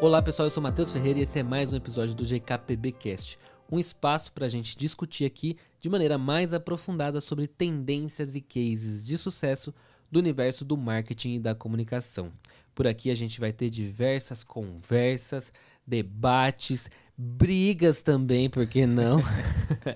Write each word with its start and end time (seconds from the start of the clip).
Olá 0.00 0.22
pessoal, 0.22 0.46
eu 0.46 0.50
sou 0.50 0.62
Matheus 0.62 0.92
Ferreira 0.92 1.18
e 1.18 1.22
esse 1.22 1.40
é 1.40 1.42
mais 1.42 1.72
um 1.72 1.76
episódio 1.76 2.14
do 2.14 2.24
GKPBcast, 2.24 3.36
um 3.70 3.80
espaço 3.80 4.32
para 4.32 4.46
a 4.46 4.48
gente 4.48 4.78
discutir 4.78 5.24
aqui 5.24 5.56
de 5.80 5.90
maneira 5.90 6.16
mais 6.16 6.54
aprofundada 6.54 7.20
sobre 7.20 7.48
tendências 7.48 8.36
e 8.36 8.40
cases 8.40 9.04
de 9.04 9.18
sucesso 9.18 9.74
do 10.08 10.20
universo 10.20 10.64
do 10.64 10.76
marketing 10.76 11.34
e 11.34 11.40
da 11.40 11.52
comunicação. 11.52 12.32
Por 12.76 12.86
aqui 12.86 13.10
a 13.10 13.14
gente 13.16 13.40
vai 13.40 13.52
ter 13.52 13.70
diversas 13.70 14.44
conversas, 14.44 15.52
debates, 15.84 16.88
brigas 17.18 18.02
também, 18.02 18.48
por 18.48 18.66
que 18.66 18.86
não? 18.86 19.20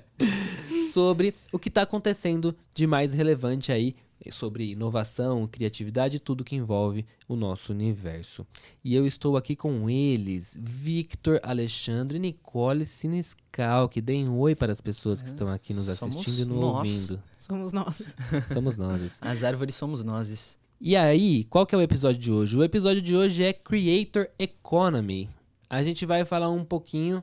sobre 0.93 1.35
o 1.53 1.59
que 1.59 1.69
está 1.69 1.83
acontecendo 1.83 2.55
de 2.75 2.87
mais 2.87 3.13
relevante 3.13 3.71
aí 3.71 3.95
sobre 4.31 4.73
inovação, 4.73 5.49
criatividade 5.49 6.17
e 6.17 6.21
tudo 6.21 6.45
que 6.45 6.55
envolve 6.55 7.05
o 7.27 7.35
nosso 7.35 7.73
universo. 7.73 8.47
E 8.85 8.95
eu 8.95 9.07
estou 9.07 9.37
aqui 9.37 9.57
com 9.57 9.91
eles, 9.91 10.57
Victor, 10.61 11.41
Alexandre 11.43 12.19
e 12.19 12.21
Nicole 12.21 12.87
Siniscal, 12.87 13.89
que 13.89 14.01
deem 14.01 14.29
um 14.29 14.39
oi 14.39 14.55
para 14.55 14.73
as 14.73 14.81
pessoas 14.81 15.23
que 15.23 15.29
estão 15.29 15.49
aqui 15.49 15.75
nos 15.75 15.89
assistindo 15.89 16.23
Somos 16.23 16.39
e 16.39 16.45
nos 16.45 16.65
ouvindo. 16.65 17.23
Somos 17.39 17.73
nós. 17.73 18.03
Somos 18.53 18.77
nós. 18.77 19.19
As 19.21 19.43
árvores 19.43 19.75
somos 19.75 20.05
nós. 20.05 20.59
E 20.81 20.95
aí, 20.95 21.45
qual 21.45 21.67
que 21.67 21.75
é 21.75 21.79
o 21.79 21.83
episódio 21.83 22.21
de 22.21 22.33
hoje? 22.33 22.57
O 22.57 22.63
episódio 22.63 23.03
de 23.03 23.17
hoje 23.17 23.43
é 23.43 23.53
Creator 23.53 24.29
Economy. 24.39 25.29
A 25.73 25.83
gente 25.83 26.05
vai 26.05 26.25
falar 26.25 26.51
um 26.51 26.65
pouquinho, 26.65 27.23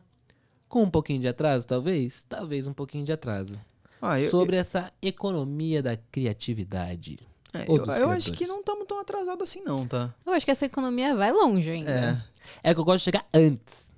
com 0.68 0.82
um 0.84 0.90
pouquinho 0.90 1.20
de 1.22 1.28
atraso, 1.28 1.68
talvez? 1.68 2.26
Talvez 2.28 2.68
um 2.68 2.74
pouquinho 2.74 3.06
de 3.06 3.12
atraso. 3.12 3.54
Ah, 4.02 4.20
eu, 4.20 4.30
sobre 4.32 4.56
essa 4.56 4.92
economia 5.02 5.84
da 5.84 5.96
criatividade. 5.96 7.20
eu, 7.54 7.62
ou 7.68 7.78
eu, 7.78 7.86
eu 7.86 8.10
acho 8.10 8.32
que 8.32 8.48
não 8.48 8.60
estamos 8.62 8.86
tão 8.88 9.00
atrasados 9.00 9.48
assim, 9.50 9.62
não, 9.62 9.86
tá? 9.86 10.14
Eu 10.26 10.34
acho 10.34 10.46
que 10.46 10.52
essa 10.52 10.66
economia 10.66 11.16
vai 11.16 11.32
longe 11.32 11.70
ainda. 11.70 12.24
É. 12.64 12.70
É 12.72 12.74
que 12.74 12.80
eu 12.80 12.84
gosto 12.86 13.00
de 13.00 13.04
chegar 13.06 13.26
antes. 13.34 13.92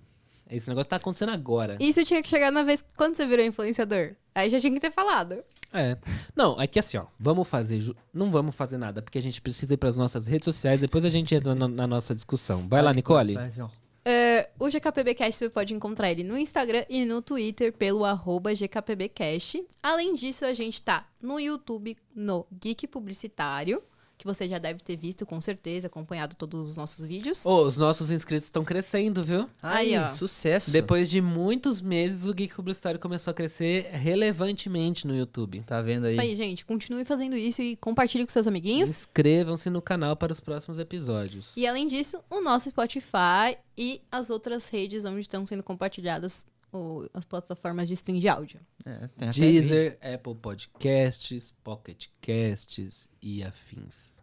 Esse 0.49 0.67
negócio 0.67 0.89
tá 0.89 0.97
acontecendo 0.97 1.31
agora. 1.31 1.77
Isso 1.79 2.03
tinha 2.03 2.21
que 2.21 2.27
chegar 2.27 2.51
na 2.51 2.63
vez 2.63 2.83
quando 2.97 3.15
você 3.15 3.25
virou 3.25 3.45
influenciador. 3.45 4.15
Aí 4.35 4.49
já 4.49 4.59
tinha 4.59 4.73
que 4.73 4.81
ter 4.81 4.91
falado. 4.91 5.41
É. 5.73 5.97
Não, 6.35 6.59
é 6.61 6.67
que 6.67 6.77
assim, 6.77 6.97
ó, 6.97 7.05
vamos 7.17 7.47
fazer. 7.47 7.79
ju- 7.79 7.95
Não 8.13 8.29
vamos 8.31 8.53
fazer 8.53 8.77
nada, 8.77 9.01
porque 9.01 9.17
a 9.17 9.21
gente 9.21 9.41
precisa 9.41 9.73
ir 9.73 9.77
pras 9.77 9.95
nossas 9.95 10.27
redes 10.27 10.43
sociais, 10.43 10.81
depois 10.81 11.05
a 11.05 11.09
gente 11.09 11.33
entra 11.33 11.55
na, 11.55 11.69
na 11.69 11.87
nossa 11.87 12.13
discussão. 12.13 12.67
Vai 12.67 12.81
lá, 12.81 12.91
Nicole. 12.91 13.35
Vai, 13.35 13.49
João. 13.51 13.71
É, 14.03 14.49
o 14.59 14.67
GKPBcast 14.67 15.37
você 15.37 15.49
pode 15.49 15.73
encontrar 15.73 16.09
ele 16.09 16.23
no 16.23 16.37
Instagram 16.37 16.83
e 16.89 17.05
no 17.05 17.21
Twitter 17.21 17.71
pelo 17.71 18.03
arroba 18.03 18.53
GKPBcast. 18.53 19.63
Além 19.81 20.15
disso, 20.15 20.43
a 20.45 20.53
gente 20.53 20.81
tá 20.81 21.07
no 21.21 21.39
YouTube, 21.39 21.95
no 22.15 22.47
Geek 22.51 22.87
Publicitário, 22.87 23.81
que 24.21 24.27
você 24.27 24.47
já 24.47 24.59
deve 24.59 24.79
ter 24.79 24.95
visto 24.95 25.25
com 25.25 25.41
certeza, 25.41 25.87
acompanhado 25.87 26.35
todos 26.35 26.69
os 26.69 26.77
nossos 26.77 27.05
vídeos. 27.05 27.43
Ô, 27.45 27.63
os 27.63 27.75
nossos 27.75 28.11
inscritos 28.11 28.45
estão 28.45 28.63
crescendo, 28.63 29.23
viu? 29.23 29.49
Aí, 29.63 29.95
Aí, 29.95 30.03
ó. 30.03 30.07
sucesso. 30.07 30.69
Depois 30.71 31.09
de 31.09 31.19
muitos 31.19 31.81
meses, 31.81 32.25
o 32.25 32.33
Geek 32.33 32.55
Publicitário 32.55 32.99
começou 32.99 33.31
a 33.31 33.33
crescer 33.33 33.89
relevantemente 33.91 35.07
no 35.07 35.15
YouTube. 35.15 35.63
Tá 35.65 35.81
vendo 35.81 36.05
aí? 36.05 36.13
Isso 36.13 36.21
aí, 36.21 36.35
gente. 36.35 36.65
Continue 36.65 37.03
fazendo 37.03 37.35
isso 37.35 37.61
e 37.61 37.75
compartilhe 37.75 38.23
com 38.23 38.31
seus 38.31 38.47
amiguinhos. 38.47 38.89
Inscrevam-se 38.91 39.69
no 39.69 39.81
canal 39.81 40.15
para 40.15 40.31
os 40.31 40.39
próximos 40.39 40.77
episódios. 40.79 41.51
E 41.57 41.65
além 41.65 41.87
disso, 41.87 42.19
o 42.29 42.41
nosso 42.41 42.69
Spotify 42.69 43.57
e 43.75 44.01
as 44.11 44.29
outras 44.29 44.69
redes 44.69 45.03
onde 45.03 45.21
estão 45.21 45.45
sendo 45.45 45.63
compartilhadas 45.63 46.47
o- 46.71 47.07
as 47.13 47.25
plataformas 47.25 47.87
de 47.87 47.93
stream 47.95 48.19
de 48.19 48.27
áudio. 48.27 48.59
É, 48.85 49.07
tem 49.17 49.29
até 49.29 49.31
vídeo. 49.31 49.61
Deezer, 49.61 49.99
Apple 50.01 50.35
Podcasts, 50.35 51.53
Pocket 51.63 52.07
Casts 52.21 53.09
e 53.21 53.43
afins. 53.43 54.21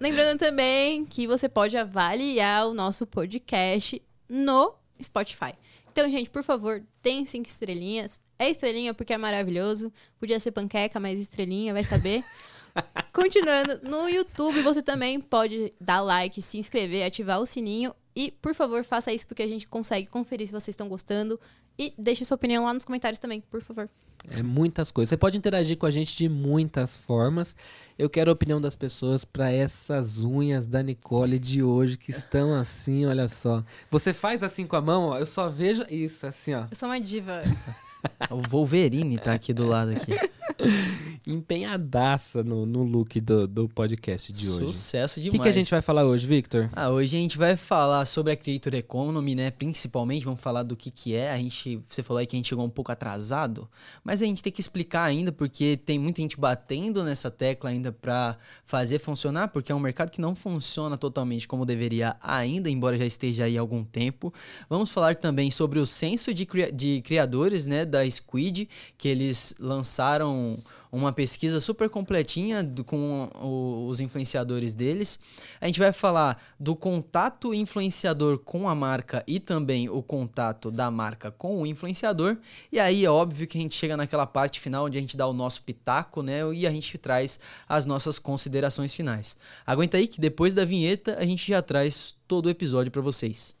Lembrando 0.00 0.38
também 0.38 1.04
que 1.04 1.26
você 1.26 1.48
pode 1.48 1.76
avaliar 1.76 2.68
o 2.68 2.74
nosso 2.74 3.06
podcast 3.06 4.00
no 4.28 4.74
Spotify. 5.02 5.54
Então, 5.90 6.08
gente, 6.10 6.30
por 6.30 6.44
favor, 6.44 6.84
tem 7.02 7.26
cinco 7.26 7.48
estrelinhas. 7.48 8.20
É 8.38 8.48
estrelinha 8.48 8.94
porque 8.94 9.12
é 9.12 9.18
maravilhoso. 9.18 9.92
Podia 10.20 10.38
ser 10.38 10.52
panqueca, 10.52 11.00
mas 11.00 11.18
estrelinha, 11.18 11.72
vai 11.72 11.82
saber. 11.82 12.22
Continuando, 13.12 13.80
no 13.82 14.08
YouTube 14.08 14.62
você 14.62 14.80
também 14.82 15.20
pode 15.20 15.70
dar 15.80 16.00
like, 16.00 16.40
se 16.40 16.58
inscrever, 16.58 17.04
ativar 17.04 17.40
o 17.40 17.46
sininho. 17.46 17.92
E, 18.14 18.30
por 18.30 18.54
favor, 18.54 18.84
faça 18.84 19.12
isso 19.12 19.26
porque 19.26 19.42
a 19.42 19.46
gente 19.48 19.66
consegue 19.68 20.06
conferir 20.06 20.46
se 20.46 20.52
vocês 20.52 20.68
estão 20.74 20.88
gostando. 20.88 21.40
E 21.78 21.94
deixe 21.96 22.24
sua 22.24 22.34
opinião 22.34 22.64
lá 22.64 22.74
nos 22.74 22.84
comentários 22.84 23.20
também, 23.20 23.40
por 23.40 23.62
favor. 23.62 23.88
É 24.30 24.42
muitas 24.42 24.90
coisas. 24.90 25.10
Você 25.10 25.16
pode 25.16 25.38
interagir 25.38 25.76
com 25.76 25.86
a 25.86 25.90
gente 25.90 26.16
de 26.16 26.28
muitas 26.28 26.96
formas. 26.96 27.54
Eu 27.96 28.10
quero 28.10 28.30
a 28.30 28.32
opinião 28.32 28.60
das 28.60 28.74
pessoas 28.74 29.24
para 29.24 29.50
essas 29.52 30.18
unhas 30.18 30.66
da 30.66 30.82
Nicole 30.82 31.38
de 31.38 31.62
hoje 31.62 31.96
que 31.96 32.10
estão 32.10 32.52
assim, 32.52 33.06
olha 33.06 33.28
só. 33.28 33.62
Você 33.90 34.12
faz 34.12 34.42
assim 34.42 34.66
com 34.66 34.74
a 34.74 34.80
mão, 34.80 35.10
ó, 35.10 35.18
eu 35.18 35.26
só 35.26 35.48
vejo 35.48 35.84
isso, 35.88 36.26
assim, 36.26 36.54
ó. 36.54 36.66
Eu 36.68 36.76
sou 36.76 36.88
uma 36.88 37.00
diva. 37.00 37.42
O 38.30 38.48
Wolverine 38.48 39.18
tá 39.18 39.32
aqui 39.32 39.52
do 39.52 39.66
lado 39.66 39.90
aqui. 39.90 40.12
Empenhadaça 41.26 42.42
no, 42.42 42.64
no 42.64 42.82
look 42.82 43.20
do, 43.20 43.46
do 43.46 43.68
podcast 43.68 44.32
de 44.32 44.48
hoje. 44.48 44.66
Sucesso 44.66 45.20
O 45.20 45.22
demais. 45.22 45.38
que, 45.38 45.42
que 45.42 45.48
a 45.48 45.52
gente 45.52 45.70
vai 45.70 45.82
falar 45.82 46.04
hoje, 46.04 46.26
Victor? 46.26 46.70
Ah, 46.72 46.90
hoje 46.90 47.16
a 47.16 47.20
gente 47.20 47.36
vai 47.36 47.56
falar 47.56 48.06
sobre 48.06 48.32
a 48.32 48.36
Creator 48.36 48.74
Economy, 48.74 49.34
né? 49.34 49.50
Principalmente, 49.50 50.24
vamos 50.24 50.40
falar 50.40 50.62
do 50.62 50.76
que 50.76 50.90
que 50.90 51.14
é. 51.14 51.30
A 51.30 51.36
gente, 51.36 51.82
você 51.88 52.02
falou 52.02 52.18
aí 52.18 52.26
que 52.26 52.34
a 52.34 52.38
gente 52.38 52.48
chegou 52.48 52.64
um 52.64 52.70
pouco 52.70 52.90
atrasado, 52.90 53.68
mas 54.02 54.22
a 54.22 54.24
gente 54.24 54.42
tem 54.42 54.52
que 54.52 54.60
explicar 54.60 55.04
ainda 55.04 55.30
porque 55.30 55.76
tem 55.76 55.98
muita 55.98 56.22
gente 56.22 56.38
batendo 56.38 57.04
nessa 57.04 57.30
tecla 57.30 57.70
ainda 57.70 57.92
pra 57.92 58.36
fazer 58.64 58.98
funcionar, 58.98 59.48
porque 59.48 59.70
é 59.70 59.74
um 59.74 59.80
mercado 59.80 60.10
que 60.10 60.20
não 60.20 60.34
funciona 60.34 60.96
totalmente 60.96 61.46
como 61.46 61.66
deveria 61.66 62.16
ainda, 62.22 62.70
embora 62.70 62.96
já 62.96 63.06
esteja 63.06 63.44
aí 63.44 63.58
há 63.58 63.60
algum 63.60 63.84
tempo. 63.84 64.32
Vamos 64.68 64.90
falar 64.90 65.14
também 65.16 65.50
sobre 65.50 65.78
o 65.78 65.86
censo 65.86 66.32
de, 66.32 66.46
de 66.72 67.02
criadores, 67.02 67.66
né, 67.66 67.84
da 67.84 68.08
Squid, 68.08 68.68
que 68.96 69.08
eles 69.08 69.54
lançaram 69.58 70.47
uma 70.90 71.12
pesquisa 71.12 71.60
super 71.60 71.88
completinha 71.90 72.62
do- 72.62 72.82
com 72.84 73.28
o- 73.42 73.86
os 73.88 74.00
influenciadores 74.00 74.74
deles. 74.74 75.18
A 75.60 75.66
gente 75.66 75.78
vai 75.78 75.92
falar 75.92 76.42
do 76.58 76.74
contato 76.74 77.52
influenciador 77.52 78.38
com 78.38 78.68
a 78.68 78.74
marca 78.74 79.22
e 79.26 79.38
também 79.38 79.88
o 79.88 80.02
contato 80.02 80.70
da 80.70 80.90
marca 80.90 81.30
com 81.30 81.60
o 81.62 81.66
influenciador. 81.66 82.36
E 82.72 82.78
aí 82.80 83.04
é 83.04 83.10
óbvio 83.10 83.46
que 83.46 83.58
a 83.58 83.60
gente 83.60 83.74
chega 83.74 83.96
naquela 83.96 84.26
parte 84.26 84.60
final 84.60 84.86
onde 84.86 84.96
a 84.98 85.00
gente 85.00 85.16
dá 85.16 85.26
o 85.26 85.32
nosso 85.32 85.62
pitaco, 85.62 86.22
né? 86.22 86.40
E 86.54 86.66
a 86.66 86.70
gente 86.70 86.96
traz 86.98 87.38
as 87.68 87.84
nossas 87.86 88.18
considerações 88.18 88.94
finais. 88.94 89.36
Aguenta 89.66 89.96
aí 89.96 90.06
que 90.06 90.20
depois 90.20 90.54
da 90.54 90.64
vinheta 90.64 91.16
a 91.18 91.24
gente 91.24 91.46
já 91.48 91.60
traz 91.60 92.14
todo 92.26 92.46
o 92.46 92.50
episódio 92.50 92.90
para 92.90 93.02
vocês. 93.02 93.54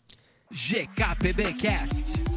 GKPBcast. 0.50 2.27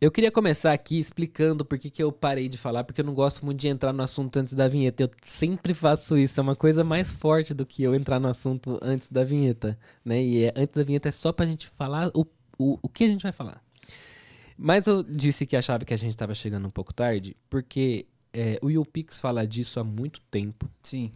Eu 0.00 0.12
queria 0.12 0.30
começar 0.30 0.72
aqui 0.72 0.96
explicando 0.96 1.64
por 1.64 1.76
que, 1.76 1.90
que 1.90 2.00
eu 2.00 2.12
parei 2.12 2.48
de 2.48 2.56
falar, 2.56 2.84
porque 2.84 3.00
eu 3.00 3.04
não 3.04 3.12
gosto 3.12 3.44
muito 3.44 3.58
de 3.58 3.66
entrar 3.66 3.92
no 3.92 4.00
assunto 4.00 4.36
antes 4.36 4.54
da 4.54 4.68
vinheta. 4.68 5.02
Eu 5.02 5.10
sempre 5.24 5.74
faço 5.74 6.16
isso, 6.16 6.38
é 6.38 6.42
uma 6.42 6.54
coisa 6.54 6.84
mais 6.84 7.12
forte 7.12 7.52
do 7.52 7.66
que 7.66 7.82
eu 7.82 7.92
entrar 7.96 8.20
no 8.20 8.28
assunto 8.28 8.78
antes 8.80 9.08
da 9.08 9.24
vinheta, 9.24 9.76
né? 10.04 10.22
E 10.22 10.44
é- 10.44 10.52
antes 10.54 10.72
da 10.76 10.84
vinheta 10.84 11.08
é 11.08 11.12
só 11.12 11.32
pra 11.32 11.46
gente 11.46 11.66
falar 11.66 12.12
o, 12.14 12.24
o, 12.56 12.78
o 12.80 12.88
que 12.88 13.02
a 13.02 13.08
gente 13.08 13.22
vai 13.22 13.32
falar. 13.32 13.60
Mas 14.56 14.86
eu 14.86 15.02
disse 15.02 15.44
que 15.44 15.56
achava 15.56 15.84
que 15.84 15.92
a 15.92 15.96
gente 15.98 16.16
tava 16.16 16.32
chegando 16.32 16.68
um 16.68 16.70
pouco 16.70 16.94
tarde, 16.94 17.36
porque 17.50 18.06
é, 18.32 18.56
o 18.62 18.70
YouPix 18.70 19.18
fala 19.18 19.44
disso 19.44 19.80
há 19.80 19.84
muito 19.84 20.20
tempo. 20.30 20.70
Sim. 20.80 21.10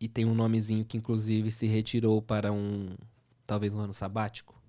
E 0.00 0.08
tem 0.08 0.24
um 0.24 0.34
nomezinho 0.34 0.86
que 0.86 0.96
inclusive 0.96 1.50
se 1.50 1.66
retirou 1.66 2.22
para 2.22 2.50
um, 2.50 2.86
talvez 3.46 3.74
um 3.74 3.80
ano 3.80 3.92
sabático. 3.92 4.61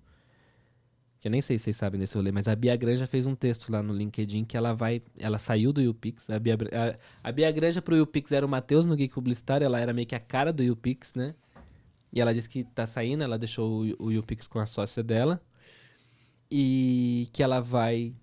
Que 1.24 1.28
eu 1.28 1.32
nem 1.32 1.40
sei 1.40 1.56
se 1.56 1.64
vocês 1.64 1.76
sabem 1.78 1.98
desse 1.98 2.14
rolê, 2.16 2.30
mas 2.30 2.46
a 2.46 2.54
Bia 2.54 2.76
Granja 2.76 3.06
fez 3.06 3.26
um 3.26 3.34
texto 3.34 3.72
lá 3.72 3.82
no 3.82 3.94
LinkedIn 3.94 4.44
que 4.44 4.58
ela 4.58 4.74
vai, 4.74 5.00
ela 5.18 5.38
saiu 5.38 5.72
do 5.72 5.80
YouPix. 5.80 6.28
A 6.28 6.38
Bia, 6.38 6.54
a, 6.54 7.28
a 7.30 7.32
Bia 7.32 7.50
Granja 7.50 7.80
pro 7.80 7.96
YouPix 7.96 8.30
era 8.30 8.44
o 8.44 8.48
Matheus 8.48 8.84
no 8.84 8.94
Geek 8.94 9.14
Publicitário, 9.14 9.64
ela 9.64 9.80
era 9.80 9.94
meio 9.94 10.06
que 10.06 10.14
a 10.14 10.20
cara 10.20 10.52
do 10.52 10.62
YouPix, 10.62 11.14
né? 11.14 11.34
E 12.12 12.20
ela 12.20 12.34
disse 12.34 12.46
que 12.46 12.62
tá 12.62 12.86
saindo, 12.86 13.24
ela 13.24 13.38
deixou 13.38 13.86
o, 13.98 14.08
o 14.08 14.12
YouPix 14.12 14.46
com 14.46 14.58
a 14.58 14.66
sócia 14.66 15.02
dela. 15.02 15.40
E 16.50 17.26
que 17.32 17.42
ela 17.42 17.58
vai 17.58 18.14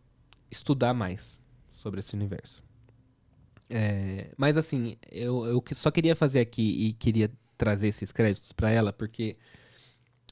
estudar 0.52 0.94
mais 0.94 1.40
sobre 1.74 2.02
esse 2.02 2.14
universo. 2.14 2.62
É, 3.68 4.30
mas 4.38 4.58
assim, 4.58 4.96
eu, 5.12 5.44
eu 5.48 5.64
só 5.74 5.90
queria 5.90 6.16
fazer 6.16 6.40
aqui 6.40 6.86
e 6.86 6.94
queria 6.94 7.32
trazer 7.58 7.88
esses 7.88 8.12
créditos 8.12 8.52
para 8.52 8.70
ela, 8.70 8.94
porque 8.94 9.38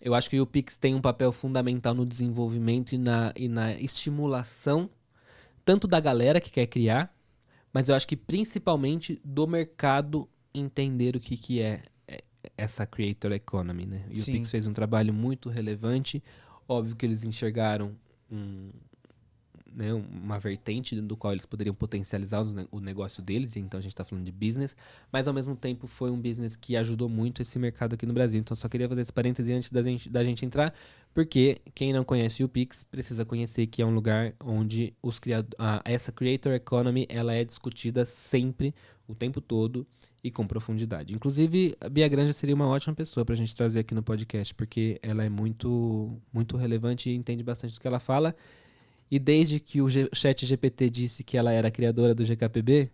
eu 0.02 0.14
acho 0.14 0.30
que 0.30 0.40
o 0.40 0.46
Pix 0.46 0.78
tem 0.78 0.96
um 0.96 1.02
papel 1.02 1.32
fundamental 1.32 1.94
no 1.94 2.06
desenvolvimento 2.06 2.94
e 2.94 2.98
na, 2.98 3.34
e 3.36 3.48
na 3.48 3.74
estimulação, 3.74 4.90
tanto 5.66 5.88
da 5.88 6.00
galera 6.00 6.40
que 6.40 6.52
quer 6.52 6.68
criar, 6.68 7.14
mas 7.74 7.90
eu 7.90 7.96
acho 7.96 8.08
que 8.08 8.16
principalmente 8.16 9.20
do 9.24 9.46
mercado 9.46 10.28
entender 10.54 11.16
o 11.16 11.20
que, 11.20 11.38
que 11.38 11.62
é 11.62 11.84
é, 12.08 12.24
essa 12.58 12.86
creator 12.86 13.32
economy, 13.32 13.86
né? 13.86 14.06
E 14.10 14.18
Sim. 14.18 14.32
o 14.32 14.34
Pix 14.36 14.50
fez 14.50 14.66
um 14.66 14.74
trabalho 14.74 15.14
muito 15.14 15.50
relevante. 15.50 16.24
Óbvio 16.68 16.96
que 16.96 17.06
eles 17.06 17.24
enxergaram 17.24 17.96
um, 18.32 18.70
né, 19.74 19.94
uma 19.94 20.40
vertente 20.40 21.00
do 21.00 21.16
qual 21.16 21.34
eles 21.34 21.46
poderiam 21.46 21.74
potencializar 21.74 22.42
o, 22.42 22.46
ne- 22.46 22.68
o 22.72 22.80
negócio 22.80 23.22
deles, 23.22 23.56
então 23.56 23.78
a 23.78 23.82
gente 23.82 23.92
está 23.92 24.04
falando 24.04 24.26
de 24.26 24.32
business, 24.32 24.76
mas 25.12 25.28
ao 25.28 25.34
mesmo 25.34 25.56
tempo 25.56 25.88
foi 25.88 26.12
um 26.12 26.20
business 26.20 26.56
que 26.56 26.76
ajudou 26.76 27.10
muito 27.10 27.42
esse 27.42 27.58
mercado 27.60 27.94
aqui 27.94 28.06
no 28.06 28.14
Brasil. 28.14 28.40
Então 28.40 28.56
só 28.56 28.68
queria 28.68 28.88
fazer 28.88 29.02
esse 29.02 29.14
parêntese 29.14 29.52
antes 29.54 29.70
da 29.70 29.82
gente, 29.82 30.10
da 30.10 30.24
gente 30.24 30.46
entrar, 30.46 30.74
porque 31.14 31.62
quem 31.74 31.94
não 31.94 32.04
conhece 32.04 32.44
o 32.44 32.50
Pix 32.50 32.84
precisa 32.84 33.26
conhecer 33.26 33.68
que 33.68 33.82
é 33.82 33.86
um 33.86 33.94
lugar 33.94 34.34
onde 34.44 34.94
os 35.02 35.20
criado 35.20 35.56
ah, 35.58 35.82
essa 35.86 36.12
creator 36.12 36.54
economy 36.54 37.06
ela 37.10 37.34
é 37.34 37.44
discutida 37.44 38.06
sempre, 38.06 38.74
o 39.08 39.16
tempo 39.16 39.42
todo 39.42 39.88
e 40.24 40.30
com 40.30 40.46
profundidade. 40.46 41.14
Inclusive, 41.14 41.76
a 41.82 41.90
Bia 41.90 42.08
Granja 42.08 42.34
seria 42.34 42.54
uma 42.54 42.68
ótima 42.68 42.94
pessoa 42.94 43.26
para 43.26 43.34
a 43.34 43.38
gente 43.38 43.56
trazer 43.56 43.80
aqui 43.80 43.96
no 43.96 44.04
podcast, 44.04 44.54
porque 44.54 45.00
ela 45.02 45.24
é 45.24 45.30
muito, 45.30 46.20
muito 46.32 46.58
relevante 46.58 47.10
e 47.10 47.16
entende 47.16 47.44
bastante 47.44 47.74
do 47.74 47.80
que 47.80 47.88
ela 47.88 48.00
fala. 48.00 48.36
E 49.12 49.18
desde 49.20 49.60
que 49.60 49.82
o 49.82 49.90
G 49.90 50.10
Chat 50.14 50.46
GPT 50.46 50.90
disse 50.90 51.24
que 51.24 51.38
ela 51.38 51.52
era 51.52 51.68
a 51.68 51.72
criadora 51.72 52.14
do 52.14 52.24
GKPB, 52.24 52.90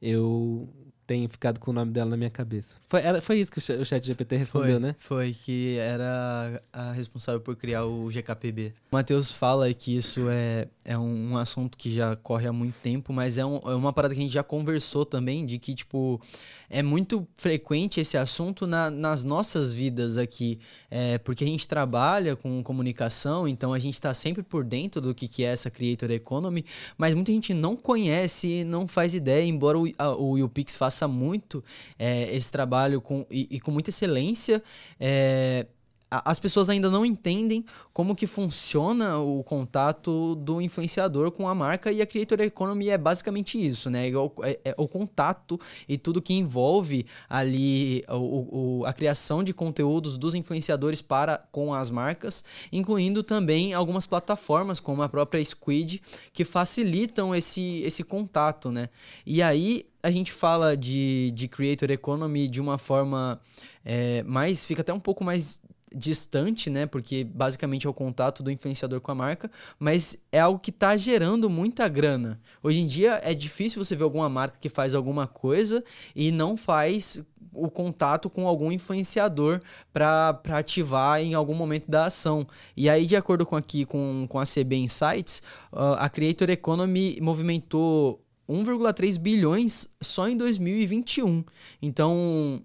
eu 0.00 0.68
tenho 1.06 1.26
ficado 1.26 1.58
com 1.58 1.70
o 1.70 1.74
nome 1.74 1.90
dela 1.90 2.10
na 2.10 2.18
minha 2.18 2.28
cabeça. 2.28 2.76
Foi, 2.86 3.00
foi 3.22 3.40
isso 3.40 3.50
que 3.50 3.58
o 3.58 3.84
Chat 3.84 4.06
GPT 4.06 4.36
respondeu, 4.36 4.72
foi, 4.72 4.78
né? 4.78 4.94
Foi, 4.98 5.32
que 5.32 5.76
era 5.78 6.62
a 6.70 6.92
responsável 6.92 7.40
por 7.40 7.56
criar 7.56 7.86
o 7.86 8.10
GKPB. 8.10 8.74
O 8.92 8.94
Matheus 8.94 9.32
fala 9.32 9.72
que 9.72 9.96
isso 9.96 10.28
é, 10.28 10.68
é 10.84 10.98
um, 10.98 11.30
um 11.32 11.38
assunto 11.38 11.78
que 11.78 11.90
já 11.94 12.14
corre 12.14 12.46
há 12.46 12.52
muito 12.52 12.74
tempo, 12.82 13.10
mas 13.10 13.38
é, 13.38 13.44
um- 13.46 13.56
é 13.64 13.74
uma 13.74 13.90
parada 13.92 14.12
que 14.14 14.20
a 14.20 14.22
gente 14.22 14.32
já 14.34 14.42
conversou 14.42 15.06
também, 15.06 15.46
de 15.46 15.58
que, 15.58 15.74
tipo, 15.74 16.20
é 16.68 16.82
muito 16.82 17.26
frequente 17.36 18.00
esse 18.00 18.18
assunto 18.18 18.66
na- 18.66 18.90
nas 18.90 19.24
nossas 19.24 19.72
vidas 19.72 20.18
aqui. 20.18 20.60
É, 20.90 21.18
porque 21.18 21.44
a 21.44 21.46
gente 21.46 21.68
trabalha 21.68 22.34
com 22.34 22.62
comunicação, 22.62 23.46
então 23.46 23.72
a 23.72 23.78
gente 23.78 23.94
está 23.94 24.14
sempre 24.14 24.42
por 24.42 24.64
dentro 24.64 25.00
do 25.00 25.14
que, 25.14 25.28
que 25.28 25.44
é 25.44 25.48
essa 25.48 25.70
Creator 25.70 26.10
Economy, 26.10 26.64
mas 26.96 27.14
muita 27.14 27.30
gente 27.30 27.52
não 27.52 27.76
conhece, 27.76 28.64
não 28.64 28.88
faz 28.88 29.14
ideia, 29.14 29.44
embora 29.44 29.78
o, 29.78 29.86
a, 29.98 30.10
o 30.14 30.50
faça 30.76 31.06
muito 31.06 31.62
é, 31.98 32.34
esse 32.34 32.50
trabalho 32.50 33.00
com, 33.00 33.26
e, 33.30 33.46
e 33.50 33.60
com 33.60 33.70
muita 33.70 33.90
excelência. 33.90 34.62
é, 34.98 35.66
as 36.10 36.38
pessoas 36.38 36.70
ainda 36.70 36.88
não 36.90 37.04
entendem 37.04 37.64
como 37.92 38.14
que 38.16 38.26
funciona 38.26 39.18
o 39.18 39.42
contato 39.44 40.34
do 40.36 40.60
influenciador 40.60 41.30
com 41.30 41.46
a 41.46 41.54
marca 41.54 41.92
e 41.92 42.00
a 42.00 42.06
Creator 42.06 42.40
Economy 42.40 42.88
é 42.88 42.96
basicamente 42.96 43.58
isso, 43.58 43.90
né? 43.90 44.08
É 44.08 44.16
o, 44.16 44.32
é- 44.42 44.60
é 44.64 44.74
o 44.78 44.88
contato 44.88 45.60
e 45.88 45.98
tudo 45.98 46.22
que 46.22 46.32
envolve 46.32 47.04
ali 47.28 48.02
o, 48.08 48.80
o- 48.80 48.86
a 48.86 48.92
criação 48.92 49.44
de 49.44 49.52
conteúdos 49.52 50.16
dos 50.16 50.34
influenciadores 50.34 51.02
para 51.02 51.38
com 51.52 51.74
as 51.74 51.90
marcas, 51.90 52.42
incluindo 52.72 53.22
também 53.22 53.74
algumas 53.74 54.06
plataformas 54.06 54.80
como 54.80 55.02
a 55.02 55.08
própria 55.08 55.44
Squid 55.44 56.00
que 56.32 56.44
facilitam 56.44 57.34
esse, 57.34 57.82
esse 57.84 58.02
contato, 58.02 58.70
né? 58.70 58.88
E 59.26 59.42
aí 59.42 59.84
a 60.02 60.10
gente 60.10 60.32
fala 60.32 60.76
de, 60.76 61.30
de 61.34 61.48
Creator 61.48 61.90
Economy 61.90 62.48
de 62.48 62.60
uma 62.60 62.78
forma 62.78 63.38
é, 63.84 64.22
mais. 64.22 64.64
fica 64.64 64.80
até 64.82 64.92
um 64.92 65.00
pouco 65.00 65.24
mais 65.24 65.60
distante, 65.94 66.70
né? 66.70 66.86
Porque 66.86 67.24
basicamente 67.24 67.86
é 67.86 67.90
o 67.90 67.94
contato 67.94 68.42
do 68.42 68.50
influenciador 68.50 69.00
com 69.00 69.10
a 69.10 69.14
marca, 69.14 69.50
mas 69.78 70.18
é 70.30 70.40
algo 70.40 70.58
que 70.58 70.70
está 70.70 70.96
gerando 70.96 71.48
muita 71.48 71.88
grana. 71.88 72.40
Hoje 72.62 72.80
em 72.80 72.86
dia 72.86 73.20
é 73.22 73.34
difícil 73.34 73.82
você 73.82 73.96
ver 73.96 74.04
alguma 74.04 74.28
marca 74.28 74.58
que 74.60 74.68
faz 74.68 74.94
alguma 74.94 75.26
coisa 75.26 75.82
e 76.14 76.30
não 76.30 76.56
faz 76.56 77.22
o 77.52 77.70
contato 77.70 78.30
com 78.30 78.46
algum 78.46 78.70
influenciador 78.70 79.60
para 79.92 80.40
ativar 80.50 81.20
em 81.20 81.34
algum 81.34 81.54
momento 81.54 81.90
da 81.90 82.06
ação. 82.06 82.46
E 82.76 82.88
aí, 82.88 83.06
de 83.06 83.16
acordo 83.16 83.44
com 83.44 83.56
aqui 83.56 83.84
com, 83.84 84.26
com 84.28 84.38
a 84.38 84.44
CB 84.44 84.76
Insights, 84.76 85.42
ah, 85.72 86.04
a 86.04 86.08
Creator 86.08 86.50
Economy 86.50 87.18
movimentou 87.20 88.22
1,3 88.48 89.18
bilhões 89.18 89.88
só 90.00 90.28
em 90.28 90.36
2021. 90.36 91.44
Então, 91.82 92.62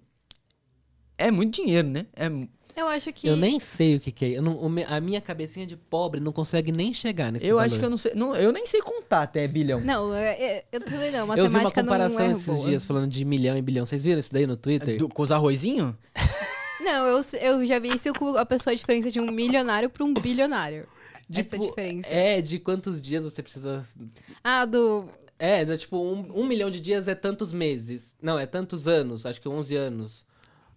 é 1.18 1.30
muito 1.30 1.62
dinheiro, 1.62 1.88
né? 1.88 2.06
É, 2.14 2.28
Eu 2.76 2.88
acho 2.88 3.12
que. 3.12 3.26
Eu 3.28 3.36
nem 3.36 3.60
sei 3.60 3.96
o 3.96 4.00
que, 4.00 4.10
que 4.10 4.24
é. 4.24 4.28
Eu 4.38 4.42
não- 4.42 4.58
a 4.88 5.00
minha 5.00 5.20
cabecinha 5.20 5.64
de 5.66 5.76
pobre 5.76 6.20
não 6.20 6.32
consegue 6.32 6.72
nem 6.72 6.92
chegar 6.92 7.30
nesse 7.30 7.46
eu 7.46 7.56
valor. 7.56 7.66
acho 7.66 7.78
que 7.78 7.84
eu 7.84 7.90
não 7.90 7.96
sei. 7.96 8.12
Não, 8.14 8.34
eu 8.34 8.52
nem 8.52 8.66
sei 8.66 8.80
contar 8.82 9.22
até 9.22 9.46
bilhão. 9.46 9.80
Não, 9.80 10.12
é- 10.14 10.32
é- 10.42 10.64
eu 10.72 10.80
também 10.80 11.12
não. 11.12 11.20
Eu 11.20 11.26
vi 11.26 11.40
uma 11.42 11.48
Matemática 11.50 11.82
comparação 11.82 12.20
é 12.20 12.30
esses 12.32 12.46
boa. 12.46 12.66
dias 12.66 12.84
falando 12.84 13.08
de 13.08 13.24
milhão 13.24 13.56
e 13.56 13.62
bilhão. 13.62 13.86
Vocês 13.86 14.02
viram 14.02 14.18
isso 14.18 14.32
daí 14.32 14.46
no 14.46 14.56
Twitter? 14.56 14.96
Do- 14.98 15.08
com 15.08 15.22
os 15.22 15.30
arrozinhos? 15.30 15.94
Não, 16.80 17.06
eu, 17.06 17.20
eu 17.40 17.66
já 17.66 17.78
vi 17.78 17.94
isso 17.94 18.12
com 18.14 18.36
a 18.36 18.44
pessoa 18.44 18.72
a 18.72 18.76
diferença 18.76 19.10
de 19.10 19.20
um 19.20 19.30
milionário 19.30 19.88
para 19.88 20.04
um 20.04 20.12
bilionário. 20.12 20.86
Essa 21.30 21.40
é 21.40 21.58
Tipo, 21.58 21.70
diferença. 21.70 22.08
É, 22.12 22.42
de 22.42 22.58
quantos 22.58 23.00
dias 23.00 23.24
você 23.24 23.42
precisa. 23.42 23.82
Ah, 24.42 24.64
do. 24.66 25.08
É, 25.38 25.62
é 25.62 25.76
tipo, 25.76 25.96
um, 25.96 26.40
um 26.40 26.44
milhão 26.44 26.70
de 26.70 26.80
dias 26.80 27.08
é 27.08 27.14
tantos 27.14 27.52
meses. 27.52 28.14
Não, 28.20 28.38
é 28.38 28.44
tantos 28.46 28.86
anos, 28.86 29.24
acho 29.24 29.40
que 29.40 29.48
11 29.48 29.74
anos. 29.76 30.24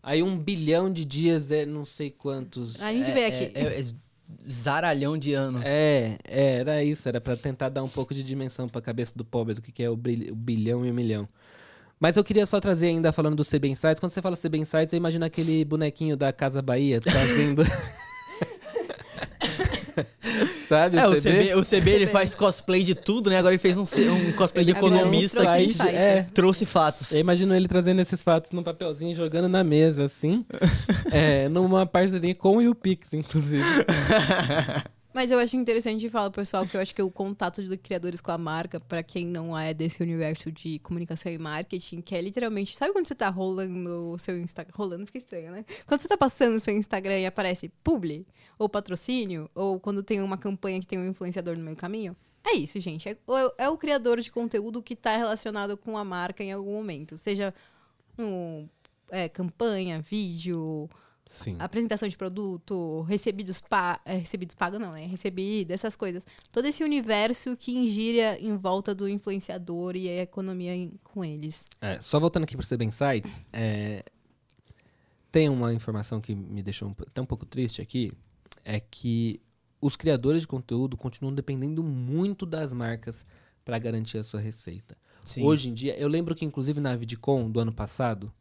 Aí 0.08 0.24
um 0.24 0.38
bilhão 0.38 0.90
de 0.92 1.04
dias 1.04 1.52
é 1.52 1.66
não 1.66 1.84
sei 1.84 2.10
quantos. 2.10 2.82
A 2.82 2.94
gente 2.94 3.12
vê 3.12 3.26
aqui. 3.26 3.52
É, 3.54 3.62
é- 3.66 3.80
é 3.82 3.84
zaralhão 4.42 5.18
de 5.18 5.34
anos. 5.34 5.64
É, 5.66 6.18
é, 6.24 6.56
era 6.60 6.82
isso, 6.82 7.10
era 7.10 7.20
pra 7.20 7.36
tentar 7.36 7.68
dar 7.68 7.84
um 7.84 7.90
pouco 7.90 8.14
de 8.14 8.24
dimensão 8.24 8.70
pra 8.70 8.80
cabeça 8.82 9.14
do 9.18 9.26
pobre 9.26 9.54
do 9.54 9.62
que 9.62 9.70
que 9.70 9.84
é 9.84 9.90
o, 9.90 9.98
brilho- 9.98 10.32
o 10.32 10.36
bilhão 10.36 10.86
e 10.86 10.92
o 10.92 10.94
milhão. 10.94 11.28
Mas 12.00 12.16
eu 12.16 12.24
queria 12.24 12.46
só 12.46 12.58
trazer 12.62 12.88
ainda 12.88 13.12
falando 13.12 13.36
do 13.36 13.44
CB 13.44 13.68
Insights. 13.68 14.00
Quando 14.00 14.14
você 14.14 14.22
fala 14.22 14.38
CB 14.38 14.58
Insights, 14.60 14.94
eu 14.94 14.98
imagino 14.98 15.26
aquele 15.26 15.66
bonequinho 15.66 16.16
da 16.16 16.32
Casa 16.32 16.62
Bahia 16.62 17.02
trazendo. 17.04 17.64
Sabe? 20.68 20.98
É, 20.98 21.08
o 21.08 21.12
CB? 21.12 21.22
CB, 21.22 21.56
o 21.56 21.62
CB 21.62 21.92
ele 21.92 22.06
CB. 22.06 22.12
faz 22.12 22.36
cosplay 22.36 22.84
de 22.84 22.94
tudo, 22.94 23.30
né? 23.30 23.38
Agora 23.38 23.54
ele 23.54 23.62
fez 23.62 23.78
um, 23.78 23.84
um 23.84 24.32
cosplay 24.34 24.66
de 24.66 24.72
economista 24.72 25.40
trouxe 25.42 25.56
aqui. 25.56 25.66
insights. 25.66 25.96
É, 25.96 26.24
trouxe 26.34 26.66
fatos. 26.66 27.12
Eu 27.12 27.20
imagino 27.20 27.56
ele 27.56 27.68
trazendo 27.68 28.02
esses 28.02 28.22
fatos 28.22 28.52
num 28.52 28.64
papelzinho, 28.64 29.14
jogando 29.14 29.48
na 29.48 29.64
mesa, 29.64 30.06
assim. 30.06 30.46
é, 31.12 31.48
numa 31.50 31.86
parceria 31.86 32.36
com 32.36 32.58
o 32.58 32.62
YouPix, 32.62 33.14
inclusive. 33.14 33.64
Mas 35.18 35.32
eu 35.32 35.40
acho 35.40 35.58
interessante 35.58 36.08
falar, 36.12 36.30
pessoal, 36.30 36.64
que 36.68 36.78
eu 36.78 36.82
acho 36.82 36.94
que 36.94 37.02
o 37.02 37.10
contato 37.10 37.64
de 37.64 37.76
criadores 37.76 38.22
com 38.22 38.32
a 38.32 38.38
marca, 38.38 38.80
pra 38.80 39.02
quem 39.02 39.26
não 39.26 39.58
é 39.58 39.74
desse 39.74 40.04
universo 40.04 40.52
de 40.52 40.78
comunicação 40.78 41.32
e 41.32 41.40
marketing, 41.40 42.02
que 42.02 42.14
é 42.14 42.22
literalmente. 42.22 42.78
Sabe 42.78 42.94
quando 42.94 43.08
você 43.08 43.16
tá 43.16 43.28
rolando 43.28 44.12
o 44.12 44.20
seu 44.20 44.38
Instagram? 44.38 44.72
Rolando 44.76 45.08
fica 45.08 45.18
estranho, 45.18 45.52
né? 45.54 45.66
Quando 45.88 46.02
você 46.02 46.08
tá 46.08 46.16
passando 46.16 46.58
o 46.58 46.60
seu 46.60 46.72
Instagram 46.78 47.18
e 47.18 47.26
aparece 47.26 47.68
publi, 47.84 48.28
ou 48.58 48.68
patrocínio, 48.70 49.50
ou 49.54 49.80
quando 49.80 50.02
tem 50.04 50.22
uma 50.22 50.38
campanha 50.38 50.80
que 50.80 50.88
tem 50.88 50.98
um 51.00 51.08
influenciador 51.08 51.56
no 51.58 51.64
meio 51.64 51.78
caminho. 51.78 52.16
É 52.46 52.54
isso, 52.56 52.80
gente. 52.80 53.10
É, 53.10 53.18
o- 53.28 53.54
é 53.58 53.70
o 53.70 53.78
criador 53.78 54.22
de 54.22 54.32
conteúdo 54.32 54.82
que 54.82 54.96
tá 54.96 55.16
relacionado 55.18 55.76
com 55.78 55.98
a 55.98 56.04
marca 56.04 56.44
em 56.44 56.52
algum 56.52 56.74
momento. 56.74 57.18
Seja 57.18 57.54
um, 58.18 58.68
é, 59.12 59.28
campanha, 59.28 60.02
vídeo, 60.02 60.90
Sim. 61.30 61.58
apresentação 61.60 62.08
de 62.08 62.16
produto, 62.18 63.02
recebidos, 63.02 63.60
pa 63.60 64.00
é, 64.06 64.16
recebidos 64.16 64.56
pago 64.56 64.80
não, 64.80 64.94
né? 64.94 65.06
Recebido, 65.06 65.72
essas 65.72 65.96
coisas. 65.98 66.26
Todo 66.52 66.66
esse 66.66 66.84
universo 66.86 67.56
que 67.58 67.86
gira 67.86 68.40
em 68.40 68.56
volta 68.56 68.96
do 68.96 69.10
influenciador 69.10 69.96
e 69.98 70.08
a 70.08 70.22
economia 70.24 70.74
em- 70.74 70.94
com 71.04 71.24
eles. 71.26 71.68
É, 71.82 72.00
só 72.00 72.18
voltando 72.20 72.44
aqui 72.46 72.56
para 72.56 72.64
o 72.64 72.68
CB 72.68 72.86
Insights, 72.86 73.42
é, 73.52 74.06
tem 75.32 75.50
uma 75.50 75.74
informação 75.74 76.22
que 76.22 76.34
me 76.34 76.64
deixou 76.64 76.88
um, 76.90 76.96
até 77.06 77.22
um 77.22 77.26
pouco 77.26 77.46
triste 77.46 77.82
aqui, 77.82 78.12
é 78.68 78.82
que 78.82 79.40
os 79.80 79.96
criadores 79.96 80.42
de 80.42 80.48
conteúdo 80.48 80.98
continuam 80.98 81.34
dependendo 81.34 81.82
muito 81.82 82.46
das 82.46 82.74
marcas 82.74 83.26
para 83.64 83.80
garantir 83.80 84.18
a 84.18 84.24
sua 84.24 84.42
receita. 84.42 84.98
Sim. 85.24 85.46
Hoje 85.46 85.70
em 85.70 85.74
dia, 85.74 85.98
eu 85.98 86.10
lembro 86.10 86.36
que 86.36 86.44
inclusive 86.44 86.82
na 86.82 86.94
VidCon 86.94 87.50
do 87.50 87.62
ano 87.62 87.74
passado, 87.74 88.32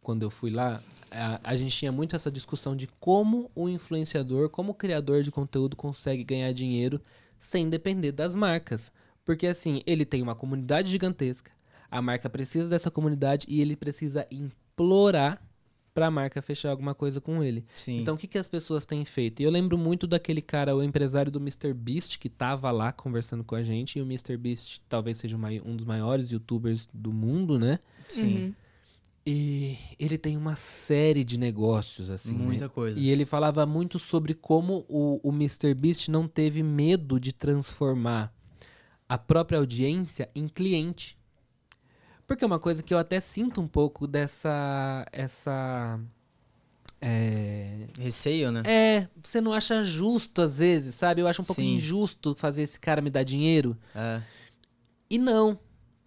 quando 0.00 0.22
eu 0.22 0.30
fui 0.30 0.50
lá, 0.50 0.80
a, 1.10 1.40
a 1.42 1.56
gente 1.56 1.76
tinha 1.76 1.90
muito 1.90 2.14
essa 2.14 2.30
discussão 2.30 2.76
de 2.76 2.86
como 3.00 3.50
o 3.56 3.68
influenciador, 3.68 4.48
como 4.50 4.70
o 4.70 4.74
criador 4.74 5.24
de 5.24 5.32
conteúdo 5.32 5.74
consegue 5.74 6.22
ganhar 6.22 6.52
dinheiro 6.52 7.00
sem 7.36 7.68
depender 7.68 8.12
das 8.12 8.36
marcas. 8.36 8.92
Porque 9.24 9.48
assim, 9.48 9.82
ele 9.84 10.04
tem 10.04 10.22
uma 10.22 10.36
comunidade 10.36 10.88
gigantesca, 10.88 11.50
a 11.90 12.00
marca 12.00 12.30
precisa 12.30 12.68
dessa 12.68 12.90
comunidade 12.90 13.46
e 13.48 13.60
ele 13.60 13.74
precisa 13.74 14.24
implorar 14.30 15.42
para 15.96 16.08
a 16.08 16.10
marca 16.10 16.42
fechar 16.42 16.68
alguma 16.72 16.94
coisa 16.94 17.22
com 17.22 17.42
ele. 17.42 17.64
Sim. 17.74 18.00
Então, 18.00 18.16
o 18.16 18.18
que, 18.18 18.26
que 18.26 18.36
as 18.36 18.46
pessoas 18.46 18.84
têm 18.84 19.02
feito? 19.02 19.40
E 19.40 19.44
eu 19.44 19.50
lembro 19.50 19.78
muito 19.78 20.06
daquele 20.06 20.42
cara, 20.42 20.76
o 20.76 20.82
empresário 20.82 21.32
do 21.32 21.40
Mr. 21.40 21.72
Beast, 21.72 22.18
que 22.18 22.28
tava 22.28 22.70
lá 22.70 22.92
conversando 22.92 23.42
com 23.42 23.54
a 23.54 23.62
gente. 23.62 23.98
E 23.98 24.02
o 24.02 24.04
Mr. 24.04 24.36
Beast 24.36 24.82
talvez 24.90 25.16
seja 25.16 25.38
um 25.64 25.74
dos 25.74 25.86
maiores 25.86 26.30
youtubers 26.30 26.86
do 26.92 27.14
mundo, 27.14 27.58
né? 27.58 27.78
Sim. 28.10 28.36
Uhum. 28.36 28.54
E 29.24 29.78
ele 29.98 30.18
tem 30.18 30.36
uma 30.36 30.54
série 30.54 31.24
de 31.24 31.38
negócios, 31.38 32.10
assim. 32.10 32.36
né? 32.36 32.44
Muita 32.44 32.68
coisa. 32.68 33.00
E 33.00 33.08
ele 33.08 33.24
falava 33.24 33.64
muito 33.64 33.98
sobre 33.98 34.34
como 34.34 34.84
o, 34.90 35.18
o 35.26 35.32
Mr. 35.32 35.72
Beast 35.72 36.08
não 36.10 36.28
teve 36.28 36.62
medo 36.62 37.18
de 37.18 37.32
transformar 37.32 38.30
a 39.08 39.16
própria 39.16 39.58
audiência 39.58 40.28
em 40.34 40.46
cliente. 40.46 41.16
Porque 42.26 42.42
é 42.42 42.46
uma 42.46 42.58
coisa 42.58 42.82
que 42.82 42.92
eu 42.92 42.98
até 42.98 43.20
sinto 43.20 43.60
um 43.60 43.66
pouco 43.66 44.06
dessa. 44.06 45.06
essa. 45.12 46.00
É, 47.00 47.86
Receio, 47.98 48.50
né? 48.50 48.62
é, 48.64 49.08
você 49.22 49.38
não 49.38 49.52
acha 49.52 49.82
justo 49.82 50.40
às 50.40 50.58
vezes, 50.58 50.94
sabe? 50.94 51.20
Eu 51.20 51.28
acho 51.28 51.42
um 51.42 51.44
pouco 51.44 51.60
Sim. 51.60 51.74
injusto 51.74 52.34
fazer 52.34 52.62
esse 52.62 52.80
cara 52.80 53.02
me 53.02 53.10
dar 53.10 53.22
dinheiro. 53.22 53.76
É. 53.94 54.22
E 55.08 55.18
não. 55.18 55.58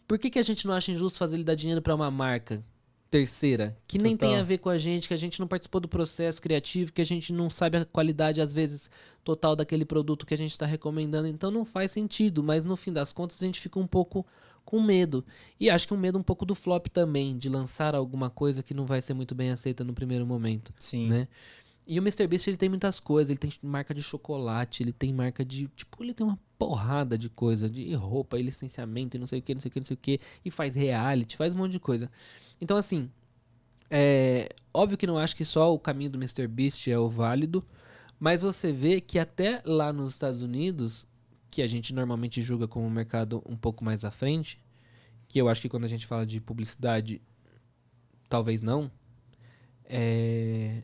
Por 0.08 0.18
que, 0.18 0.32
que 0.32 0.40
a 0.40 0.44
gente 0.44 0.66
não 0.66 0.74
acha 0.74 0.92
injusto 0.92 1.20
fazer 1.20 1.36
ele 1.36 1.44
dar 1.44 1.54
dinheiro 1.54 1.82
pra 1.82 1.94
uma 1.94 2.10
marca 2.10 2.64
terceira? 3.10 3.78
Que 3.88 4.00
nem 4.00 4.18
Total. 4.18 4.30
tem 4.30 4.40
a 4.40 4.44
ver 4.44 4.58
com 4.58 4.70
a 4.70 4.78
gente, 4.78 5.08
que 5.08 5.14
a 5.14 5.18
gente 5.18 5.40
não 5.40 5.48
participou 5.48 5.80
do 5.80 5.88
processo 5.88 6.42
criativo, 6.42 6.92
que 6.92 7.02
a 7.02 7.06
gente 7.06 7.32
não 7.32 7.50
sabe 7.50 7.78
a 7.78 7.86
qualidade, 7.86 8.42
às 8.42 8.54
vezes, 8.54 8.90
total 9.24 9.56
daquele 9.56 9.86
produto 9.86 10.26
que 10.26 10.34
a 10.34 10.38
gente 10.38 10.52
está 10.52 10.66
recomendando. 10.66 11.28
Então 11.28 11.52
não 11.52 11.64
faz 11.64 11.92
sentido, 11.92 12.44
mas 12.44 12.66
no 12.66 12.76
fim 12.76 12.92
das 12.92 13.14
contas 13.14 13.42
a 13.42 13.46
gente 13.46 13.62
fica 13.62 13.80
um 13.80 13.88
pouco 13.88 14.26
com 14.70 14.80
medo. 14.80 15.26
E 15.60 15.68
acho 15.68 15.88
que 15.88 15.96
um 15.96 15.98
medo 15.98 16.20
um 16.20 16.22
pouco 16.22 16.46
do 16.46 16.54
flop 16.54 16.86
também, 16.90 17.36
de 17.36 17.50
lançar 17.50 17.96
alguma 17.96 18.30
coisa 18.30 18.62
que 18.62 18.72
não 18.72 18.86
vai 18.86 19.02
ser 19.02 19.16
muito 19.16 19.34
bem 19.34 19.50
aceita 19.50 19.84
no 19.84 19.96
primeiro 19.96 20.28
momento 20.28 20.72
Sim. 20.78 21.08
né? 21.08 21.28
E 21.88 22.00
o 22.00 22.04
MrBeast 22.04 22.48
ele 22.48 22.56
tem 22.56 22.70
muitas 22.70 23.00
coisas, 23.00 23.32
ele 23.32 23.40
tem 23.40 23.52
marca 23.64 23.96
de 23.96 24.04
chocolate, 24.04 24.84
ele 24.84 24.94
tem 24.94 25.12
marca 25.12 25.44
de, 25.44 25.68
tipo, 25.70 26.04
ele 26.04 26.14
tem 26.14 26.24
uma 26.24 26.38
porrada 26.56 27.18
de 27.18 27.32
coisa, 27.32 27.68
de 27.68 27.92
roupa, 27.96 28.38
e 28.38 28.44
licenciamento, 28.44 29.18
e 29.18 29.20
não 29.20 29.26
sei 29.26 29.40
o 29.40 29.42
que, 29.42 29.56
não 29.56 29.62
sei 29.62 29.70
o 29.70 29.72
que, 29.72 29.80
não 29.80 29.86
sei 29.86 29.96
o 29.96 29.98
que, 29.98 30.20
e 30.46 30.52
faz 30.52 30.76
reality, 30.76 31.36
faz 31.36 31.56
um 31.56 31.58
monte 31.58 31.72
de 31.72 31.80
coisa. 31.80 32.12
Então 32.62 32.78
assim, 32.78 33.10
é 33.90 34.50
óbvio 34.72 35.00
que 35.00 35.08
não 35.08 35.18
acho 35.18 35.36
que 35.36 35.44
só 35.44 35.74
o 35.74 35.80
caminho 35.80 36.12
do 36.12 36.20
MrBeast 36.20 36.92
é 36.92 37.00
o 37.00 37.10
válido, 37.10 37.66
mas 38.20 38.44
você 38.44 38.72
vê 38.72 39.02
que 39.02 39.18
até 39.18 39.64
lá 39.66 39.92
nos 39.92 40.12
Estados 40.12 40.44
Unidos, 40.44 41.08
que 41.50 41.62
a 41.62 41.68
gente 41.68 41.94
normalmente 41.94 42.42
julga 42.42 42.68
como 42.68 42.86
um 42.86 42.90
mercado 42.90 43.44
um 43.46 43.56
pouco 43.56 43.84
mais 43.84 44.06
à 44.06 44.12
frente, 44.12 44.60
que 45.28 45.40
eu 45.40 45.50
acho 45.50 45.62
que 45.62 45.70
quando 45.70 45.86
a 45.86 45.88
gente 45.88 46.06
fala 46.06 46.26
de 46.26 46.40
publicidade, 46.40 47.22
talvez 48.28 48.62
não, 48.62 48.92
é, 49.86 50.84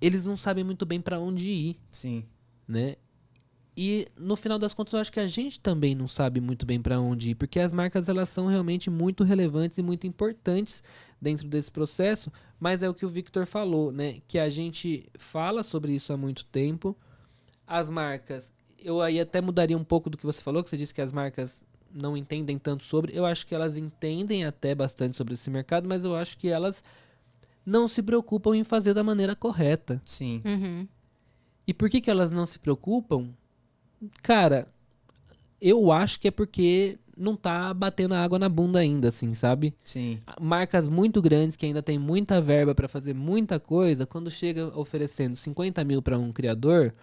eles 0.00 0.24
não 0.24 0.36
sabem 0.36 0.64
muito 0.64 0.86
bem 0.86 1.00
pra 1.00 1.18
onde 1.18 1.50
ir, 1.50 1.80
Sim. 1.90 2.24
né? 2.66 2.96
E 3.80 4.08
no 4.16 4.34
final 4.34 4.58
das 4.58 4.74
contas 4.74 4.92
eu 4.92 4.98
acho 4.98 5.12
que 5.12 5.20
a 5.20 5.26
gente 5.28 5.60
também 5.60 5.94
não 5.94 6.08
sabe 6.08 6.40
muito 6.40 6.66
bem 6.66 6.82
pra 6.82 6.98
onde 6.98 7.30
ir, 7.30 7.34
porque 7.36 7.60
as 7.60 7.72
marcas 7.72 8.08
elas 8.08 8.28
são 8.28 8.46
realmente 8.46 8.90
muito 8.90 9.22
relevantes 9.22 9.78
e 9.78 9.82
muito 9.84 10.04
importantes 10.04 10.82
dentro 11.20 11.46
desse 11.46 11.70
processo, 11.70 12.32
mas 12.58 12.82
é 12.82 12.88
o 12.88 12.94
que 12.94 13.06
o 13.06 13.08
Victor 13.08 13.46
falou, 13.46 13.92
né? 13.92 14.20
Que 14.26 14.38
a 14.38 14.48
gente 14.48 15.08
fala 15.16 15.62
sobre 15.62 15.92
isso 15.92 16.12
há 16.12 16.16
muito 16.16 16.44
tempo. 16.46 16.96
As 17.64 17.88
marcas, 17.88 18.52
eu 18.82 19.00
aí 19.00 19.20
até 19.20 19.40
mudaria 19.40 19.76
um 19.76 19.84
pouco 19.84 20.08
do 20.08 20.16
que 20.16 20.26
você 20.26 20.42
falou, 20.42 20.62
que 20.62 20.70
você 20.70 20.76
disse 20.76 20.94
que 20.94 21.00
as 21.00 21.12
marcas 21.12 21.64
não 21.92 22.16
entendem 22.16 22.58
tanto 22.58 22.82
sobre. 22.82 23.16
Eu 23.16 23.24
acho 23.24 23.46
que 23.46 23.54
elas 23.54 23.76
entendem 23.76 24.44
até 24.44 24.74
bastante 24.74 25.16
sobre 25.16 25.34
esse 25.34 25.50
mercado, 25.50 25.88
mas 25.88 26.04
eu 26.04 26.14
acho 26.14 26.36
que 26.38 26.48
elas 26.48 26.82
não 27.64 27.88
se 27.88 28.02
preocupam 28.02 28.56
em 28.56 28.64
fazer 28.64 28.94
da 28.94 29.04
maneira 29.04 29.34
correta. 29.34 30.00
Sim. 30.04 30.40
Uhum. 30.44 30.88
E 31.66 31.74
por 31.74 31.90
que, 31.90 32.00
que 32.00 32.10
elas 32.10 32.32
não 32.32 32.46
se 32.46 32.58
preocupam? 32.58 33.28
Cara, 34.22 34.68
eu 35.60 35.92
acho 35.92 36.20
que 36.20 36.28
é 36.28 36.30
porque 36.30 36.98
não 37.16 37.36
tá 37.36 37.74
batendo 37.74 38.14
água 38.14 38.38
na 38.38 38.48
bunda 38.48 38.78
ainda, 38.78 39.08
assim, 39.08 39.34
sabe? 39.34 39.74
Sim. 39.84 40.20
Marcas 40.40 40.88
muito 40.88 41.20
grandes 41.20 41.56
que 41.56 41.66
ainda 41.66 41.82
tem 41.82 41.98
muita 41.98 42.40
verba 42.40 42.74
pra 42.74 42.88
fazer 42.88 43.12
muita 43.12 43.58
coisa, 43.58 44.06
quando 44.06 44.30
chega 44.30 44.66
oferecendo 44.78 45.34
50 45.34 45.82
mil 45.84 46.00
pra 46.00 46.18
um 46.18 46.32
criador, 46.32 46.94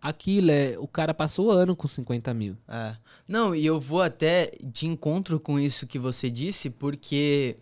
aquilo 0.00 0.50
é. 0.50 0.76
O 0.78 0.86
cara 0.86 1.12
passou 1.12 1.46
o 1.46 1.50
ano 1.50 1.76
com 1.76 1.86
50 1.86 2.32
mil. 2.34 2.56
É. 2.68 2.94
Não, 3.26 3.54
e 3.54 3.64
eu 3.64 3.80
vou 3.80 4.02
até 4.02 4.52
de 4.62 4.86
encontro 4.86 5.38
com 5.38 5.58
isso 5.58 5.86
que 5.86 5.98
você 5.98 6.30
disse, 6.30 6.70
porque 6.70 7.56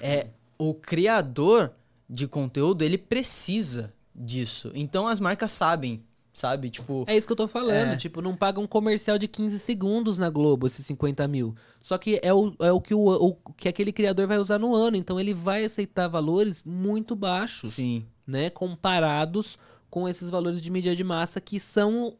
é 0.00 0.28
o 0.58 0.74
criador 0.74 1.72
de 2.08 2.26
conteúdo, 2.26 2.82
ele 2.82 2.98
precisa 2.98 3.92
disso. 4.14 4.70
Então 4.74 5.08
as 5.08 5.18
marcas 5.18 5.50
sabem, 5.50 6.02
sabe? 6.32 6.70
Tipo, 6.70 7.04
É 7.06 7.16
isso 7.16 7.26
que 7.26 7.32
eu 7.32 7.36
tô 7.36 7.48
falando. 7.48 7.92
É. 7.92 7.96
Tipo, 7.96 8.20
não 8.20 8.36
paga 8.36 8.60
um 8.60 8.66
comercial 8.66 9.18
de 9.18 9.26
15 9.26 9.58
segundos 9.58 10.18
na 10.18 10.30
Globo, 10.30 10.66
esses 10.66 10.84
50 10.86 11.26
mil. 11.26 11.54
Só 11.82 11.98
que 11.98 12.20
é 12.22 12.32
o, 12.32 12.54
é 12.60 12.70
o, 12.70 12.80
que, 12.80 12.94
o, 12.94 13.00
o 13.00 13.34
que 13.56 13.68
aquele 13.68 13.92
criador 13.92 14.26
vai 14.26 14.38
usar 14.38 14.58
no 14.58 14.74
ano. 14.74 14.96
Então 14.96 15.18
ele 15.18 15.34
vai 15.34 15.64
aceitar 15.64 16.06
valores 16.06 16.62
muito 16.64 17.16
baixos. 17.16 17.72
sim. 17.72 18.04
né, 18.26 18.50
comparados 18.50 19.58
com 19.92 20.08
esses 20.08 20.30
valores 20.30 20.62
de 20.62 20.70
mídia 20.70 20.96
de 20.96 21.04
massa 21.04 21.38
que 21.38 21.60
são 21.60 22.16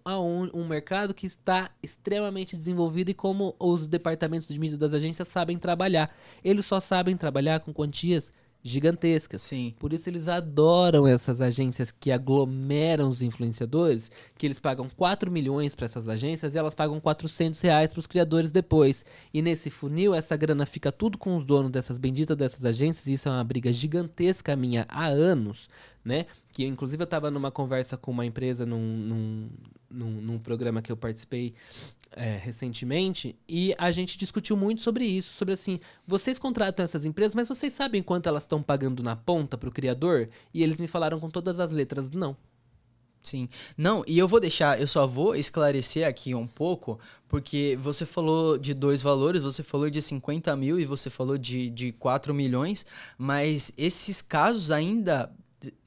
um 0.53 0.69
mercado 0.69 1.15
que 1.15 1.27
está 1.27 1.71
extremamente 1.83 2.55
desenvolvido 2.55 3.09
e 3.11 3.15
como 3.15 3.57
os 3.59 3.87
departamentos 3.87 4.47
de 4.47 4.59
mídia 4.59 4.77
das 4.77 4.93
agências 4.93 5.27
sabem 5.27 5.57
trabalhar. 5.57 6.15
Eles 6.45 6.67
só 6.67 6.79
sabem 6.81 7.17
trabalhar 7.17 7.61
com 7.61 7.73
quantias 7.73 8.31
gigantescas. 8.63 9.43
Sim. 9.43 9.75
Por 9.79 9.93
isso 9.93 10.09
eles 10.09 10.29
adoram 10.29 11.07
essas 11.07 11.41
agências 11.41 11.91
que 11.91 12.13
aglomeram 12.13 13.09
os 13.09 13.23
influenciadores, 13.23 14.11
que 14.37 14.47
eles 14.47 14.61
pagam 14.61 14.89
4 14.95 15.31
milhões 15.31 15.75
para 15.75 15.87
essas 15.87 16.09
agências 16.09 16.55
e 16.55 16.59
elas 16.59 16.75
pagam 16.75 17.01
400 17.01 17.61
reais 17.63 17.91
para 17.91 18.01
os 18.01 18.07
criadores 18.07 18.53
depois. 18.53 19.05
E 19.33 19.43
nesse 19.43 19.71
funil, 19.71 20.15
essa 20.15 20.37
grana 20.37 20.67
fica 20.67 20.93
tudo 20.93 21.19
com 21.19 21.35
os 21.37 21.45
donos 21.45 21.73
dessas 21.73 21.99
benditas 21.99 22.37
dessas 22.37 22.65
agências, 22.65 23.07
e 23.07 23.15
isso 23.15 23.29
é 23.29 23.33
uma 23.33 23.43
briga 23.43 23.73
gigantesca 23.73 24.55
minha 24.55 24.87
há 24.89 25.07
anos, 25.07 25.69
né? 26.05 26.27
Que 26.53 26.65
inclusive 26.67 27.03
eu 27.03 27.05
estava 27.05 27.31
numa 27.31 27.51
conversa 27.51 27.97
com 27.97 28.11
uma 28.11 28.27
empresa 28.27 28.67
num, 28.67 28.81
num, 28.81 29.51
num, 29.91 30.11
num 30.21 30.39
programa 30.39 30.83
que 30.83 30.91
eu 30.91 30.97
participei 30.97 31.55
é, 32.15 32.37
recentemente 32.37 33.37
e 33.49 33.75
a 33.79 33.91
gente 33.91 34.19
discutiu 34.19 34.57
muito 34.57 34.83
sobre 34.83 35.05
isso, 35.05 35.35
sobre 35.35 35.55
assim, 35.55 35.81
vocês 36.07 36.39
contratam 36.39 36.85
essas 36.85 37.05
empresas, 37.05 37.35
mas 37.35 37.49
vocês 37.49 37.73
sabem 37.73 38.03
quanto 38.03 38.29
elas 38.29 38.43
estão 38.43 38.63
pagando 38.63 39.03
na 39.03 39.17
ponta 39.17 39.57
pro 39.57 39.73
criador? 39.73 40.29
E 40.53 40.63
eles 40.63 40.77
me 40.79 40.87
falaram 40.87 41.19
com 41.19 41.31
todas 41.31 41.59
as 41.59 41.71
letras, 41.71 42.11
não. 42.11 42.37
Sim. 43.23 43.49
Não, 43.77 44.03
e 44.07 44.19
eu 44.19 44.27
vou 44.27 44.41
deixar, 44.41 44.81
eu 44.81 44.87
só 44.87 45.07
vou 45.07 45.37
esclarecer 45.37 46.07
aqui 46.07 46.35
um 46.35 46.47
pouco, 46.47 46.99
porque 47.29 47.79
você 47.81 48.05
falou 48.05 48.59
de 48.59 48.75
dois 48.75 49.01
valores, 49.01 49.43
você 49.43 49.63
falou 49.63 49.89
de 49.89 50.03
50 50.03 50.55
mil 50.57 50.79
e 50.79 50.85
você 50.85 51.09
falou 51.09 51.39
de, 51.39 51.71
de 51.71 51.93
4 51.93 52.35
milhões, 52.35 52.85
mas 53.17 53.73
esses 53.79 54.21
casos 54.21 54.73
ainda 54.73 55.33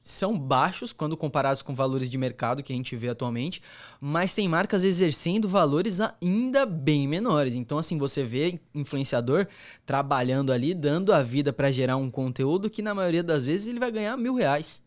são 0.00 0.38
baixos 0.38 0.92
quando 0.92 1.16
comparados 1.16 1.62
com 1.62 1.74
valores 1.74 2.08
de 2.08 2.16
mercado 2.16 2.62
que 2.62 2.72
a 2.72 2.76
gente 2.76 2.94
vê 2.96 3.08
atualmente, 3.08 3.62
mas 4.00 4.34
tem 4.34 4.48
marcas 4.48 4.84
exercendo 4.84 5.48
valores 5.48 5.98
ainda 6.00 6.64
bem 6.64 7.08
menores. 7.08 7.54
Então, 7.54 7.78
assim, 7.78 7.98
você 7.98 8.24
vê 8.24 8.60
influenciador 8.74 9.46
trabalhando 9.84 10.52
ali, 10.52 10.74
dando 10.74 11.12
a 11.12 11.22
vida 11.22 11.52
para 11.52 11.70
gerar 11.70 11.96
um 11.96 12.10
conteúdo 12.10 12.70
que 12.70 12.82
na 12.82 12.94
maioria 12.94 13.22
das 13.22 13.44
vezes 13.44 13.66
ele 13.66 13.80
vai 13.80 13.90
ganhar 13.90 14.16
mil 14.16 14.34
reais. 14.34 14.82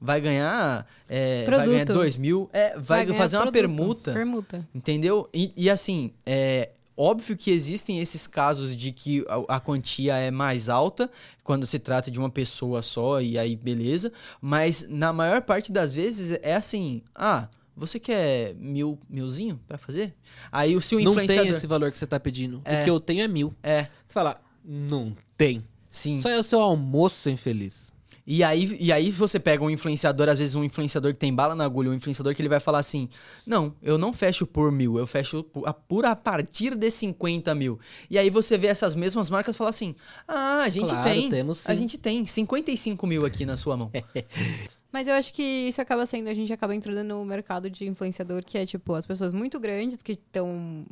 Vai 0.00 0.20
ganhar, 0.20 0.84
é, 1.08 1.44
vai 1.48 1.64
ganhar 1.64 1.84
dois 1.84 2.16
mil, 2.16 2.50
é, 2.52 2.76
vai, 2.76 3.06
ganhar 3.06 3.18
fazer 3.18 3.36
uma 3.36 3.52
permuta. 3.52 4.12
Permuta. 4.12 4.68
Entendeu? 4.74 5.28
E, 5.32 5.52
e, 5.56 5.70
assim, 5.70 6.12
é 6.26 6.70
óbvio 6.96 7.36
que 7.36 7.50
existem 7.50 8.00
esses 8.00 8.26
casos 8.26 8.76
de 8.76 8.92
que 8.92 9.24
a, 9.28 9.56
a 9.56 9.60
quantia 9.60 10.16
é 10.16 10.30
mais 10.30 10.68
alta 10.68 11.10
quando 11.42 11.66
se 11.66 11.78
trata 11.78 12.10
de 12.10 12.18
uma 12.18 12.30
pessoa 12.30 12.82
só 12.82 13.20
e 13.20 13.38
aí 13.38 13.56
beleza, 13.56 14.12
mas 14.40 14.86
na 14.88 15.12
maior 15.12 15.42
parte 15.42 15.72
das 15.72 15.94
vezes 15.94 16.38
é 16.42 16.54
assim, 16.54 17.02
ah, 17.14 17.48
você 17.76 17.98
quer 17.98 18.54
mil, 18.56 18.98
milzinho 19.08 19.58
pra 19.66 19.78
fazer? 19.78 20.14
Aí 20.50 20.76
o 20.76 20.80
seu 20.80 21.00
Não 21.00 21.12
influenciador... 21.12 21.44
tem 21.44 21.52
esse 21.52 21.66
valor 21.66 21.90
que 21.90 21.98
você 21.98 22.06
tá 22.06 22.20
pedindo. 22.20 22.60
É. 22.64 22.80
O 22.80 22.84
que 22.84 22.90
eu 22.90 23.00
tenho 23.00 23.22
é 23.22 23.28
mil. 23.28 23.54
É, 23.62 23.84
Você 24.06 24.12
fala, 24.12 24.40
não 24.64 25.14
tem. 25.36 25.62
sim. 25.90 26.20
Só 26.20 26.28
é 26.28 26.38
o 26.38 26.42
seu 26.42 26.60
almoço 26.60 27.30
infeliz. 27.30 27.91
E 28.24 28.44
aí, 28.44 28.76
e 28.80 28.92
aí 28.92 29.10
você 29.10 29.40
pega 29.40 29.64
um 29.64 29.70
influenciador, 29.70 30.28
às 30.28 30.38
vezes 30.38 30.54
um 30.54 30.62
influenciador 30.62 31.12
que 31.12 31.18
tem 31.18 31.34
bala 31.34 31.56
na 31.56 31.64
agulha, 31.64 31.90
um 31.90 31.94
influenciador 31.94 32.34
que 32.36 32.40
ele 32.40 32.48
vai 32.48 32.60
falar 32.60 32.78
assim: 32.78 33.08
Não, 33.44 33.74
eu 33.82 33.98
não 33.98 34.12
fecho 34.12 34.46
por 34.46 34.70
mil, 34.70 34.96
eu 34.96 35.06
fecho 35.08 35.42
por 35.42 35.66
a, 35.68 35.72
por 35.72 36.04
a 36.04 36.14
partir 36.14 36.76
de 36.76 36.88
50 36.90 37.52
mil. 37.54 37.80
E 38.08 38.16
aí 38.16 38.30
você 38.30 38.56
vê 38.56 38.68
essas 38.68 38.94
mesmas 38.94 39.28
marcas 39.28 39.56
falar 39.56 39.70
assim: 39.70 39.94
Ah, 40.28 40.62
a 40.62 40.68
gente 40.68 40.90
Claro, 40.90 41.02
tem. 41.02 41.28
temos 41.30 41.66
a 41.66 41.74
sim." 41.74 41.80
gente 41.82 41.98
tem 41.98 42.24
55 42.24 43.06
mil 43.08 43.26
aqui 43.26 43.44
na 43.44 43.56
sua 43.56 43.76
mão. 43.76 43.90
Mas 44.92 45.08
eu 45.08 45.14
acho 45.14 45.32
que 45.32 45.42
isso 45.42 45.80
acaba 45.80 46.04
sendo, 46.04 46.28
a 46.28 46.34
gente 46.34 46.52
acaba 46.52 46.74
entrando 46.74 47.02
no 47.02 47.24
mercado 47.24 47.70
de 47.70 47.86
influenciador, 47.88 48.44
que 48.44 48.58
é 48.58 48.66
tipo, 48.66 48.94
as 48.94 49.06
pessoas 49.06 49.32
muito 49.32 49.58
grandes 49.58 49.96
que 50.02 50.12
estão. 50.12 50.86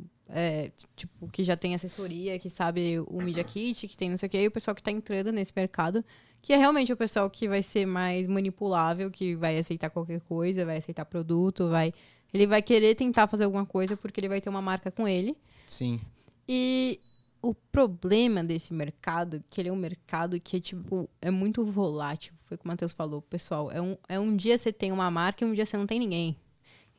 tipo, 0.95 1.29
que 1.29 1.43
já 1.43 1.55
tem 1.55 1.75
assessoria, 1.75 2.37
que 2.39 2.49
sabe 2.49 2.99
o 3.07 3.21
Media 3.21 3.43
Kit, 3.43 3.87
que 3.87 3.95
tem 3.95 4.09
não 4.09 4.17
sei 4.17 4.27
o 4.27 4.29
quê, 4.29 4.41
e 4.43 4.47
o 4.47 4.51
pessoal 4.51 4.73
que 4.75 4.81
tá 4.81 4.91
entrando 4.91 5.31
nesse 5.31 5.53
mercado, 5.55 6.03
que 6.41 6.53
é 6.53 6.57
realmente 6.57 6.91
o 6.91 6.97
pessoal 6.97 7.29
que 7.29 7.47
vai 7.47 7.61
ser 7.61 7.85
mais 7.85 8.27
manipulável, 8.27 9.11
que 9.11 9.35
vai 9.35 9.57
aceitar 9.57 9.89
qualquer 9.89 10.21
coisa, 10.21 10.65
vai 10.65 10.77
aceitar 10.77 11.05
produto, 11.05 11.69
vai. 11.69 11.93
Ele 12.33 12.47
vai 12.47 12.61
querer 12.61 12.95
tentar 12.95 13.27
fazer 13.27 13.43
alguma 13.43 13.65
coisa 13.65 13.95
porque 13.95 14.19
ele 14.19 14.29
vai 14.29 14.41
ter 14.41 14.49
uma 14.49 14.61
marca 14.61 14.89
com 14.89 15.07
ele. 15.07 15.37
Sim. 15.67 15.99
E 16.47 16.99
o 17.41 17.53
problema 17.53 18.43
desse 18.43 18.73
mercado, 18.73 19.43
que 19.49 19.59
ele 19.59 19.69
é 19.69 19.71
um 19.71 19.75
mercado 19.75 20.39
que, 20.39 20.59
tipo, 20.59 21.09
é 21.21 21.29
muito 21.29 21.63
volátil. 21.65 22.33
Foi 22.45 22.55
o 22.55 22.57
que 22.57 22.65
o 22.65 22.67
Matheus 22.67 22.91
falou, 22.91 23.21
pessoal. 23.21 23.71
É 23.71 23.81
um, 23.81 23.97
é 24.07 24.19
um 24.19 24.35
dia 24.35 24.57
você 24.57 24.71
tem 24.71 24.91
uma 24.91 25.09
marca 25.11 25.43
e 25.43 25.47
um 25.47 25.53
dia 25.53 25.65
você 25.65 25.77
não 25.77 25.87
tem 25.87 25.99
ninguém. 25.99 26.37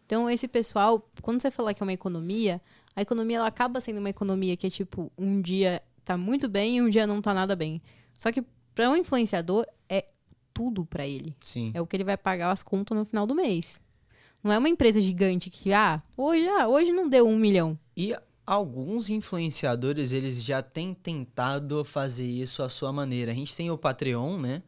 Então, 0.05 0.29
esse 0.29 0.47
pessoal, 0.47 1.09
quando 1.23 1.41
você 1.41 1.51
falar 1.51 1.75
que 1.75 1.83
é 1.83 1.87
uma 1.87 1.93
economia, 1.93 2.61
a 2.95 3.03
economia 3.03 3.39
ela 3.39 3.47
acaba 3.47 3.81
sendo 3.81 3.99
uma 3.99 4.11
economia 4.11 4.57
que 4.57 4.67
é, 4.67 4.71
tipo, 4.71 5.11
um 5.17 5.41
dia 5.41 5.83
tá 6.05 6.17
muito 6.17 6.49
bem 6.49 6.77
e 6.77 6.83
um 6.83 6.91
dia 6.91 7.07
não 7.07 7.23
tá 7.23 7.33
nada 7.33 7.57
bem. 7.57 7.81
Só 8.15 8.31
que 8.31 8.45
para 8.75 8.91
um 8.91 8.97
influenciador 8.97 9.67
é 9.89 10.07
tudo 10.53 10.85
pra 10.85 11.07
ele. 11.07 11.37
Sim. 11.41 11.73
É 11.75 11.81
o 11.81 11.87
que 11.87 11.97
ele 11.97 12.05
vai 12.05 12.17
pagar 12.17 12.51
as 12.51 12.63
contas 12.63 12.97
no 12.97 13.05
final 13.05 13.27
do 13.27 13.35
mês. 13.35 13.81
Não 14.43 14.53
é 14.53 14.59
uma 14.59 14.69
empresa 14.69 15.01
gigante 15.01 15.49
que, 15.49 15.73
ah, 15.73 16.03
hoje, 16.17 16.49
ah, 16.49 16.67
hoje 16.69 16.93
não 16.93 17.09
deu 17.09 17.29
um 17.29 17.39
milhão. 17.39 17.79
E 17.97 18.15
alguns 18.45 19.09
influenciadores, 19.09 20.13
eles 20.13 20.43
já 20.43 20.61
têm 20.61 20.93
tentado 20.95 21.85
fazer 21.85 22.27
isso 22.27 22.63
à 22.63 22.69
sua 22.69 22.93
maneira. 22.93 23.31
A 23.31 23.35
gente 23.35 23.55
tem 23.55 23.71
o 23.71 23.79
Patreon, 23.79 24.39
né? 24.39 24.63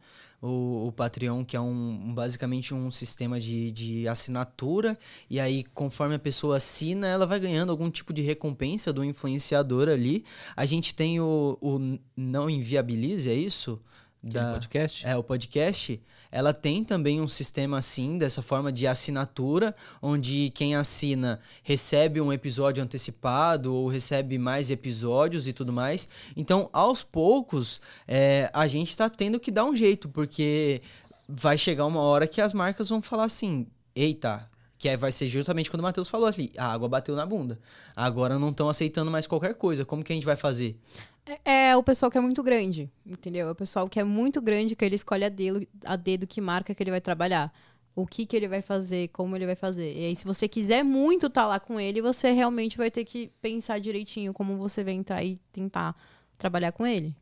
O, 0.45 0.87
o 0.87 0.91
Patreon, 0.91 1.43
que 1.43 1.57
é 1.57 1.59
um, 1.59 2.13
basicamente 2.13 2.73
um 2.73 2.91
sistema 2.91 3.39
de, 3.39 3.71
de 3.71 4.07
assinatura. 4.07 4.97
E 5.29 5.39
aí, 5.39 5.63
conforme 5.73 6.15
a 6.15 6.19
pessoa 6.19 6.57
assina, 6.57 7.07
ela 7.07 7.25
vai 7.25 7.39
ganhando 7.39 7.71
algum 7.71 7.89
tipo 7.89 8.13
de 8.13 8.21
recompensa 8.21 8.93
do 8.93 9.03
influenciador 9.03 9.89
ali. 9.89 10.23
A 10.55 10.65
gente 10.65 10.93
tem 10.93 11.19
o, 11.19 11.57
o 11.59 11.99
Não 12.15 12.49
Inviabilize, 12.49 13.29
é 13.29 13.33
isso? 13.33 13.81
Aquele 14.27 14.53
podcast? 14.53 15.05
É, 15.05 15.15
o 15.15 15.23
podcast, 15.23 16.01
ela 16.31 16.51
tem 16.51 16.83
também 16.83 17.21
um 17.21 17.27
sistema 17.27 17.77
assim, 17.77 18.17
dessa 18.17 18.41
forma 18.41 18.71
de 18.71 18.87
assinatura, 18.87 19.73
onde 20.01 20.49
quem 20.49 20.75
assina 20.75 21.39
recebe 21.61 22.19
um 22.19 22.33
episódio 22.33 22.83
antecipado 22.83 23.73
ou 23.73 23.87
recebe 23.87 24.39
mais 24.39 24.71
episódios 24.71 25.47
e 25.47 25.53
tudo 25.53 25.71
mais. 25.71 26.09
Então, 26.35 26.69
aos 26.73 27.03
poucos, 27.03 27.79
é, 28.07 28.49
a 28.51 28.65
gente 28.67 28.97
tá 28.97 29.09
tendo 29.09 29.39
que 29.39 29.51
dar 29.51 29.65
um 29.65 29.75
jeito, 29.75 30.09
porque 30.09 30.81
vai 31.29 31.57
chegar 31.57 31.85
uma 31.85 32.01
hora 32.01 32.27
que 32.27 32.41
as 32.41 32.51
marcas 32.51 32.89
vão 32.89 33.01
falar 33.01 33.25
assim: 33.25 33.67
eita. 33.95 34.49
Que 34.77 34.89
aí 34.89 34.97
vai 34.97 35.11
ser 35.11 35.29
justamente 35.29 35.71
quando 35.71 35.79
o 35.79 35.83
Matheus 35.83 36.09
falou 36.09 36.27
ali, 36.27 36.51
a 36.57 36.67
água 36.67 36.89
bateu 36.89 37.15
na 37.15 37.25
bunda. 37.25 37.57
Agora 37.95 38.37
não 38.37 38.49
estão 38.49 38.67
aceitando 38.67 39.09
mais 39.09 39.25
qualquer 39.25 39.55
coisa. 39.55 39.85
Como 39.85 40.03
que 40.03 40.11
a 40.11 40.15
gente 40.15 40.25
vai 40.25 40.35
fazer? 40.35 40.77
É, 41.25 41.69
é 41.69 41.77
o 41.77 41.83
pessoal 41.83 42.11
que 42.11 42.17
é 42.17 42.21
muito 42.21 42.43
grande, 42.43 42.91
entendeu? 43.05 43.47
É 43.47 43.51
o 43.51 43.55
pessoal 43.55 43.89
que 43.89 43.99
é 43.99 44.03
muito 44.03 44.41
grande, 44.41 44.75
que 44.75 44.85
ele 44.85 44.95
escolhe 44.95 45.23
a 45.25 45.29
dedo, 45.29 45.67
a 45.83 45.95
dedo 45.95 46.27
que 46.27 46.39
marca 46.39 46.73
que 46.75 46.83
ele 46.83 46.91
vai 46.91 47.01
trabalhar. 47.01 47.51
O 47.95 48.05
que, 48.05 48.25
que 48.25 48.35
ele 48.35 48.47
vai 48.47 48.61
fazer, 48.61 49.07
como 49.09 49.35
ele 49.35 49.45
vai 49.45 49.55
fazer. 49.55 49.93
E 49.93 50.05
aí, 50.05 50.15
se 50.15 50.25
você 50.25 50.47
quiser 50.49 50.83
muito 50.83 51.27
estar 51.27 51.47
lá 51.47 51.59
com 51.59 51.79
ele, 51.79 52.01
você 52.01 52.31
realmente 52.31 52.77
vai 52.77 52.91
ter 52.91 53.05
que 53.05 53.31
pensar 53.41 53.79
direitinho 53.79 54.33
como 54.33 54.57
você 54.57 54.83
vai 54.83 54.93
entrar 54.93 55.23
e 55.23 55.39
tentar 55.51 55.95
trabalhar 56.37 56.73
com 56.73 56.85
ele. 56.85 57.15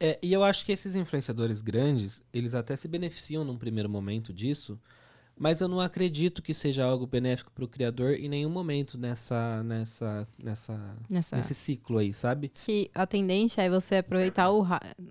É, 0.00 0.18
e 0.20 0.32
eu 0.32 0.42
acho 0.42 0.64
que 0.64 0.72
esses 0.72 0.96
influenciadores 0.96 1.60
grandes, 1.60 2.22
eles 2.32 2.54
até 2.54 2.74
se 2.74 2.88
beneficiam 2.88 3.44
num 3.44 3.56
primeiro 3.56 3.88
momento 3.88 4.32
disso, 4.32 4.80
mas 5.42 5.60
eu 5.60 5.66
não 5.66 5.80
acredito 5.80 6.40
que 6.40 6.54
seja 6.54 6.84
algo 6.84 7.04
benéfico 7.04 7.50
para 7.50 7.64
o 7.64 7.68
criador 7.68 8.14
em 8.14 8.28
nenhum 8.28 8.48
momento 8.48 8.96
nessa, 8.96 9.60
nessa, 9.64 10.24
nessa, 10.40 10.96
Nessa... 11.10 11.34
nesse 11.36 11.52
ciclo 11.52 11.98
aí, 11.98 12.12
sabe? 12.12 12.48
Que 12.54 12.88
a 12.94 13.04
tendência 13.06 13.60
é 13.60 13.68
você 13.68 13.96
aproveitar 13.96 14.52
o 14.52 14.64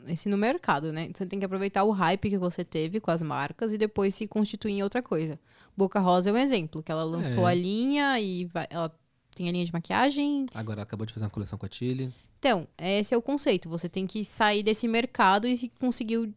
esse 0.08 0.30
no 0.30 0.38
mercado, 0.38 0.94
né? 0.94 1.10
Você 1.14 1.26
tem 1.26 1.38
que 1.38 1.46
aproveitar 1.46 1.84
o 1.84 1.92
hype 1.92 2.30
que 2.30 2.38
você 2.38 2.64
teve 2.64 3.02
com 3.02 3.12
as 3.12 3.22
marcas 3.22 3.74
e 3.74 3.78
depois 3.78 4.16
se 4.16 4.26
constituir 4.26 4.72
em 4.76 4.84
outra 4.84 5.04
coisa. 5.04 5.38
Boca 5.76 6.00
Rosa 6.00 6.30
é 6.30 6.34
um 6.34 6.38
exemplo, 6.38 6.82
que 6.82 6.92
ela 6.92 7.04
lançou 7.04 7.46
É. 7.48 7.52
a 7.52 7.54
linha 7.54 8.18
e 8.20 8.46
vai- 8.46 8.68
ela 8.70 8.90
tem 9.36 9.50
a 9.50 9.52
linha 9.52 9.66
de 9.66 9.74
maquiagem. 9.74 10.46
Agora 10.54 10.78
ela 10.80 10.84
acabou 10.84 11.06
de 11.06 11.14
fazer 11.14 11.26
uma 11.26 11.30
coleção 11.30 11.60
com 11.60 11.66
a 11.66 11.70
Tilly. 11.70 12.10
Então, 12.40 12.68
esse 12.78 13.14
é 13.14 13.18
o 13.18 13.22
conceito. 13.22 13.70
Você 13.70 13.88
tem 13.88 14.08
que 14.08 14.26
sair 14.26 14.64
desse 14.64 14.88
mercado 14.88 15.48
e 15.48 15.70
conseguir 15.80 16.34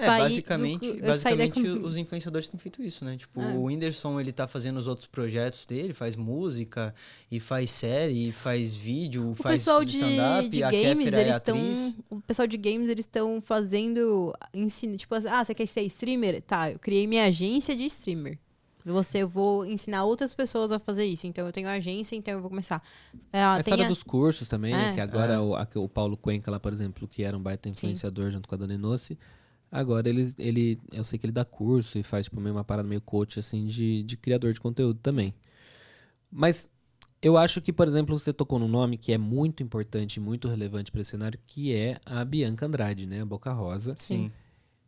É, 0.00 0.06
sair 0.06 0.20
basicamente, 0.22 0.92
do, 0.92 1.06
basicamente 1.06 1.60
os 1.68 1.96
influenciadores 1.96 2.48
têm 2.48 2.58
feito 2.58 2.82
isso, 2.82 3.04
né? 3.04 3.16
Tipo, 3.16 3.40
É. 3.40 3.54
o 3.54 3.64
Whindersson, 3.64 4.18
ele 4.20 4.32
tá 4.32 4.48
fazendo 4.48 4.78
os 4.78 4.86
outros 4.86 5.06
projetos 5.06 5.66
dele, 5.66 5.92
faz 5.94 6.16
música, 6.16 6.94
e 7.30 7.38
faz 7.38 7.70
série, 7.70 8.28
e 8.28 8.32
faz 8.32 8.74
vídeo, 8.74 9.30
O 9.30 9.34
faz 9.34 9.60
pessoal 9.60 9.84
de, 9.84 9.98
stand-up, 9.98 10.48
de 10.48 10.62
a 10.64 10.70
games, 10.70 11.04
Kéfera 11.04 11.16
é 11.16 11.20
eles 11.24 11.34
estão. 11.36 11.94
O 12.10 12.20
pessoal 12.22 12.48
de 12.48 12.56
games, 12.56 12.88
eles 12.88 13.04
estão 13.04 13.40
fazendo. 13.40 14.34
Ensino, 14.54 14.96
tipo, 14.96 15.14
ah, 15.14 15.44
você 15.44 15.54
quer 15.54 15.66
ser 15.66 15.82
streamer? 15.82 16.40
Tá, 16.42 16.70
eu 16.72 16.78
criei 16.78 17.06
minha 17.06 17.24
agência 17.26 17.76
de 17.76 17.84
streamer. 17.86 18.38
Você, 18.82 19.18
eu 19.18 19.28
vou 19.28 19.66
ensinar 19.66 20.04
outras 20.04 20.34
pessoas 20.34 20.72
a 20.72 20.78
fazer 20.78 21.04
isso. 21.04 21.26
Então, 21.26 21.44
eu 21.46 21.52
tenho 21.52 21.68
agência, 21.68 22.16
então 22.16 22.32
eu 22.32 22.40
vou 22.40 22.48
começar. 22.48 22.82
Ah, 23.30 23.58
Essa 23.58 23.64
tem 23.64 23.74
era 23.74 23.84
a- 23.84 23.88
dos 23.88 24.02
cursos 24.02 24.48
também, 24.48 24.72
né? 24.72 24.92
É. 24.92 24.94
Que 24.94 25.00
agora 25.02 25.34
É. 25.34 25.38
o, 25.38 25.54
a- 25.54 25.68
o 25.74 25.86
Paulo 25.86 26.16
Cuenca 26.16 26.50
lá, 26.50 26.58
por 26.58 26.72
exemplo, 26.72 27.06
que 27.06 27.22
era 27.22 27.36
um 27.36 27.42
baita 27.42 27.68
influenciador 27.68 28.30
junto 28.30 28.48
com 28.48 28.54
a 28.54 28.58
Dona 28.58 28.72
Enoce, 28.74 29.18
agora 29.70 30.08
ele, 30.08 30.32
ele, 30.38 30.80
eu 30.92 31.04
sei 31.04 31.18
que 31.18 31.26
ele 31.26 31.32
dá 31.32 31.44
curso 31.44 31.98
e 31.98 32.02
faz 32.02 32.26
tipo 32.26 32.40
meio 32.40 32.54
uma 32.54 32.64
parada 32.64 32.88
meio 32.88 33.00
coach 33.00 33.38
assim 33.38 33.66
de, 33.66 34.02
de 34.02 34.16
criador 34.16 34.52
de 34.52 34.60
conteúdo 34.60 34.98
também. 35.00 35.34
Mas 36.30 36.68
eu 37.22 37.36
acho 37.36 37.60
que, 37.60 37.72
por 37.72 37.86
exemplo, 37.86 38.18
você 38.18 38.32
tocou 38.32 38.58
num 38.58 38.68
nome 38.68 38.96
que 38.96 39.12
é 39.12 39.18
muito 39.18 39.62
importante, 39.62 40.16
e 40.16 40.20
muito 40.20 40.48
relevante 40.48 40.90
para 40.90 41.02
esse 41.02 41.10
cenário, 41.10 41.38
que 41.46 41.74
é 41.74 42.00
a 42.06 42.24
Bianca 42.24 42.66
Andrade, 42.66 43.06
né? 43.06 43.20
A 43.20 43.26
Boca 43.26 43.52
Rosa. 43.52 43.94
Sim. 43.98 44.32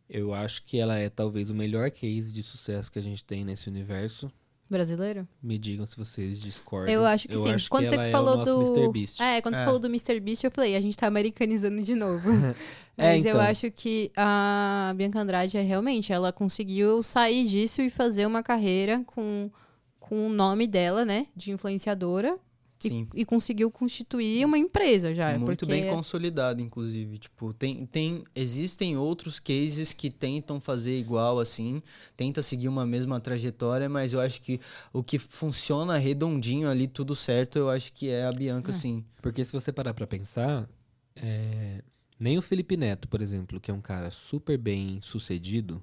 Eu 0.08 0.32
acho 0.32 0.64
que 0.64 0.78
ela 0.78 0.96
é 0.96 1.08
talvez 1.10 1.50
o 1.50 1.54
melhor 1.54 1.90
case 1.90 2.32
de 2.32 2.42
sucesso 2.42 2.90
que 2.90 2.98
a 2.98 3.02
gente 3.02 3.24
tem 3.24 3.44
nesse 3.44 3.68
universo. 3.68 4.32
Brasileiro? 4.72 5.28
Me 5.42 5.56
digam 5.58 5.86
se 5.86 5.96
vocês 5.96 6.40
discordam. 6.40 6.92
Eu 6.92 7.04
acho 7.06 7.28
que 7.28 7.36
sim. 7.36 7.54
Quando 7.70 7.86
você 7.86 7.94
ela 7.94 8.10
falou 8.10 8.40
é 8.40 8.44
do. 8.44 8.60
Mr. 8.62 8.92
Beast. 8.92 9.20
É, 9.20 9.40
quando 9.40 9.54
você 9.56 9.62
É. 9.62 9.64
falou 9.64 9.78
do 9.78 9.86
Mr. 9.86 10.18
Beast, 10.18 10.42
eu 10.44 10.50
falei, 10.50 10.74
a 10.74 10.80
gente 10.80 10.96
tá 10.96 11.06
americanizando 11.06 11.80
de 11.82 11.94
novo. 11.94 12.28
É, 12.94 13.14
Mas 13.14 13.24
eu 13.24 13.30
então. 13.30 13.40
acho 13.40 13.70
que 13.70 14.12
a 14.14 14.92
Bianca 14.94 15.18
Andrade 15.18 15.56
é 15.56 15.62
realmente, 15.62 16.12
ela 16.12 16.30
conseguiu 16.30 17.02
sair 17.02 17.46
disso 17.46 17.80
e 17.80 17.88
fazer 17.88 18.26
uma 18.26 18.42
carreira 18.42 19.02
com, 19.06 19.50
com 19.98 20.26
o 20.26 20.28
nome 20.28 20.66
dela, 20.66 21.02
né? 21.02 21.26
De 21.34 21.52
influenciadora. 21.52 22.38
E, 22.84 22.88
Sim. 22.88 23.08
e 23.14 23.24
conseguiu 23.24 23.70
constituir 23.70 24.44
uma 24.44 24.58
empresa 24.58 25.14
já. 25.14 25.38
Muito 25.38 25.66
porque 25.66 25.66
bem 25.66 25.88
consolidado, 25.88 26.60
inclusive. 26.60 27.18
Tipo, 27.18 27.52
tem, 27.52 27.86
tem, 27.86 28.24
existem 28.34 28.96
outros 28.96 29.38
cases 29.38 29.92
que 29.92 30.10
tentam 30.10 30.60
fazer 30.60 30.98
igual 30.98 31.38
assim, 31.38 31.80
tenta 32.16 32.42
seguir 32.42 32.68
uma 32.68 32.84
mesma 32.84 33.20
trajetória, 33.20 33.88
mas 33.88 34.12
eu 34.12 34.20
acho 34.20 34.40
que 34.40 34.60
o 34.92 35.02
que 35.02 35.18
funciona 35.18 35.96
redondinho 35.98 36.68
ali, 36.68 36.86
tudo 36.86 37.14
certo, 37.14 37.58
eu 37.58 37.70
acho 37.70 37.92
que 37.92 38.08
é 38.08 38.24
a 38.24 38.32
Bianca, 38.32 38.72
sim. 38.72 39.04
Porque 39.20 39.44
se 39.44 39.52
você 39.52 39.72
parar 39.72 39.94
pra 39.94 40.06
pensar, 40.06 40.68
é, 41.14 41.82
nem 42.18 42.38
o 42.38 42.42
Felipe 42.42 42.76
Neto, 42.76 43.08
por 43.08 43.20
exemplo, 43.20 43.60
que 43.60 43.70
é 43.70 43.74
um 43.74 43.80
cara 43.80 44.10
super 44.10 44.58
bem 44.58 45.00
sucedido 45.00 45.82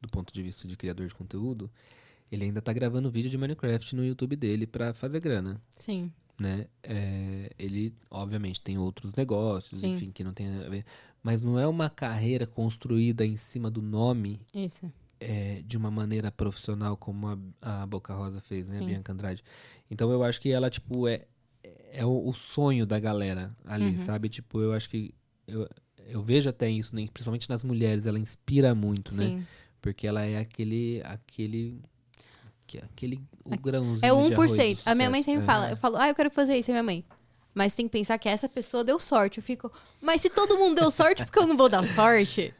do 0.00 0.08
ponto 0.08 0.32
de 0.32 0.42
vista 0.42 0.66
de 0.66 0.76
criador 0.76 1.06
de 1.06 1.14
conteúdo, 1.14 1.70
ele 2.30 2.44
ainda 2.44 2.62
tá 2.62 2.72
gravando 2.72 3.10
vídeo 3.10 3.30
de 3.30 3.36
Minecraft 3.36 3.96
no 3.96 4.04
YouTube 4.04 4.36
dele 4.36 4.66
pra 4.66 4.94
fazer 4.94 5.20
grana, 5.20 5.60
Sim. 5.74 6.10
Né? 6.40 6.66
É, 6.82 7.50
ele, 7.58 7.94
obviamente, 8.10 8.60
tem 8.60 8.78
outros 8.78 9.14
negócios, 9.14 9.80
Sim. 9.80 9.94
enfim, 9.94 10.10
que 10.10 10.24
não 10.24 10.32
tem 10.32 10.48
a 10.48 10.68
ver. 10.68 10.84
Mas 11.22 11.42
não 11.42 11.58
é 11.58 11.66
uma 11.66 11.90
carreira 11.90 12.46
construída 12.46 13.24
em 13.26 13.36
cima 13.36 13.70
do 13.70 13.82
nome 13.82 14.40
é, 15.20 15.62
de 15.66 15.76
uma 15.76 15.90
maneira 15.90 16.32
profissional 16.32 16.96
como 16.96 17.28
a, 17.28 17.82
a 17.82 17.86
Boca 17.86 18.14
Rosa 18.14 18.40
fez, 18.40 18.66
né? 18.68 18.76
A 18.76 18.80
Sim. 18.80 18.86
Bianca 18.86 19.12
Andrade. 19.12 19.44
Então 19.90 20.10
eu 20.10 20.24
acho 20.24 20.40
que 20.40 20.50
ela, 20.50 20.70
tipo, 20.70 21.06
é, 21.06 21.26
é 21.92 22.04
o, 22.06 22.26
o 22.26 22.32
sonho 22.32 22.86
da 22.86 22.98
galera 22.98 23.54
ali, 23.64 23.90
Uhum. 23.90 23.96
sabe? 23.98 24.28
Tipo, 24.28 24.60
eu 24.60 24.72
acho 24.72 24.88
que. 24.88 25.14
Eu, 25.46 25.68
eu 26.06 26.22
vejo 26.22 26.48
até 26.48 26.70
isso, 26.70 26.96
né? 26.96 27.06
principalmente 27.12 27.48
nas 27.50 27.62
mulheres, 27.62 28.06
ela 28.06 28.18
inspira 28.18 28.74
muito, 28.74 29.14
né? 29.14 29.28
Sim. 29.28 29.46
Porque 29.80 30.06
ela 30.06 30.22
é 30.22 30.38
aquele. 30.38 31.02
aquele 31.04 31.80
que- 32.70 32.78
aquele 32.78 33.20
o 33.44 33.56
grãozinho 33.58 33.98
É 34.02 34.12
o 34.12 34.16
de 34.28 34.34
arroz 34.34 34.52
do 34.52 34.56
1%. 34.58 34.82
A 34.86 34.94
minha 34.94 35.10
mãe 35.10 35.20
sucesso. 35.22 35.38
sempre 35.40 35.42
É. 35.42 35.46
fala. 35.54 35.70
Eu 35.70 35.76
falo, 35.76 35.96
ah, 35.96 36.08
eu 36.08 36.14
quero 36.14 36.30
fazer 36.30 36.56
isso, 36.56 36.70
é 36.70 36.74
minha 36.74 36.82
mãe. 36.82 37.04
Mas 37.52 37.74
tem 37.74 37.86
que 37.86 37.90
pensar 37.90 38.16
que 38.16 38.28
essa 38.28 38.48
pessoa 38.48 38.84
deu 38.84 38.96
sorte. 39.00 39.38
Eu 39.38 39.42
fico, 39.42 39.72
mas 40.00 40.20
se 40.20 40.30
todo 40.30 40.56
mundo 40.56 40.76
deu 40.80 40.88
sorte, 40.88 41.24
por 41.24 41.32
que 41.32 41.38
eu 41.40 41.48
não 41.48 41.56
vou 41.56 41.68
dar 41.68 41.84
sorte? 41.84 42.54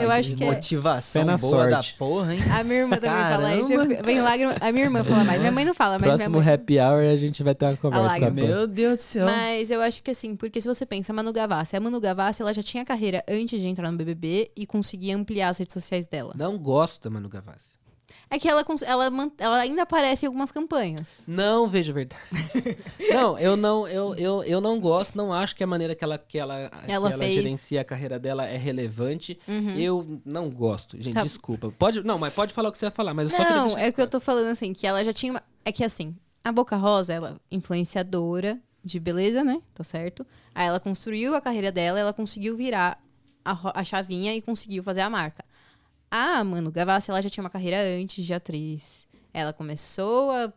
Eu 0.00 0.10
Ah, 0.10 0.16
acho 0.16 0.34
que 0.34 0.42
é- 0.42 0.46
Motivação 0.50 1.24
na 1.24 1.38
boa 1.38 1.66
da 1.68 1.76
sorte. 1.76 1.94
porra, 1.94 2.34
hein? 2.34 2.40
A 2.50 2.64
minha 2.64 2.80
irmã 2.80 2.96
também 2.96 3.10
fala 3.22 3.54
isso. 3.54 3.72
eu- 3.72 4.02
Vem 4.04 4.20
lágrima. 4.20 4.56
A 4.60 4.72
minha 4.72 4.86
irmã 4.86 5.04
fala 5.04 5.22
mais. 5.22 5.38
Minha 5.38 5.52
mãe 5.52 5.64
não 5.64 5.72
fala, 5.72 5.92
mas 5.92 6.00
minha 6.02 6.16
Próximo 6.16 6.38
mãe. 6.44 6.52
happy 6.52 6.80
hour 6.80 7.04
a 7.12 7.16
gente 7.16 7.44
vai 7.44 7.54
ter 7.54 7.66
uma 7.66 7.76
conversa 7.76 8.18
com 8.18 8.24
a. 8.26 8.30
Meu 8.32 8.66
Deus 8.66 8.96
do 8.96 9.02
céu. 9.02 9.24
Mas 9.26 9.70
eu 9.70 9.80
acho 9.80 10.02
que 10.02 10.10
assim, 10.10 10.34
porque 10.34 10.60
se 10.60 10.66
você 10.66 10.84
pensa, 10.84 11.12
a 11.12 11.14
Manu 11.14 11.32
Gavassi, 11.32 11.76
a 11.76 11.80
Manu 11.80 12.00
Gavassi, 12.00 12.42
ela 12.42 12.52
já 12.52 12.62
tinha 12.64 12.84
carreira 12.84 13.22
antes 13.28 13.60
de 13.60 13.68
entrar 13.68 13.88
no 13.92 13.96
BBB 13.96 14.50
e 14.56 14.66
conseguia 14.66 15.16
ampliar 15.16 15.50
as 15.50 15.58
redes 15.58 15.72
sociais 15.72 16.08
dela. 16.08 16.34
Não 16.36 16.58
gosto 16.58 17.04
da 17.04 17.08
Manu 17.10 17.28
Gavassi. 17.28 17.78
É 18.34 18.38
que 18.40 18.48
ela, 18.48 18.64
ela, 18.84 19.32
ela 19.38 19.56
ainda 19.60 19.82
aparece 19.82 20.24
em 20.24 20.26
algumas 20.26 20.50
campanhas. 20.50 21.22
Não 21.28 21.68
vejo 21.68 21.92
verdade. 21.92 22.20
não, 23.14 23.38
eu 23.38 23.56
não, 23.56 23.86
eu, 23.86 24.12
eu, 24.16 24.42
eu 24.42 24.60
não 24.60 24.80
gosto, 24.80 25.16
não 25.16 25.32
acho 25.32 25.54
que 25.54 25.62
a 25.62 25.66
maneira 25.68 25.94
que 25.94 26.02
ela, 26.02 26.18
que 26.18 26.36
ela, 26.36 26.68
que 26.84 26.90
Ela 26.90 27.12
ela 27.12 27.22
fez. 27.22 27.32
gerencia 27.36 27.80
a 27.80 27.84
carreira 27.84 28.18
dela 28.18 28.44
é 28.44 28.56
relevante. 28.56 29.38
Eu 29.78 30.20
não 30.24 30.50
gosto. 30.50 31.00
Gente, 31.00 31.14
Tá. 31.14 31.22
desculpa. 31.22 31.72
Pode, 31.78 32.02
não, 32.02 32.18
mas 32.18 32.34
pode 32.34 32.52
falar 32.52 32.70
o 32.70 32.72
que 32.72 32.78
você 32.78 32.86
vai 32.86 32.90
falar, 32.92 33.14
mas 33.14 33.30
eu 33.30 33.36
só 33.36 33.44
queria 33.44 33.62
Não, 33.62 33.78
é 33.78 33.92
que 33.92 34.00
eu 34.00 34.06
tô 34.08 34.18
falando 34.18 34.48
assim, 34.48 34.72
que 34.72 34.84
ela 34.84 35.04
já 35.04 35.12
tinha 35.12 35.32
uma... 35.32 35.42
É 35.64 35.70
que 35.70 35.84
assim, 35.84 36.16
a 36.42 36.50
Boca 36.50 36.74
Rosa, 36.74 37.12
ela 37.12 37.40
influenciadora 37.52 38.58
de 38.84 38.98
beleza, 38.98 39.44
né? 39.44 39.62
Tá 39.72 39.84
certo? 39.84 40.26
Aí 40.52 40.66
ela 40.66 40.80
construiu 40.80 41.36
a 41.36 41.40
carreira 41.40 41.70
dela, 41.70 42.00
ela 42.00 42.12
conseguiu 42.12 42.56
virar 42.56 43.00
a, 43.44 43.80
a 43.80 43.84
chavinha 43.84 44.34
e 44.34 44.42
conseguiu 44.42 44.82
fazer 44.82 45.02
a 45.02 45.08
marca. 45.08 45.44
A 46.16 46.44
Manu 46.44 46.70
Gavassi, 46.70 47.10
ela 47.10 47.20
já 47.20 47.28
tinha 47.28 47.42
uma 47.42 47.50
carreira 47.50 47.76
antes 48.00 48.24
de 48.24 48.32
atriz. 48.32 49.08
Ela 49.32 49.52
começou 49.52 50.30
a 50.30 50.52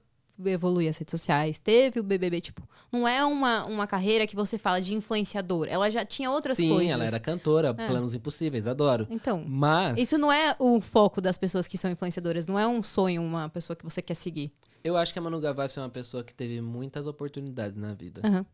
evoluir 0.46 0.88
as 0.88 0.98
redes 1.00 1.10
sociais, 1.10 1.58
teve 1.58 2.00
o 2.00 2.04
BBB, 2.04 2.40
tipo, 2.42 2.62
não 2.92 3.08
é 3.08 3.26
uma, 3.26 3.66
uma 3.66 3.88
carreira 3.88 4.28
que 4.28 4.36
você 4.36 4.56
fala 4.60 4.80
de 4.80 4.94
influenciador. 4.94 5.66
Ela 5.68 5.90
já 5.90 6.06
tinha 6.06 6.30
outras 6.30 6.58
Sim, 6.58 6.70
coisas. 6.70 6.92
ela 6.92 7.06
era 7.06 7.20
cantora, 7.20 7.74
É. 7.76 7.88
Planos 7.88 8.14
Impossíveis, 8.14 8.68
adoro. 8.68 9.08
Então, 9.10 9.44
Mas 9.48 9.98
isso 10.00 10.16
não 10.20 10.32
é 10.32 10.56
o 10.60 10.80
foco 10.80 11.20
das 11.20 11.40
pessoas 11.40 11.68
que 11.68 11.76
são 11.76 11.90
influenciadoras, 11.90 12.46
não 12.46 12.60
é 12.60 12.68
um 12.68 12.84
sonho, 12.84 13.24
uma 13.24 13.50
pessoa 13.50 13.76
que 13.76 13.84
você 13.84 14.00
quer 14.00 14.14
seguir. 14.14 14.52
eu 14.84 14.96
acho 14.96 15.12
que 15.12 15.18
a 15.18 15.22
Manu 15.24 15.40
Gavassi 15.40 15.80
é 15.80 15.82
uma 15.82 15.90
pessoa 15.90 16.24
que 16.24 16.36
teve 16.36 16.62
muitas 16.62 17.08
oportunidades 17.08 17.76
na 17.76 17.96
vida. 17.96 18.22
Aham. 18.24 18.46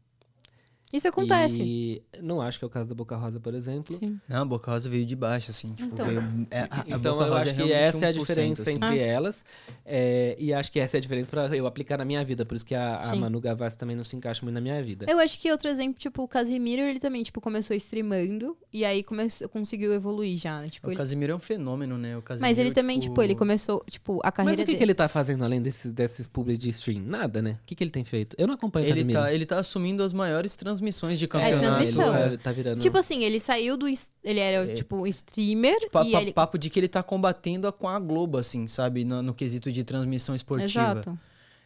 Isso 0.93 1.08
acontece. 1.08 1.62
E 1.62 2.01
não 2.21 2.39
acho 2.41 2.60
que 2.60 2.63
é 2.65 2.67
o 2.67 2.69
caso 2.69 2.88
da 2.88 2.95
Boca 2.95 3.15
Rosa, 3.17 3.39
por 3.39 3.53
exemplo. 3.56 3.97
Sim. 3.97 4.19
Não, 4.29 4.43
a 4.43 4.45
Boca 4.45 4.69
Rosa 4.71 4.88
veio 4.89 5.06
de 5.06 5.15
baixo, 5.15 5.49
assim. 5.51 5.69
Tipo, 5.69 5.93
Então. 5.93 6.06
veio, 6.06 6.47
é, 6.51 6.60
a, 6.62 6.82
a 6.82 6.84
Então 6.88 7.13
Boca 7.15 7.25
eu 7.25 7.34
Rosa 7.34 7.36
acho 7.38 7.49
que 7.56 7.63
realmente 7.63 7.73
essa 7.73 8.06
é 8.06 8.10
a 8.10 8.12
1%, 8.13 8.19
diferença 8.19 8.62
assim. 8.62 8.71
entre 8.75 8.99
elas. 8.99 9.43
é, 9.86 10.36
e 10.39 10.53
acho 10.53 10.71
que 10.71 10.79
essa 10.79 10.95
é 10.95 10.99
a 10.99 11.01
diferença 11.01 11.32
pra 11.32 11.56
eu 11.58 11.65
aplicar 11.67 11.97
na 11.97 12.06
minha 12.06 12.23
vida. 12.23 12.45
Por 12.45 12.56
isso 12.56 12.65
que 12.65 12.75
a, 12.75 12.97
a. 12.99 13.15
Manu 13.15 13.41
Gavassi 13.41 13.77
também 13.77 13.95
não 13.95 14.03
se 14.03 14.15
encaixa 14.15 14.41
muito 14.43 14.53
na 14.56 14.62
minha 14.62 14.82
vida. 14.84 15.06
Eu 15.10 15.17
acho 15.19 15.39
que 15.39 15.51
outro 15.51 15.67
exemplo, 15.67 15.97
tipo, 15.99 16.21
o 16.23 16.27
Casimiro, 16.27 16.82
ele 16.84 16.99
também, 16.99 17.23
tipo, 17.23 17.41
começou 17.41 17.75
streamando 17.75 18.56
e 18.71 18.86
aí 18.86 19.01
começou, 19.03 19.47
conseguiu 19.49 19.93
evoluir 19.93 20.38
já, 20.38 20.62
né? 20.62 20.67
Tipo, 20.69 20.88
O 20.88 20.91
ele- 20.91 20.97
Casimiro 20.97 21.32
é 21.32 21.36
um 21.36 21.39
fenômeno, 21.39 21.97
né? 21.97 22.15
O 22.17 22.21
Casimiro, 22.21 22.47
Mas 22.49 22.58
ele 22.60 22.71
também, 22.71 22.99
tipo, 22.99 23.19
ele 23.21 23.34
começou, 23.36 23.84
tipo, 23.89 24.19
a 24.23 24.27
Mas 24.27 24.34
carreira 24.36 24.53
o 24.53 24.58
que, 24.58 24.65
dele. 24.65 24.77
que 24.77 24.84
ele 24.84 24.93
tá 24.93 25.08
fazendo 25.08 25.43
além 25.43 25.62
desses, 25.62 25.91
desses 25.91 26.27
publi 26.27 26.56
de 26.58 26.69
stream? 26.69 27.01
Nada, 27.01 27.41
né? 27.41 27.58
O 27.62 27.65
que, 27.65 27.73
que 27.75 27.84
ele 27.84 27.91
tem 27.91 28.03
feito? 28.03 28.36
Eu 28.38 28.45
não 28.47 28.53
acompanho 28.56 28.86
o 28.86 28.89
Ele 28.89 28.95
Casimiro. 29.01 29.19
tá, 29.19 29.34
ele 29.34 29.45
tá 29.45 29.60
assumindo 29.60 30.03
as 30.03 30.13
maiores 30.13 30.56
transmissões 30.56 30.83
de 31.17 31.26
É, 31.26 31.28
campeonato. 31.28 31.60
transmissão. 31.60 32.17
Ele 32.26 32.38
tá, 32.38 32.43
tá 32.46 32.52
virando... 32.52 32.80
Tipo 32.82 32.98
assim, 32.98 33.24
ele 33.24 33.39
saiu 33.39 33.78
do. 33.78 33.88
Ele 33.88 34.39
era, 34.39 34.74
tipo, 34.74 35.06
streamer 35.08 35.89
Pa- 35.91 36.04
e 36.04 36.12
pa- 36.12 36.22
ele. 36.22 36.34
Papo 36.34 36.58
de 36.58 36.69
que 36.69 36.80
ele 36.80 36.88
tá 36.88 37.02
combatendo 37.04 37.72
com 37.74 37.88
a 37.88 38.00
Globo, 38.00 38.38
assim, 38.38 38.67
sabe? 38.67 39.04
No, 39.06 39.22
no 39.22 39.34
quesito 39.34 39.72
de 39.72 39.84
transmissão 39.84 40.34
esportiva. 40.36 40.65
Exato. 40.91 41.17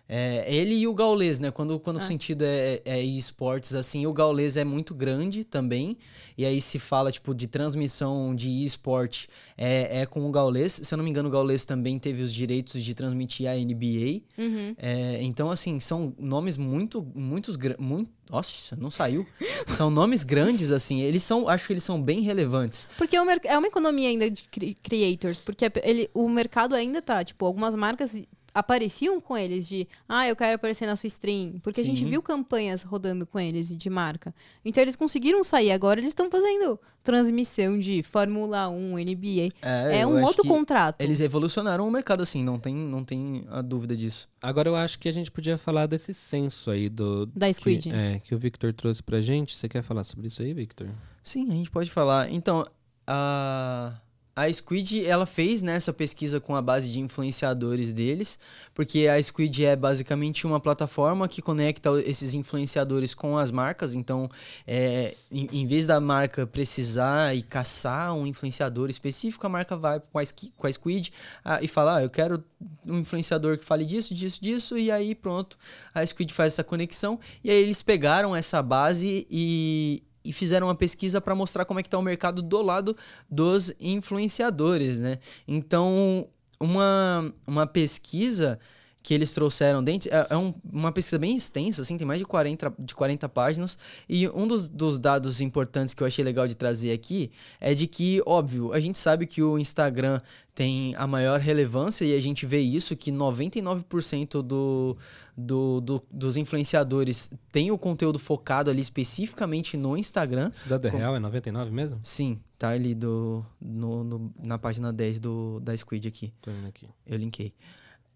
É, 0.09 0.45
ele 0.47 0.73
e 0.75 0.87
o 0.87 0.93
Gaules, 0.93 1.39
né? 1.39 1.51
Quando, 1.51 1.79
quando 1.79 1.97
Ah. 1.97 2.01
o 2.01 2.05
sentido 2.05 2.43
é, 2.43 2.81
é 2.85 3.01
esportes, 3.01 3.73
assim, 3.75 4.05
o 4.07 4.13
Gaules 4.13 4.55
é 4.55 4.63
muito 4.63 4.95
grande 4.95 5.43
também. 5.43 5.97
E 6.37 6.45
aí 6.45 6.61
se 6.61 6.79
fala, 6.79 7.11
tipo, 7.11 7.33
de 7.35 7.47
transmissão 7.47 8.33
de 8.35 8.63
esporte 8.63 9.27
é, 9.57 10.01
é 10.01 10.05
com 10.05 10.25
o 10.27 10.31
Gaules. 10.31 10.79
Se 10.83 10.93
eu 10.93 10.97
não 10.97 11.03
me 11.03 11.09
engano, 11.09 11.27
o 11.27 11.31
Gaules 11.31 11.65
também 11.65 11.97
teve 11.99 12.21
os 12.21 12.33
direitos 12.33 12.81
de 12.83 12.93
transmitir 12.93 13.49
a 13.49 13.55
NBA. 13.55 14.21
Uhum. 14.37 14.75
É, 14.77 15.19
então, 15.21 15.49
assim, 15.51 15.79
são 15.79 16.13
nomes 16.17 16.55
muito, 16.57 17.05
muitos, 17.15 17.57
muito, 17.77 18.09
nossa, 18.29 18.75
não 18.77 18.89
saiu. 18.91 19.25
são 19.67 19.89
nomes 19.89 20.23
grandes, 20.23 20.71
assim, 20.71 21.01
eles 21.01 21.23
são, 21.23 21.49
acho 21.49 21.67
que 21.67 21.73
eles 21.73 21.83
são 21.83 22.01
bem 22.01 22.21
relevantes. 22.21 22.87
Porque 22.97 23.15
é 23.15 23.21
uma, 23.21 23.33
é 23.43 23.57
uma 23.57 23.67
economia 23.67 24.07
ainda 24.09 24.29
de 24.29 24.43
creators, 24.83 25.39
porque 25.41 25.65
é 25.65 25.71
ele, 25.83 26.09
o 26.13 26.29
mercado 26.29 26.75
ainda 26.75 27.01
tá, 27.01 27.23
tipo, 27.23 27.45
algumas 27.45 27.75
marcas 27.75 28.21
apareciam 28.53 29.19
com 29.21 29.37
eles 29.37 29.67
de, 29.67 29.87
ah, 30.07 30.27
eu 30.27 30.35
quero 30.35 30.55
aparecer 30.55 30.85
na 30.85 30.95
sua 30.95 31.07
stream, 31.07 31.59
porque 31.61 31.81
a 31.81 31.85
gente 31.85 32.01
Sim. 32.01 32.07
viu 32.07 32.21
campanhas 32.21 32.83
rodando 32.83 33.25
com 33.25 33.39
eles 33.39 33.75
de 33.75 33.89
marca. 33.89 34.33
Então 34.63 34.81
eles 34.81 34.95
conseguiram 34.95 35.43
sair, 35.43 35.71
agora 35.71 35.99
eles 35.99 36.11
estão 36.11 36.29
fazendo 36.29 36.79
transmissão 37.03 37.79
de 37.79 38.03
Fórmula 38.03 38.67
1, 38.67 38.97
NBA. 38.97 39.53
É, 39.61 40.03
eu 40.03 40.09
um 40.09 40.21
outro 40.23 40.43
contrato. 40.45 41.01
Eles 41.01 41.19
revolucionaram 41.19 41.87
o 41.87 41.91
mercado, 41.91 42.21
assim, 42.21 42.43
não 42.43 42.59
tem, 42.59 42.75
não 42.75 43.01
tem 43.01 43.45
a 43.49 43.61
dúvida 43.61 43.95
disso. 43.95 44.27
Agora 44.41 44.67
eu 44.67 44.75
acho 44.75 44.99
que 44.99 45.07
a 45.07 45.11
gente 45.13 45.31
podia 45.31 45.57
falar 45.57 45.85
desse 45.85 46.13
censo 46.13 46.69
aí 46.69 46.89
do... 46.89 47.25
Da 47.27 47.51
Squid. 47.51 47.89
Que, 47.89 47.95
é, 47.95 48.19
que 48.19 48.35
o 48.35 48.37
Victor 48.37 48.73
trouxe 48.73 49.01
pra 49.01 49.21
gente. 49.21 49.55
Você 49.55 49.69
quer 49.69 49.83
falar 49.83 50.03
sobre 50.03 50.27
isso 50.27 50.41
aí, 50.41 50.53
Victor? 50.53 50.89
Sim, 51.23 51.47
a 51.49 51.53
gente 51.53 51.71
pode 51.71 51.89
falar. 51.89 52.29
Então, 52.29 52.65
a, 53.07 53.93
a 54.37 54.53
Squid, 54.53 55.03
ela 55.03 55.25
fez 55.25 55.63
né, 55.63 55.73
essa 55.73 55.91
pesquisa 55.91 56.39
com 56.39 56.55
a 56.55 56.61
base 56.61 56.91
de 56.91 56.99
influenciadores 56.99 57.91
deles, 57.91 58.37
porque 58.71 59.07
a 59.07 59.19
Squid 59.19 59.65
é 59.65 59.75
basicamente 59.75 60.45
uma 60.45 60.59
plataforma 60.59 61.27
que 61.27 61.41
conecta 61.41 61.89
esses 62.05 62.35
influenciadores 62.35 63.15
com 63.15 63.35
as 63.35 63.49
marcas. 63.49 63.95
Então, 63.95 64.29
é, 64.67 65.15
em, 65.31 65.49
em 65.51 65.65
vez 65.65 65.87
da 65.87 65.99
marca 65.99 66.45
precisar 66.45 67.35
e 67.35 67.41
caçar 67.41 68.13
um 68.13 68.27
influenciador 68.27 68.91
específico, 68.91 69.43
a 69.47 69.49
marca 69.49 69.75
vai 69.75 69.99
com 69.99 70.19
a, 70.19 70.23
com 70.55 70.67
a 70.67 70.71
Squid 70.71 71.11
ah, 71.43 71.57
e 71.59 71.67
fala: 71.67 71.97
ah, 71.97 72.03
eu 72.03 72.09
quero 72.11 72.43
um 72.85 72.99
influenciador 72.99 73.57
que 73.57 73.65
fale 73.65 73.87
disso, 73.87 74.13
disso, 74.13 74.39
disso, 74.39 74.77
e 74.77 74.91
aí 74.91 75.15
pronto, 75.15 75.57
a 75.95 76.05
Squid 76.05 76.31
faz 76.31 76.53
essa 76.53 76.63
conexão. 76.63 77.19
E 77.43 77.49
aí 77.49 77.57
eles 77.57 77.81
pegaram 77.81 78.35
essa 78.35 78.61
base 78.61 79.25
e, 79.31 80.03
e 80.27 80.33
fizeram 80.33 80.67
uma 80.67 80.75
pesquisa 80.75 81.21
para 81.21 81.33
mostrar 81.33 81.63
como 81.63 81.79
é 81.79 81.83
que 81.83 81.89
tá 81.89 81.97
o 81.97 82.01
mercado 82.01 82.41
do 82.41 82.61
lado 82.61 82.95
dos 83.29 83.73
influenciadores, 83.79 84.99
né? 84.99 85.19
Então, 85.47 86.27
uma, 86.59 87.33
uma 87.47 87.65
pesquisa 87.65 88.59
que 89.07 89.13
eles 89.13 89.31
trouxeram 89.31 89.81
dentro 89.81 90.09
é, 90.13 90.27
é 90.31 90.35
um- 90.35 90.53
uma 90.69 90.91
pesquisa 90.91 91.17
bem 91.17 91.33
extensa, 91.37 91.81
assim, 91.81 91.97
tem 91.97 92.05
mais 92.05 92.19
de 92.19 92.25
40, 92.25 92.73
de 92.77 92.93
40 92.93 93.29
páginas. 93.29 93.77
E 94.09 94.27
um 94.27 94.45
dos, 94.45 94.67
dos 94.67 94.99
dados 94.99 95.39
importantes 95.39 95.93
que 95.93 96.03
eu 96.03 96.07
achei 96.07 96.25
legal 96.25 96.45
de 96.45 96.55
trazer 96.55 96.91
aqui 96.91 97.31
é 97.61 97.73
de 97.73 97.87
que, 97.87 98.21
óbvio, 98.25 98.73
a 98.73 98.81
gente 98.81 98.97
sabe 98.97 99.25
que 99.25 99.41
o 99.41 99.57
Instagram 99.57 100.19
tem 100.53 100.93
a 100.97 101.07
maior 101.07 101.39
relevância 101.39 102.03
e 102.03 102.13
a 102.13 102.19
gente 102.19 102.45
vê 102.45 102.59
isso, 102.59 102.97
que 102.97 103.09
99% 103.09 104.41
do, 104.41 104.97
do, 105.37 105.79
do- 105.79 106.03
dos 106.11 106.35
influenciadores 106.35 107.31
tem 107.49 107.71
o 107.71 107.77
conteúdo 107.77 108.19
focado 108.19 108.69
ali 108.69 108.81
especificamente 108.81 109.77
no 109.77 109.95
Instagram. 109.95 110.51
Cidade 110.53 110.89
Real 110.89 111.15
é 111.15 111.19
99 111.19 111.71
mesmo? 111.71 111.97
Sim, 112.03 112.41
tá 112.57 112.71
ali 112.71 112.93
do, 112.93 113.41
no, 113.61 114.03
no- 114.03 114.33
na 114.43 114.57
página 114.57 114.91
10 114.91 115.17
do, 115.19 115.61
da 115.61 115.75
Squid 115.77 116.09
aqui. 116.09 116.33
Tô 116.41 116.51
vendo 116.51 116.67
aqui. 116.67 116.89
Eu 117.05 117.17
linkei. 117.17 117.53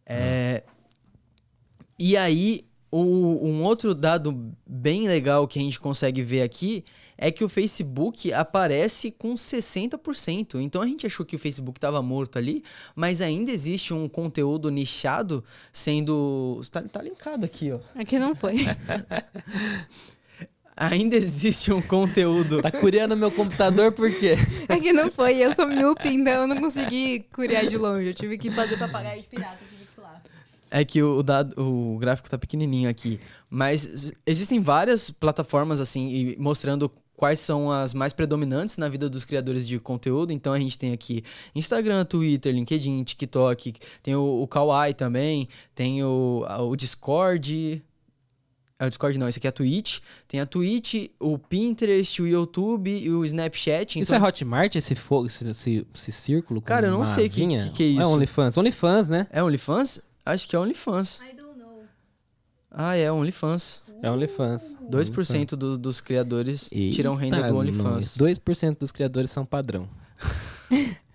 É, 0.06 0.64
E 2.04 2.18
aí, 2.18 2.66
o- 2.90 3.40
um 3.48 3.62
outro 3.64 3.94
dado 3.94 4.52
bem 4.66 5.08
legal 5.08 5.48
que 5.48 5.60
a 5.60 5.62
gente 5.62 5.80
consegue 5.80 6.24
ver 6.24 6.42
aqui 6.42 6.84
é 7.16 7.30
que 7.30 7.44
o 7.44 7.48
Facebook 7.50 8.34
aparece 8.34 9.12
com 9.12 9.36
60%. 9.36 10.60
Então 10.60 10.82
a 10.82 10.88
gente 10.88 11.06
achou 11.06 11.24
que 11.24 11.36
o 11.36 11.40
Facebook 11.40 11.78
estava 11.78 12.02
morto 12.02 12.40
ali, 12.40 12.64
mas 12.96 13.22
ainda 13.22 13.52
existe 13.52 13.94
um 13.94 14.10
conteúdo 14.10 14.72
nichado 14.72 15.44
sendo. 15.72 16.60
Tá, 16.72 16.82
tá 16.82 17.04
linkado 17.04 17.46
aqui, 17.46 17.72
ó. 17.72 17.80
Aqui 17.94 18.18
não 18.18 18.34
foi. 18.36 18.56
Ainda 20.76 21.16
existe 21.16 21.72
um 21.72 21.82
conteúdo. 21.82 22.60
Tá 22.62 22.72
curiando 22.72 23.16
meu 23.16 23.30
computador 23.30 23.92
por 23.92 24.10
quê? 24.12 24.34
Aqui 24.68 24.92
não 24.92 25.12
foi. 25.12 25.38
Eu 25.38 25.54
sou 25.54 25.68
míope, 25.68 26.08
então 26.10 26.34
eu 26.42 26.48
não 26.48 26.60
consegui 26.60 27.20
curiar 27.32 27.68
de 27.68 27.78
longe. 27.78 28.08
Eu 28.08 28.14
tive 28.16 28.36
que 28.38 28.50
fazer 28.50 28.78
papagaio 28.78 29.22
de 29.22 29.28
pirata, 29.28 29.60
eu 29.62 29.68
tive 29.68 29.86
que 29.86 29.94
sular. 29.94 30.24
É 30.74 30.86
que 30.86 31.04
o, 31.04 31.22
dado, 31.22 31.54
o 31.62 31.98
gráfico 32.00 32.30
tá 32.30 32.38
pequenininho 32.38 32.90
aqui. 32.90 33.20
Mas 33.50 34.14
existem 34.26 34.62
várias 34.62 35.12
plataformas, 35.12 35.82
assim, 35.82 36.34
mostrando 36.40 36.90
quais 37.14 37.40
são 37.40 37.70
as 37.70 37.94
mais 37.94 38.14
predominantes 38.14 38.78
na 38.78 38.88
vida 38.90 39.08
dos 39.10 39.26
criadores 39.26 39.68
de 39.68 39.78
conteúdo. 39.80 40.32
Então 40.32 40.54
a 40.54 40.58
gente 40.60 40.80
tem 40.80 40.94
aqui 40.94 41.24
Instagram, 41.54 42.04
Twitter, 42.06 42.52
LinkedIn, 42.54 43.04
TikTok, 43.04 43.74
tem 44.02 44.16
o, 44.16 44.42
o 44.42 44.48
Kawaii 44.48 44.94
também, 44.94 45.48
tem 45.76 46.04
o, 46.04 46.46
o 46.70 46.76
Discord. 46.76 47.84
É 48.80 48.86
o 48.88 48.90
Discord 48.90 49.20
não, 49.20 49.28
esse 49.28 49.38
aqui 49.38 49.46
é 49.46 49.50
a 49.50 49.52
Twitch. 49.52 50.00
Tem 50.28 50.40
a 50.40 50.46
Twitch, 50.48 51.10
o 51.20 51.38
Pinterest, 51.38 52.20
o 52.22 52.28
YouTube 52.28 52.90
e 52.90 53.12
o 53.12 53.24
Snapchat. 53.26 54.00
Isso 54.00 54.16
Então, 54.16 54.26
é 54.26 54.28
Hotmart, 54.28 54.76
esse, 54.76 54.96
fogo, 54.96 55.28
esse, 55.28 55.48
esse, 55.48 55.86
esse 55.94 56.12
círculo? 56.12 56.60
Cara, 56.62 56.88
eu 56.88 56.98
não 56.98 57.06
sei 57.06 57.30
que- 57.30 57.42
asinha? 57.44 57.66
que 57.66 57.74
que 57.74 57.84
é 57.84 57.88
isso. 57.88 58.02
É 58.02 58.08
OnlyFans. 58.08 58.58
OnlyFans, 58.58 59.10
né? 59.10 59.28
é 59.30 59.44
OnlyFans? 59.44 60.00
Acho 60.26 60.48
que 60.48 60.56
é 60.56 60.60
OnlyFans. 60.60 61.20
I 61.22 61.36
don't 61.36 61.60
know. 61.60 61.84
Ah, 62.70 62.96
é 62.96 63.12
OnlyFans. 63.12 63.82
É 64.02 64.10
OnlyFans. 64.10 64.78
2% 64.90 65.56
do, 65.56 65.78
dos 65.78 66.02
criadores 66.02 66.70
tiram 66.70 67.16
renda 67.16 67.48
do 67.48 67.58
OnlyFans. 67.58 68.18
nós. 68.18 68.18
2% 68.18 68.80
dos 68.80 68.92
criadores 68.92 69.32
são 69.32 69.46
padrão. 69.46 69.90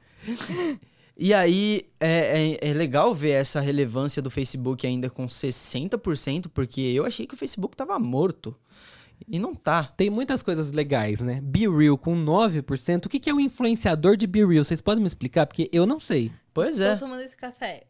E 1.18 1.32
aí 1.32 1.88
é, 1.98 2.58
é, 2.60 2.70
é 2.70 2.74
legal 2.74 3.14
ver 3.14 3.30
essa 3.30 3.58
relevância 3.58 4.20
do 4.20 4.30
Facebook 4.30 4.86
ainda 4.86 5.08
com 5.08 5.26
60%, 5.26 6.48
porque 6.52 6.80
eu 6.82 7.06
achei 7.06 7.26
que 7.26 7.32
o 7.32 7.36
Facebook 7.38 7.74
tava 7.74 7.98
morto. 7.98 8.54
E 9.26 9.38
não 9.38 9.54
tá. 9.54 9.84
Tem 9.84 10.10
muitas 10.10 10.42
coisas 10.42 10.70
legais, 10.72 11.20
né? 11.20 11.40
Be 11.42 11.66
Real 11.66 11.96
com 11.96 12.14
9%. 12.14 13.06
O 13.06 13.08
que 13.08 13.18
que 13.18 13.30
é 13.30 13.34
um 13.34 13.40
influenciador 13.40 14.14
de 14.14 14.26
Be 14.26 14.44
Real? 14.44 14.62
Vocês 14.62 14.82
podem 14.82 15.00
me 15.00 15.06
explicar? 15.06 15.46
Porque 15.46 15.70
eu 15.72 15.86
não 15.86 15.98
sei. 15.98 16.30
Pois 16.52 16.78
é. 16.78 16.96
Tô 16.96 17.06
tomando 17.06 17.22
esse 17.22 17.34
café. 17.34 17.84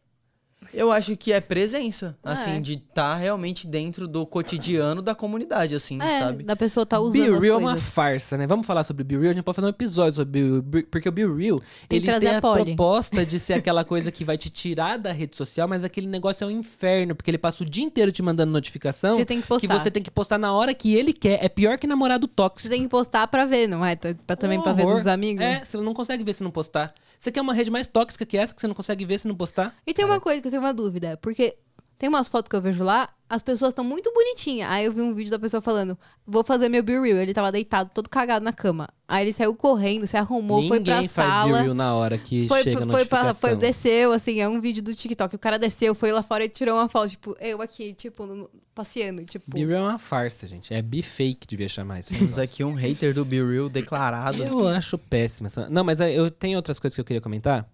Eu 0.73 0.91
acho 0.91 1.15
que 1.15 1.31
é 1.31 1.39
presença, 1.39 2.17
Ah, 2.23 2.33
assim, 2.33 2.57
é. 2.57 2.59
de 2.59 2.73
estar 2.73 3.15
realmente 3.15 3.65
dentro 3.65 4.07
do 4.07 4.25
cotidiano 4.25 5.01
da 5.01 5.15
comunidade, 5.15 5.73
assim, 5.75 5.97
É, 6.01 6.19
sabe? 6.19 6.43
da 6.43 6.55
pessoa 6.55 6.85
tá 6.85 6.97
Be 6.97 7.03
usando 7.03 7.35
as 7.37 7.43
Real 7.43 7.55
é 7.59 7.61
uma 7.61 7.75
farsa, 7.77 8.37
né? 8.37 8.45
Vamos 8.47 8.65
falar 8.65 8.83
sobre 8.83 9.03
Be 9.03 9.17
Real? 9.17 9.29
A 9.31 9.33
gente 9.33 9.43
pode 9.43 9.55
fazer 9.55 9.67
um 9.67 9.69
episódio 9.69 10.13
sobre 10.15 10.41
Be 10.41 10.49
Real, 10.79 10.83
porque 10.91 11.07
o 11.07 11.11
Be 11.11 11.21
Real, 11.25 11.61
Tem 11.87 12.01
que 12.01 12.09
ele 12.09 12.19
tem 12.19 12.29
a 12.29 12.37
a 12.39 12.41
proposta 12.41 13.25
de 13.25 13.39
ser 13.39 13.53
aquela 13.63 13.85
coisa 13.85 14.11
que 14.11 14.25
vai 14.25 14.37
te 14.37 14.49
tirar 14.49 14.97
da 14.97 15.11
rede 15.11 15.37
social, 15.37 15.67
mas 15.67 15.83
aquele 15.83 16.07
negócio 16.07 16.43
é 16.43 16.47
um 16.47 16.51
inferno, 16.51 17.15
porque 17.15 17.31
ele 17.31 17.37
passa 17.37 17.63
o 17.63 17.65
dia 17.65 17.83
inteiro 17.85 18.11
te 18.11 18.21
mandando 18.21 18.51
notificação 18.51 19.15
Você 19.15 19.25
tem 19.25 19.39
que 19.39 19.47
postar. 19.47 19.81
você 19.81 19.91
tem 19.91 20.03
que 20.03 20.11
postar 20.11 20.37
na 20.37 20.51
hora 20.53 20.73
que 20.73 20.93
ele 20.95 21.13
quer. 21.13 21.43
É 21.43 21.47
pior 21.47 21.77
que 21.77 21.87
namorado 21.87 22.27
Você 22.27 22.33
tóxico. 22.35 22.69
tem 22.69 22.81
que 22.83 22.89
postar 22.89 23.27
pra 23.27 23.45
ver, 23.45 23.67
não 23.67 23.85
é? 23.85 23.95
Tá- 23.95 24.13
Pra, 24.25 24.35
também 24.35 24.57
Um 24.59 24.63
pra 24.63 24.73
ver 24.73 24.85
dos 24.85 25.07
amigos. 25.07 25.41
É, 25.45 25.63
você 25.63 25.77
não 25.77 25.93
consegue 25.93 26.23
ver 26.23 26.33
se 26.33 26.43
não 26.43 26.51
postar. 26.51 26.93
Você 27.19 27.31
quer 27.31 27.41
uma 27.41 27.53
rede 27.53 27.71
mais 27.71 27.87
tóxica 27.87 28.25
que 28.25 28.37
essa, 28.37 28.53
que 28.53 28.61
você 28.61 28.67
não 28.67 28.75
consegue 28.75 29.05
ver 29.05 29.19
se 29.19 29.27
não 29.27 29.35
postar? 29.35 29.75
E 29.85 29.93
tem 29.93 30.05
uma 30.05 30.19
coisa 30.19 30.41
que 30.41 30.47
eu 30.47 30.51
tenho 30.51 30.63
uma 30.63 30.73
dúvida, 30.73 31.17
porque 31.17 31.57
Tem 31.97 32.07
umas 32.07 32.27
fotos 32.27 32.47
que 32.49 32.55
eu 32.55 32.61
vejo 32.61 32.83
lá, 32.83 33.09
as 33.27 33.41
pessoas 33.41 33.71
estão 33.71 33.83
muito 33.83 34.13
bonitinhas. 34.13 34.69
Aí 34.69 34.85
eu 34.85 34.93
vi 34.93 35.01
um 35.01 35.15
vídeo 35.15 35.31
da 35.31 35.39
pessoa 35.39 35.59
falando, 35.59 35.97
vou 36.27 36.43
fazer 36.43 36.69
meu 36.69 36.83
Be 36.83 36.93
Real. 36.93 37.17
Ele 37.17 37.33
tava 37.33 37.51
deitado, 37.51 37.89
todo 37.91 38.07
cagado 38.07 38.45
na 38.45 38.53
cama. 38.53 38.87
Aí 39.07 39.23
ele 39.25 39.33
saiu 39.33 39.55
correndo, 39.55 40.05
se 40.05 40.15
arrumou, 40.15 40.59
foi 40.67 40.79
pra 40.79 40.93
Ninguém 40.95 41.07
faz 41.07 41.27
sala. 41.27 41.57
review 41.57 41.73
na 41.73 41.95
hora 41.95 42.17
que 42.17 42.47
Foi, 42.47 42.61
chega 42.61 42.83
a 42.83 42.87
foi, 42.87 43.05
pra, 43.05 43.33
foi, 43.33 43.55
desceu, 43.55 44.11
assim, 44.11 44.39
é 44.39 44.47
um 44.47 44.61
vídeo 44.61 44.83
do 44.83 44.93
TikTok. 44.93 45.35
O 45.35 45.39
cara 45.39 45.57
desceu, 45.57 45.95
foi 45.95 46.11
lá 46.11 46.21
fora 46.21 46.45
e 46.45 46.49
tirou 46.49 46.75
uma 46.77 46.87
foto, 46.87 47.09
tipo, 47.09 47.35
eu 47.39 47.61
aqui, 47.63 47.93
tipo, 47.93 48.27
no- 48.27 48.49
passeando, 48.75 49.25
tipo. 49.25 49.49
Be 49.51 49.65
Real 49.65 49.85
é 49.87 49.89
uma 49.89 49.97
farsa, 49.99 50.45
gente. 50.45 50.71
É 50.73 50.81
be 50.83 51.01
fake 51.01 51.47
devia 51.47 51.67
chamar 51.67 52.01
isso. 52.01 52.13
Temos 52.13 52.37
aqui 52.37 52.63
um 52.63 52.73
hater 52.75 53.11
do 53.13 53.25
Be 53.25 53.43
Real 53.43 53.69
declarado. 53.69 54.43
Eu 54.43 54.67
acho 54.67 54.99
péssima. 54.99 55.47
essa- 55.47 55.67
Não, 55.67 55.83
mas 55.83 55.99
eu 55.99 56.29
tenho 56.29 56.57
outras 56.57 56.77
coisas 56.77 56.93
que 56.93 57.01
eu 57.01 57.05
queria 57.05 57.21
comentar. 57.21 57.67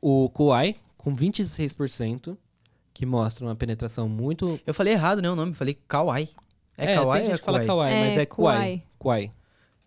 O 0.00 0.28
Kuai, 0.30 0.76
com 0.96 1.12
26%, 1.14 2.36
que 2.94 3.04
mostra 3.04 3.44
uma 3.44 3.54
penetração 3.56 4.08
muito... 4.08 4.58
Eu 4.66 4.72
falei 4.72 4.92
errado, 4.94 5.20
né? 5.20 5.28
O 5.28 5.34
nome, 5.36 5.50
eu 5.50 5.56
falei 5.56 5.76
Kawaii. 5.86 6.28
É, 6.78 6.94
Kawaii 6.94 7.20
tem 7.22 7.30
gente 7.30 7.34
é 7.34 7.38
que 7.40 7.44
fala? 7.44 7.64
Kawaii, 7.64 7.94
mas 7.94 8.16
É 8.18 8.22
é 8.22 8.26
Kuai. 8.26 8.82
Kuai. 8.98 9.32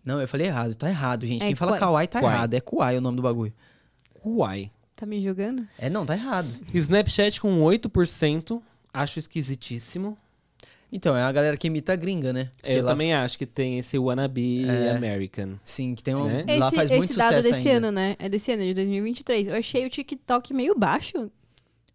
Não, 0.04 0.20
eu 0.20 0.28
falei 0.28 0.46
errado, 0.46 0.74
tá 0.74 0.88
errado, 0.88 1.26
gente. 1.26 1.42
É 1.42 1.46
Quem 1.46 1.54
fala. 1.54 1.78
Kawaii 1.78 2.06
tá 2.06 2.20
Kuai. 2.20 2.34
errado. 2.34 2.54
É 2.54 2.60
Kuai 2.60 2.96
o 2.96 3.00
nome 3.00 3.16
do 3.16 3.22
bagulho. 3.22 3.52
Kuai. 4.22 4.70
Tá 4.94 5.06
me 5.06 5.20
julgando? 5.20 5.66
É, 5.78 5.88
não, 5.88 6.04
tá 6.04 6.14
errado. 6.14 6.48
Snapchat 6.74 7.40
com 7.40 7.60
8%, 7.62 8.60
acho 8.92 9.18
esquisitíssimo. 9.18 10.16
Então, 10.90 11.14
é 11.14 11.22
a 11.22 11.30
galera 11.30 11.56
que 11.56 11.66
imita 11.66 11.92
a 11.92 11.96
gringa, 11.96 12.32
né? 12.32 12.50
Que 12.62 12.72
Eu 12.72 12.82
lá- 12.82 12.92
também 12.92 13.12
acho 13.12 13.36
que 13.36 13.44
tem 13.44 13.78
esse 13.78 13.98
wannabe 13.98 14.64
É. 14.66 14.92
American. 14.92 15.58
Sim, 15.62 15.94
que 15.94 16.02
tem 16.02 16.14
um. 16.14 16.24
Né? 16.24 16.44
Lá 16.58 16.68
Esse, 16.68 16.76
faz 16.76 16.90
muito 16.90 17.04
esse 17.10 17.18
dado 17.18 17.34
é 17.34 17.36
sucesso 17.36 17.54
desse 17.56 17.68
ainda. 17.68 17.88
ano, 17.88 17.94
né? 17.94 18.16
É 18.18 18.28
desse 18.28 18.50
ano, 18.52 18.62
de 18.62 18.72
2023. 18.74 19.48
Eu 19.48 19.54
achei 19.54 19.84
o 19.86 19.90
TikTok 19.90 20.54
meio 20.54 20.74
baixo. 20.74 21.30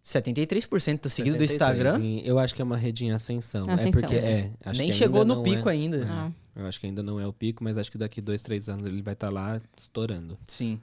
73% 0.04 1.00
do 1.00 1.08
seguido 1.08 1.38
do 1.38 1.46
73, 1.46 1.50
Instagram. 1.50 2.04
e 2.04 2.28
Eu 2.28 2.38
acho 2.38 2.54
que 2.54 2.60
é 2.60 2.64
uma 2.64 2.76
rede 2.76 3.06
em 3.06 3.12
ascensão. 3.12 3.62
Ascensão. 3.70 4.00
É 4.00 4.02
porque 4.02 4.14
é. 4.16 4.50
acho 4.64 4.78
Nem 4.78 4.90
que 4.90 4.96
chegou 4.96 5.24
no 5.24 5.42
pico 5.42 5.68
é. 5.68 5.72
ainda. 5.72 6.06
Ah. 6.08 6.30
Eu 6.54 6.66
acho 6.66 6.78
que 6.78 6.86
ainda 6.86 7.02
não 7.02 7.18
é 7.18 7.26
o 7.26 7.32
pico, 7.32 7.64
mas 7.64 7.78
acho 7.78 7.90
que 7.90 7.96
daqui 7.98 8.20
dois, 8.20 8.42
três 8.42 8.68
anos 8.68 8.86
ele 8.86 9.02
vai 9.02 9.14
estar 9.14 9.32
lá 9.32 9.60
estourando. 9.76 10.38
Sim. 10.46 10.78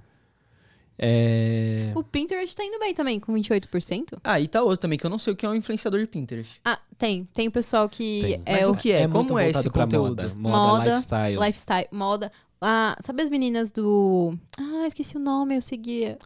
É... 0.98 1.92
O 1.96 2.04
Pinterest 2.04 2.56
tá 2.56 2.64
indo 2.64 2.78
bem 2.78 2.94
também, 2.94 3.20
com 3.20 3.34
28%. 3.34 4.20
Ah, 4.24 4.40
e 4.40 4.48
tá 4.48 4.62
outro 4.62 4.78
também, 4.78 5.00
que 5.00 5.06
eu 5.06 5.10
não 5.10 5.18
sei 5.18 5.34
o 5.34 5.36
que 5.36 5.46
é 5.46 5.50
um 5.50 5.56
influenciador 5.56 6.00
de 6.00 6.08
Pinterest. 6.08 6.60
Ah, 6.66 6.80
tem. 6.98 7.28
Tem 7.34 7.48
o 7.48 7.52
pessoal 7.52 7.88
que 7.90 8.22
Tem. 8.22 8.44
é 8.46 8.58
Mas 8.58 8.68
o 8.68 8.76
que 8.76 8.92
é? 8.92 9.08
muito 9.08 9.28
Como 9.28 9.40
é 9.40 9.50
esse 9.50 9.70
pra 9.70 9.84
conteúdo? 9.84 10.22
Moda, 10.22 10.36
moda, 10.36 10.58
Moda, 10.58 10.96
lifestyle. 10.96 11.40
lifestyle, 11.40 11.88
moda. 11.92 12.32
Ah, 12.60 12.96
sabe 13.02 13.24
as 13.24 13.30
meninas 13.30 13.72
do. 13.72 14.38
Ah, 14.60 14.86
esqueci 14.86 15.18
o 15.18 15.20
nome, 15.20 15.56
eu 15.56 15.62
seguia. 15.62 16.20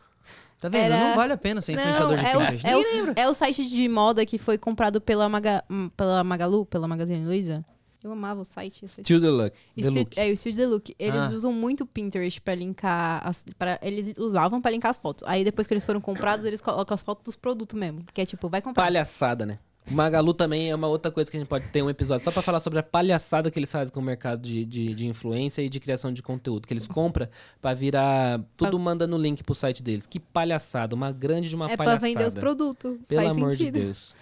Tá 0.69 0.77
vendo? 0.77 0.93
Era- 0.93 0.99
Não 1.09 1.15
vale 1.15 1.33
a 1.33 1.37
pena 1.37 1.61
ser 1.61 1.75
Não, 1.75 1.81
influenciador 1.83 2.17
de 2.17 2.25
é 2.25 2.37
o, 2.37 2.39
Pinterest. 2.39 2.67
é, 2.67 2.75
o, 2.77 3.13
é 3.27 3.29
o 3.29 3.33
site 3.33 3.69
de 3.69 3.87
moda 3.89 4.25
que 4.25 4.37
foi 4.37 4.57
comprado 4.57 4.99
pela, 5.01 5.27
Maga, 5.29 5.63
pela 5.95 6.23
Magalu, 6.23 6.65
pela 6.65 6.87
Magazine 6.87 7.25
Luiza. 7.25 7.63
Eu 8.03 8.11
amava 8.11 8.41
o 8.41 8.45
site. 8.45 8.85
esse 8.85 9.01
Still 9.01 9.19
the 9.19 9.29
look. 9.29 9.51
The 9.51 9.81
Esti- 9.81 9.99
look. 9.99 10.19
É 10.19 10.31
o 10.31 10.37
Studio 10.37 10.59
The 10.59 10.67
Look. 10.67 10.95
Eles 10.99 11.15
Ah. 11.31 11.35
usam 11.35 11.51
muito 11.51 11.85
o 11.85 11.87
Pinterest 11.87 12.39
pra 12.39 12.53
linkar. 12.53 13.19
As, 13.27 13.43
pra, 13.57 13.79
eles 13.81 14.15
usavam 14.19 14.61
pra 14.61 14.69
linkar 14.69 14.91
as 14.91 14.97
fotos. 14.99 15.23
Aí 15.27 15.43
depois 15.43 15.65
que 15.65 15.73
eles 15.73 15.83
foram 15.83 15.99
comprados, 15.99 16.45
eles 16.45 16.61
colocam 16.61 16.93
as 16.93 17.01
fotos 17.01 17.23
dos 17.23 17.35
produtos 17.35 17.79
mesmo. 17.79 18.03
Que 18.13 18.21
é 18.21 18.25
tipo, 18.27 18.47
vai 18.47 18.61
comprar. 18.61 18.83
Palhaçada, 18.83 19.43
né? 19.43 19.57
O 19.89 19.93
Magalu 19.93 20.33
também 20.33 20.71
é 20.71 20.75
uma 20.75 20.87
outra 20.87 21.11
coisa 21.11 21.29
que 21.29 21.37
a 21.37 21.39
gente 21.39 21.47
pode 21.47 21.67
ter 21.67 21.83
um 21.83 21.89
episódio 21.89 22.23
só 22.23 22.31
pra 22.31 22.41
falar 22.41 22.59
sobre 22.59 22.79
a 22.79 22.83
palhaçada 22.83 23.51
que 23.51 23.59
eles 23.59 23.71
fazem 23.71 23.93
com 23.93 23.99
o 23.99 24.03
mercado 24.03 24.41
de, 24.41 24.65
de, 24.65 24.93
de 24.95 25.05
influência 25.07 25.61
e 25.61 25.69
de 25.69 25.79
criação 25.79 26.11
de 26.11 26.23
conteúdo. 26.23 26.67
Que 26.67 26.73
eles 26.73 26.87
compram 26.87 27.27
pra 27.61 27.73
virar. 27.73 28.41
Tudo 28.57 28.79
manda 28.79 29.05
no 29.05 29.17
link 29.17 29.43
pro 29.43 29.53
site 29.53 29.83
deles. 29.83 30.05
Que 30.07 30.19
palhaçada, 30.19 30.95
uma 30.95 31.11
grande 31.11 31.49
de 31.49 31.55
uma 31.55 31.65
é 31.71 31.75
pra 31.77 31.85
palhaçada. 31.85 32.07
vender 32.07 32.27
os 32.27 32.33
produtos. 32.35 32.97
Pelo 33.07 33.21
Faz 33.21 33.35
amor 33.37 33.51
sentido. 33.51 33.79
de 33.79 33.85
Deus. 33.85 34.13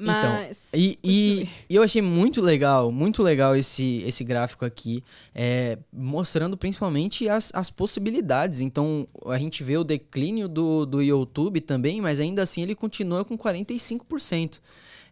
Mas. 0.00 0.70
Então, 0.74 0.80
e, 0.82 0.98
e- 1.04 1.48
e 1.70 1.76
eu 1.76 1.82
achei 1.84 2.02
muito 2.02 2.40
legal, 2.40 2.90
muito 2.90 3.22
legal 3.22 3.54
esse, 3.54 4.02
esse 4.04 4.24
gráfico 4.24 4.64
aqui, 4.64 5.04
é, 5.32 5.78
mostrando 5.92 6.56
principalmente 6.56 7.28
as, 7.28 7.52
as 7.54 7.70
possibilidades. 7.70 8.58
Então, 8.58 9.06
a 9.26 9.38
gente 9.38 9.62
vê 9.62 9.76
o 9.78 9.84
declínio 9.84 10.48
do, 10.48 10.84
do 10.84 11.00
YouTube 11.00 11.60
também, 11.60 12.00
mas 12.00 12.18
ainda 12.18 12.42
assim 12.42 12.62
ele 12.62 12.74
continua 12.74 13.24
com 13.24 13.38
45%. 13.38 14.60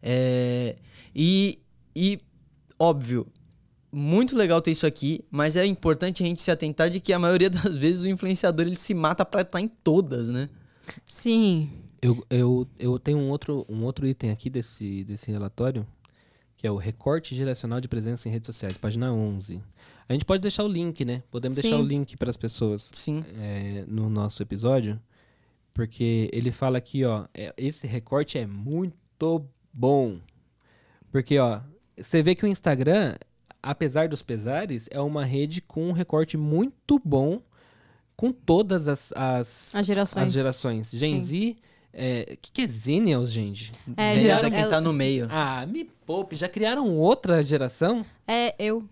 É, 0.02 0.76
e, 1.14 1.58
e, 1.94 2.18
óbvio, 2.78 3.26
muito 3.92 4.36
legal 4.36 4.60
ter 4.60 4.70
isso 4.70 4.86
aqui, 4.86 5.24
mas 5.30 5.54
é 5.54 5.66
importante 5.66 6.22
a 6.22 6.26
gente 6.26 6.40
se 6.40 6.50
atentar 6.50 6.88
de 6.88 6.98
que 6.98 7.12
a 7.12 7.18
maioria 7.18 7.48
das 7.50 7.76
vezes 7.76 8.02
o 8.02 8.08
influenciador 8.08 8.66
ele 8.66 8.76
se 8.76 8.94
mata 8.94 9.24
pra 9.24 9.42
estar 9.42 9.60
em 9.60 9.68
todas, 9.68 10.30
né? 10.30 10.48
Sim. 11.04 11.70
Eu, 12.00 12.26
eu, 12.28 12.66
eu 12.78 12.98
tenho 12.98 13.18
um 13.18 13.30
outro, 13.30 13.64
um 13.68 13.84
outro 13.84 14.06
item 14.06 14.30
aqui 14.30 14.50
desse, 14.50 15.04
desse 15.04 15.30
relatório, 15.30 15.86
que 16.56 16.66
é 16.66 16.70
o 16.70 16.76
recorte 16.76 17.34
geracional 17.34 17.80
de 17.80 17.86
presença 17.86 18.28
em 18.28 18.32
redes 18.32 18.46
sociais, 18.46 18.76
página 18.76 19.12
11. 19.12 19.62
A 20.08 20.12
gente 20.12 20.24
pode 20.24 20.42
deixar 20.42 20.64
o 20.64 20.68
link, 20.68 21.04
né? 21.04 21.22
Podemos 21.30 21.56
deixar 21.56 21.76
Sim. 21.76 21.82
o 21.82 21.86
link 21.86 22.16
para 22.16 22.30
as 22.30 22.36
pessoas 22.36 22.90
Sim. 22.92 23.24
é, 23.36 23.84
no 23.86 24.10
nosso 24.10 24.42
episódio, 24.42 25.00
porque 25.72 26.28
ele 26.32 26.50
fala 26.50 26.78
aqui, 26.78 27.04
ó, 27.04 27.24
é, 27.32 27.54
esse 27.56 27.86
recorte 27.86 28.36
é 28.36 28.46
muito 28.46 29.46
bom. 29.72 30.18
Porque, 31.10 31.38
ó, 31.38 31.60
você 31.96 32.22
vê 32.22 32.34
que 32.34 32.44
o 32.44 32.48
Instagram, 32.48 33.16
apesar 33.62 34.08
dos 34.08 34.22
pesares, 34.22 34.88
é 34.90 35.00
uma 35.00 35.24
rede 35.24 35.60
com 35.60 35.88
um 35.88 35.92
recorte 35.92 36.36
muito 36.36 37.00
bom 37.04 37.40
com 38.16 38.32
todas 38.32 38.88
as, 38.88 39.12
as, 39.12 39.74
As 39.74 39.86
gerações. 39.86 40.24
as 40.26 40.32
gerações. 40.32 40.90
Gen 40.92 41.20
Z, 41.24 41.56
o 42.32 42.36
que, 42.38 42.52
que 42.52 42.62
é 42.62 42.66
Zenials, 42.68 43.30
gente? 43.30 43.72
É, 43.96 44.14
Zenials 44.14 44.42
é 44.44 44.50
quem 44.50 44.60
é- 44.60 44.68
tá 44.68 44.80
no 44.80 44.92
meio. 44.92 45.26
Ah, 45.30 45.66
me 45.66 45.84
poupe, 46.06 46.36
já 46.36 46.48
criaram 46.48 46.88
outra 46.96 47.42
geração? 47.42 48.04
É, 48.26 48.54
eu. 48.58 48.84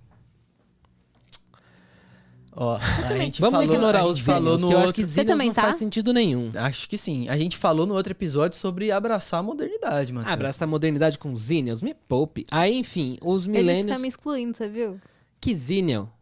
Ó, 2.62 2.77
a 2.77 3.16
gente 3.16 3.40
Vamos 3.40 3.59
falou, 3.59 3.75
ignorar 3.75 4.01
a 4.01 4.07
os 4.07 4.18
gente 4.18 4.27
falou 4.27 4.59
no 4.59 4.68
que 4.68 4.75
eu 4.75 4.79
acho 4.79 4.87
outro... 4.88 5.03
que 5.03 5.09
Você 5.09 5.25
também 5.25 5.46
não 5.46 5.55
tá? 5.55 5.62
faz 5.62 5.77
sentido 5.79 6.12
nenhum. 6.12 6.51
Acho 6.55 6.87
que 6.87 6.99
sim. 6.99 7.27
A 7.31 7.37
gente 7.38 7.57
falou 7.57 7.87
no 7.87 7.94
outro 7.94 8.12
episódio 8.12 8.59
sobre 8.59 8.92
abraçar 8.92 9.40
a 9.40 9.42
modernidade, 9.42 10.12
mano. 10.12 10.29
Abraça 10.29 10.64
a 10.64 10.66
modernidade 10.66 11.16
com 11.16 11.35
Zenials, 11.35 11.81
me 11.81 11.94
poupe. 11.94 12.44
Aí, 12.51 12.77
enfim, 12.79 13.16
os 13.23 13.46
Ele 13.46 13.55
fica 13.57 13.64
millennials... 13.64 14.03
me 14.03 14.09
excluindo, 14.09 14.55
você 14.55 14.68
viu? 14.68 15.01
Que 15.40 15.55
Zenial? 15.57 16.12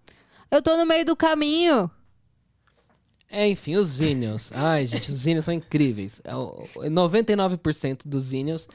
Eu 0.48 0.62
tô 0.62 0.77
no 0.77 0.87
meio 0.87 1.05
do 1.05 1.16
caminho. 1.16 1.90
É, 3.31 3.46
enfim, 3.48 3.74
os 3.74 3.88
Zenials. 3.88 4.53
Ai, 4.55 4.87
gente, 4.87 5.11
os 5.11 5.16
Zenials 5.18 5.44
são 5.44 5.53
incríveis. 5.53 6.20
É 6.24 6.35
o- 6.37 6.64
99% 6.77 8.03
dos 8.07 8.27
Zenials, 8.27 8.68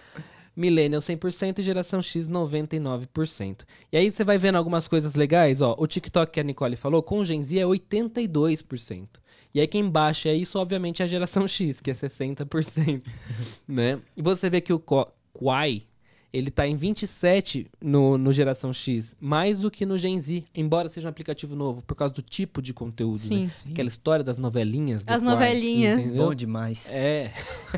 Millennials 0.55 1.05
100% 1.05 1.59
e 1.59 1.63
Geração 1.63 2.01
X 2.01 2.29
99%. 2.29 3.61
E 3.91 3.97
aí 3.97 4.11
você 4.11 4.23
vai 4.23 4.37
vendo 4.37 4.55
algumas 4.55 4.87
coisas 4.87 5.15
legais, 5.15 5.61
ó. 5.61 5.75
O 5.77 5.87
TikTok 5.87 6.31
que 6.31 6.39
a 6.39 6.43
Nicole 6.43 6.75
falou, 6.75 7.01
com 7.01 7.23
Gen 7.25 7.41
Z 7.41 7.59
é 7.59 7.63
82%. 7.63 9.07
E 9.53 9.59
aí 9.59 9.67
quem 9.67 9.87
baixa 9.89 10.29
é 10.29 10.35
isso, 10.35 10.57
obviamente, 10.59 11.01
é 11.01 11.05
a 11.05 11.07
Geração 11.07 11.45
X, 11.47 11.79
que 11.81 11.91
é 11.91 11.93
60%. 11.93 13.01
né? 13.67 13.99
E 14.15 14.21
você 14.21 14.49
vê 14.49 14.61
que 14.61 14.73
o 14.73 14.79
Quai, 14.79 15.83
ele 16.31 16.49
tá 16.49 16.67
em 16.67 16.75
27 16.75 17.67
no, 17.81 18.17
no 18.17 18.33
Geração 18.33 18.73
X, 18.73 19.15
mais 19.19 19.59
do 19.59 19.69
que 19.69 19.85
no 19.85 19.97
Gen 19.97 20.19
Z, 20.19 20.43
embora 20.55 20.89
seja 20.89 21.07
um 21.07 21.09
aplicativo 21.09 21.55
novo, 21.55 21.81
por 21.83 21.95
causa 21.95 22.13
do 22.13 22.21
tipo 22.21 22.61
de 22.61 22.73
conteúdo, 22.73 23.17
Sim. 23.19 23.45
né? 23.45 23.51
Aquela 23.71 23.87
história 23.87 24.23
das 24.23 24.39
novelinhas. 24.39 25.03
do 25.05 25.11
As 25.11 25.21
Quai, 25.21 25.31
novelinhas. 25.31 25.99
entendeu? 25.99 26.25
Bom 26.25 26.33
demais. 26.35 26.95
É, 26.95 27.31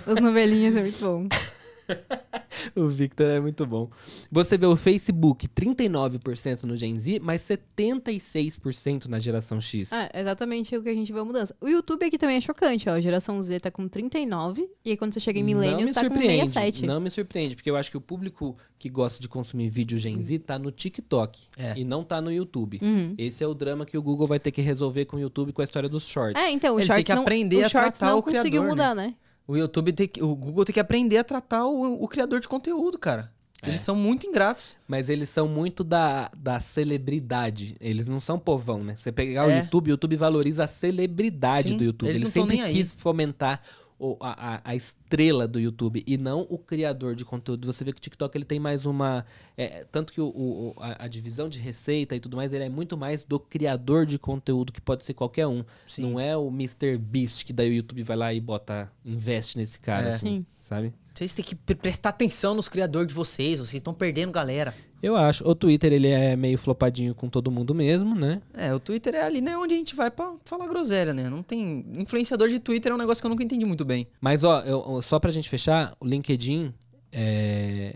As 0.05 0.15
novelinhas 0.21 0.75
é 0.75 0.81
muito 0.81 0.99
bom. 0.99 1.27
o 2.75 2.87
Victor 2.87 3.27
é 3.27 3.39
muito 3.39 3.65
bom. 3.65 3.89
Você 4.31 4.57
vê 4.57 4.65
o 4.65 4.75
Facebook 4.75 5.47
39% 5.47 6.63
no 6.63 6.75
Gen 6.75 6.97
Z, 6.99 7.19
mas 7.19 7.41
76% 7.41 9.05
na 9.05 9.19
geração 9.19 9.59
X. 9.61 9.91
Ah, 9.93 10.09
exatamente 10.13 10.75
o 10.75 10.83
que 10.83 10.89
a 10.89 10.93
gente 10.93 11.11
vê 11.11 11.19
a 11.19 11.25
mudança. 11.25 11.55
O 11.61 11.67
YouTube 11.67 12.05
aqui 12.05 12.17
também 12.17 12.37
é 12.37 12.41
chocante, 12.41 12.89
ó. 12.89 12.93
A 12.93 13.01
geração 13.01 13.41
Z 13.41 13.59
tá 13.59 13.71
com 13.71 13.87
39 13.87 14.69
e 14.83 14.91
aí 14.91 14.97
quando 14.97 15.13
você 15.13 15.19
chega 15.19 15.39
em 15.39 15.43
não 15.43 15.47
Millennials 15.47 15.89
me 15.89 15.93
tá 15.93 16.01
com 16.01 16.07
surpreende, 16.09 16.47
67. 16.47 16.85
não 16.85 16.99
me 16.99 17.09
surpreende, 17.09 17.55
porque 17.55 17.69
eu 17.69 17.75
acho 17.75 17.91
que 17.91 17.97
o 17.97 18.01
público 18.01 18.57
que 18.77 18.89
gosta 18.89 19.21
de 19.21 19.29
consumir 19.29 19.69
vídeo 19.69 19.97
Gen 19.97 20.21
Z 20.21 20.39
tá 20.39 20.59
no 20.59 20.71
TikTok 20.71 21.47
É. 21.57 21.73
e 21.77 21.83
não 21.83 22.03
tá 22.03 22.21
no 22.21 22.31
YouTube. 22.31 22.79
Uhum. 22.81 23.15
Esse 23.17 23.43
é 23.43 23.47
o 23.47 23.53
drama 23.53 23.85
que 23.85 23.97
o 23.97 24.01
Google 24.01 24.27
vai 24.27 24.39
ter 24.39 24.51
que 24.51 24.61
resolver 24.61 25.05
com 25.05 25.17
o 25.17 25.19
YouTube 25.19 25.53
com 25.53 25.61
a 25.61 25.63
história 25.63 25.89
dos 25.89 26.07
shorts. 26.07 26.41
É, 26.41 26.51
então, 26.51 26.75
o 26.75 26.79
Ele 26.79 26.87
tem 26.87 26.95
Shorts 26.95 27.07
que 27.07 27.15
não, 27.15 27.21
aprender 27.21 27.57
o 27.57 27.65
a 27.65 27.69
Shorts 27.69 27.97
tratar 27.99 28.11
não 28.11 28.19
o 28.19 28.23
conseguiu 28.23 28.61
criador, 28.61 28.69
mudar, 28.69 28.95
né? 28.95 29.15
O 29.47 29.55
YouTube 29.55 29.93
tem 29.93 30.07
que, 30.07 30.23
o 30.23 30.35
Google 30.35 30.65
tem 30.65 30.73
que 30.73 30.79
aprender 30.79 31.17
a 31.17 31.23
tratar 31.23 31.65
o, 31.65 32.03
o 32.03 32.07
criador 32.07 32.39
de 32.39 32.47
conteúdo, 32.47 32.97
cara. 32.97 33.31
É. 33.61 33.69
Eles 33.69 33.81
são 33.81 33.95
muito 33.95 34.27
ingratos. 34.27 34.75
Mas 34.87 35.09
eles 35.09 35.29
são 35.29 35.47
muito 35.47 35.83
da, 35.83 36.29
da 36.35 36.59
celebridade. 36.59 37.75
Eles 37.79 38.07
não 38.07 38.19
são 38.19 38.37
povão, 38.39 38.83
né? 38.83 38.95
Você 38.95 39.11
pegar 39.11 39.47
o 39.47 39.49
É. 39.51 39.59
YouTube, 39.59 39.89
o 39.89 39.91
YouTube 39.91 40.15
valoriza 40.17 40.63
a 40.63 40.67
celebridade 40.67 41.69
Sim, 41.69 41.77
do 41.77 41.83
YouTube. 41.83 42.09
eles 42.09 42.17
Ele 42.17 42.25
não 42.25 42.31
tão 42.31 42.43
sempre 42.43 42.57
nem 42.57 42.65
aí. 42.65 42.73
quis 42.73 42.91
fomentar 42.91 43.61
o- 43.61 43.84
a, 44.19 44.55
a- 44.55 44.61
a 44.63 44.75
estrela 44.75 45.47
do 45.47 45.59
YouTube 45.59 46.03
e 46.05 46.17
não 46.17 46.41
o 46.49 46.57
criador 46.57 47.15
de 47.15 47.23
conteúdo. 47.23 47.65
Você 47.71 47.83
vê 47.83 47.91
que 47.93 47.97
o 47.99 48.01
TikTok 48.01 48.37
ele 48.37 48.45
tem 48.45 48.59
mais 48.59 48.85
uma. 48.85 49.25
é, 49.57 49.85
tanto 49.91 50.11
que 50.11 50.19
o, 50.21 50.27
o- 50.27 50.73
a, 50.79 51.05
a 51.05 51.07
divisão 51.07 51.47
de 51.47 51.59
receita 51.59 52.15
e 52.15 52.19
tudo 52.19 52.35
mais, 52.37 52.51
ele 52.53 52.63
é 52.65 52.69
muito 52.69 52.97
mais 52.97 53.23
do 53.23 53.39
criador 53.39 54.05
de 54.05 54.19
conteúdo, 54.19 54.73
que 54.73 54.81
pode 54.81 55.03
ser 55.05 55.13
qualquer 55.13 55.47
um. 55.47 55.63
Sim. 55.87 56.03
Não 56.03 56.19
é 56.19 56.35
o 56.35 56.47
Mr. 56.49 56.97
Beast, 56.97 57.45
que 57.45 57.53
daí 57.53 57.69
o 57.69 57.73
YouTube 57.73 58.03
vai 58.03 58.17
lá 58.17 58.33
e 58.33 58.39
bota, 58.41 58.91
investe 59.05 59.57
nesse 59.57 59.79
cara, 59.79 60.07
É. 60.07 60.09
assim, 60.09 60.27
Sim. 60.27 60.45
sabe? 60.59 60.93
Vocês 61.13 61.33
têm 61.33 61.45
que 61.45 61.55
pre- 61.55 61.75
prestar 61.75 62.09
atenção 62.09 62.53
nos 62.53 62.67
criadores 62.67 63.07
de 63.07 63.13
vocês, 63.13 63.59
vocês 63.59 63.75
estão 63.75 63.93
perdendo 63.93 64.31
galera. 64.33 64.75
Eu 65.05 65.15
acho. 65.15 65.47
O 65.47 65.53
Twitter, 65.53 65.93
ele 65.93 66.07
é 66.07 66.35
meio 66.35 66.57
flopadinho 66.57 67.13
com 67.13 67.29
todo 67.29 67.51
mundo 67.51 67.75
mesmo, 67.75 68.15
né? 68.15 68.41
É, 68.53 68.73
o 68.73 68.79
Twitter 68.79 69.13
é 69.15 69.21
ali, 69.23 69.39
né, 69.41 69.55
onde 69.57 69.73
a 69.75 69.77
gente 69.77 69.95
vai 69.95 70.09
pra 70.09 70.33
falar 70.43 70.67
groselha, 70.67 71.13
né? 71.13 71.29
Não 71.29 71.43
tem. 71.43 71.85
Influenciador 71.95 72.49
de 72.49 72.59
Twitter 72.59 72.91
é 72.91 72.95
um 72.95 72.97
negócio 72.97 73.21
que 73.21 73.25
eu 73.27 73.29
nunca 73.29 73.43
entendi 73.43 73.65
muito 73.65 73.85
bem. 73.85 74.07
Mas, 74.19 74.43
ó, 74.43 74.61
eu- 74.61 75.01
só 75.01 75.19
pra 75.19 75.31
gente 75.31 75.49
fechar, 75.49 75.95
o 75.99 76.05
LinkedIn 76.07 76.73
é 77.11 77.95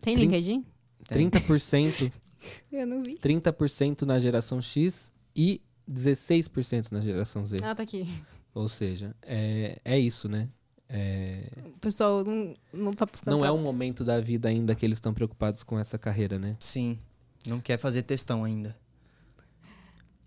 Tem 0.00 0.14
Trin- 0.14 0.24
LinkedIn? 0.26 0.64
30%, 1.08 2.12
Eu 2.70 2.86
não 2.86 3.02
vi. 3.02 3.14
30% 3.18 4.02
na 4.02 4.18
geração 4.20 4.60
X 4.62 5.10
e 5.34 5.60
16% 5.90 6.92
na 6.92 7.00
geração 7.00 7.44
Z. 7.44 7.56
Ah, 7.62 7.74
tá 7.74 7.82
aqui. 7.82 8.06
Ou 8.54 8.68
seja, 8.68 9.14
é, 9.22 9.78
é 9.84 9.98
isso, 9.98 10.28
né? 10.28 10.48
É, 10.88 11.48
O 11.74 11.78
pessoal 11.80 12.24
não, 12.24 12.54
não 12.72 12.92
tá 12.92 13.04
buscando. 13.06 13.36
não 13.36 13.44
é 13.44 13.50
um 13.50 13.58
momento 13.58 14.04
da 14.04 14.20
vida 14.20 14.48
ainda 14.48 14.74
que 14.74 14.84
eles 14.86 14.96
estão 14.98 15.12
preocupados 15.12 15.62
com 15.62 15.78
essa 15.78 15.98
carreira, 15.98 16.38
né? 16.38 16.54
Sim, 16.60 16.98
não 17.46 17.60
quer 17.60 17.78
fazer 17.78 18.02
textão 18.02 18.44
ainda. 18.44 18.76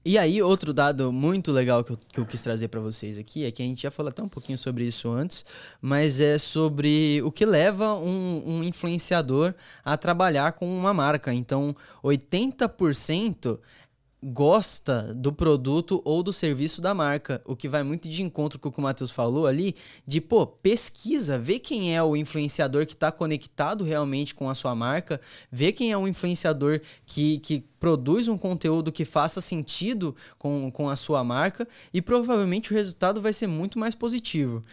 E 0.06 0.18
aí, 0.18 0.42
outro 0.42 0.74
dado 0.74 1.12
muito 1.12 1.52
legal 1.52 1.84
que 1.84 1.92
eu, 1.92 1.98
que 1.98 2.20
eu 2.20 2.26
quis 2.26 2.42
trazer 2.42 2.70
pra 2.70 2.80
vocês 2.80 3.18
aqui 3.18 3.44
é 3.46 3.52
que 3.52 3.62
a 3.62 3.66
gente 3.66 3.82
já 3.84 3.92
falou 3.92 4.10
até 4.10 4.24
um 4.24 4.30
pouquinho 4.30 4.58
sobre 4.58 4.86
isso 4.86 5.10
antes, 5.12 5.46
mas 5.82 6.22
é 6.22 6.38
sobre 6.38 7.22
o 7.24 7.32
que 7.32 7.46
leva 7.46 7.94
um, 7.96 8.42
um 8.46 8.64
influenciador 8.64 9.54
a 9.84 9.98
trabalhar 9.98 10.54
com 10.54 10.66
uma 10.74 10.94
marca. 10.94 11.34
Então, 11.34 11.76
80% 12.02 13.60
gosta 14.22 15.14
do 15.14 15.32
produto 15.32 16.02
ou 16.04 16.22
do 16.22 16.34
serviço 16.34 16.82
da 16.82 16.94
marca, 16.94 17.42
o 17.46 17.56
que 17.56 17.70
vai 17.70 17.84
muito 17.84 18.10
de 18.10 18.22
encontro 18.22 18.60
com 18.60 18.70
o 18.70 18.72
que 18.72 18.80
o 18.80 18.82
Matheus 18.82 19.12
falou 19.12 19.48
ali, 19.48 19.76
de 20.06 20.20
pô, 20.20 20.46
pesquisa, 20.46 21.40
vê 21.40 21.58
quem 21.58 21.96
é 21.96 22.04
o 22.04 22.16
influenciador 22.16 22.86
que 22.86 22.94
está 22.94 23.12
conectado 23.12 23.86
realmente 23.86 24.36
com 24.36 24.50
a 24.50 24.56
sua 24.56 24.76
marca, 24.76 25.22
vê 25.52 25.72
quem 25.72 25.92
é 25.92 25.98
o 25.98 26.08
influenciador 26.08 26.82
que, 27.06 27.40
que 27.40 27.62
produz 27.80 28.28
um 28.28 28.38
conteúdo 28.38 28.92
que 28.92 29.06
faça 29.06 29.40
sentido 29.40 30.16
com, 30.38 30.70
com 30.70 30.90
a 30.90 30.96
sua 30.96 31.24
marca 31.24 31.68
e 31.94 32.02
provavelmente 32.02 32.72
o 32.72 32.76
resultado 32.76 33.22
vai 33.22 33.32
ser 33.32 33.48
muito 33.48 33.80
mais 33.80 33.96
positivo. 33.96 34.64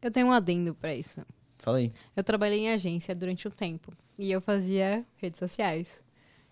Eu 0.00 0.10
tenho 0.10 0.26
um 0.26 0.32
adendo 0.32 0.74
pra 0.74 0.92
isso. 0.92 1.14
Fala 1.58 1.78
aí. 1.78 1.92
Eu 2.16 2.24
trabalhei 2.24 2.58
em 2.58 2.70
agência 2.70 3.14
durante 3.14 3.46
um 3.46 3.50
tempo 3.50 3.92
e 4.18 4.32
eu 4.32 4.40
fazia 4.40 5.06
redes 5.18 5.38
sociais. 5.38 6.02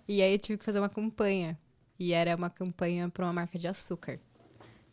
E 0.06 0.22
aí 0.22 0.32
eu 0.32 0.38
tive 0.38 0.58
que 0.58 0.64
fazer 0.64 0.78
uma 0.78 0.88
campanha. 0.88 1.58
E 2.00 2.14
era 2.14 2.34
uma 2.34 2.48
campanha 2.48 3.10
para 3.10 3.26
uma 3.26 3.32
marca 3.34 3.58
de 3.58 3.68
açúcar. 3.68 4.18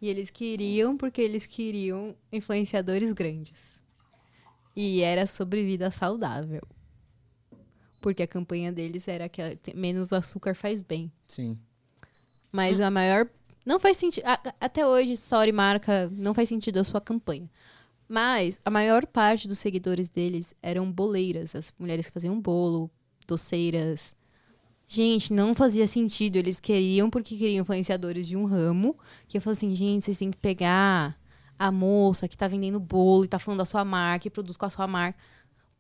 E 0.02 0.10
eles 0.10 0.30
queriam, 0.30 0.98
porque 0.98 1.22
eles 1.22 1.46
queriam 1.46 2.14
influenciadores 2.32 3.14
grandes. 3.14 3.82
E 4.76 5.02
era 5.02 5.26
sobre 5.26 5.64
vida 5.64 5.90
saudável. 5.90 6.62
Porque 8.02 8.22
a 8.22 8.28
campanha 8.28 8.74
deles 8.74 9.08
era 9.08 9.30
que 9.30 9.42
menos 9.74 10.12
açúcar 10.12 10.54
faz 10.54 10.82
bem. 10.82 11.10
Sim. 11.30 11.58
Mas 12.52 12.82
a 12.82 12.92
maior. 12.92 13.30
Não 13.66 13.80
faz 13.80 13.96
sentido. 13.96 14.26
Até 14.60 14.86
hoje, 14.86 15.14
Story 15.14 15.54
marca. 15.54 16.10
Não 16.12 16.34
faz 16.34 16.50
sentido 16.50 16.78
a 16.78 16.84
sua 16.84 17.00
campanha. 17.00 17.50
Mas 18.08 18.60
a 18.66 18.70
maior 18.70 19.06
parte 19.06 19.48
dos 19.48 19.60
seguidores 19.60 20.10
deles 20.10 20.54
eram 20.62 20.92
boleiras. 20.92 21.56
As 21.56 21.74
mulheres 21.80 22.08
que 22.08 22.14
faziam 22.14 22.40
bolo, 22.40 22.92
doceiras. 23.26 24.14
Gente, 24.88 25.34
não 25.34 25.54
fazia 25.54 25.86
sentido. 25.86 26.38
Eles 26.38 26.60
queriam 26.60 27.10
porque 27.10 27.38
queriam 27.38 27.62
influenciadores 27.62 28.28
de 28.28 28.38
um 28.38 28.46
ramo. 28.46 28.98
Que 29.28 29.38
eu 29.38 29.42
falei 29.42 29.58
assim, 29.58 29.76
gente, 29.76 30.06
vocês 30.06 30.18
têm 30.18 30.32
que 30.32 30.38
pegar 30.38 31.18
a 31.60 31.72
moça 31.72 32.28
que 32.28 32.38
tá 32.38 32.48
vendendo 32.48 32.80
bolo 32.80 33.26
e 33.26 33.28
tá 33.28 33.40
falando 33.40 33.60
da 33.60 33.66
sua 33.66 33.84
marca 33.84 34.28
e 34.28 34.32
produz 34.32 34.56
com 34.56 34.66
a 34.66 34.70
sua 34.70 34.88
marca. 34.88 35.20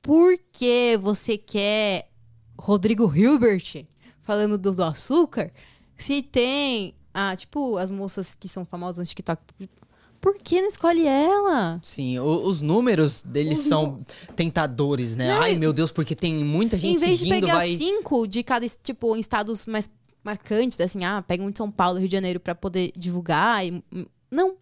Por 0.01 0.37
que 0.51 0.97
você 0.97 1.37
quer 1.37 2.09
Rodrigo 2.57 3.13
Hilbert 3.15 3.85
falando 4.21 4.57
do, 4.57 4.73
do 4.73 4.83
açúcar? 4.83 5.51
Se 5.95 6.21
tem, 6.21 6.93
ah, 7.13 7.35
tipo, 7.35 7.77
as 7.77 7.91
moças 7.91 8.35
que 8.35 8.47
são 8.47 8.65
famosas 8.65 8.99
no 8.99 9.05
TikTok, 9.05 9.43
por 10.19 10.37
que 10.37 10.61
não 10.61 10.67
escolhe 10.67 11.05
ela? 11.05 11.79
Sim, 11.83 12.19
o- 12.19 12.47
os 12.47 12.61
números 12.61 13.23
deles 13.23 13.59
Os 13.59 13.65
são 13.67 14.03
tentadores, 14.35 15.15
né? 15.15 15.31
Ai, 15.31 15.55
meu 15.55 15.71
Deus, 15.71 15.91
porque 15.91 16.15
tem 16.15 16.35
muita 16.43 16.77
gente 16.77 16.95
em 16.95 16.99
vez 16.99 17.19
de 17.19 17.25
seguindo, 17.25 17.41
pegar 17.41 17.55
vai... 17.55 17.75
cinco 17.75 18.27
de 18.27 18.43
cada, 18.43 18.65
tipo, 18.67 19.15
em 19.15 19.19
estados 19.19 19.65
mais 19.65 19.89
marcantes, 20.23 20.79
assim, 20.81 21.05
ah, 21.05 21.21
pega 21.21 21.43
um 21.43 21.49
de 21.51 21.57
São 21.57 21.71
Paulo, 21.71 21.99
Rio 21.99 22.07
de 22.07 22.15
Janeiro 22.15 22.39
pra 22.39 22.53
poder 22.53 22.91
divulgar. 22.95 23.65
E, 23.65 23.83
hum, 23.93 24.05
não. 24.29 24.55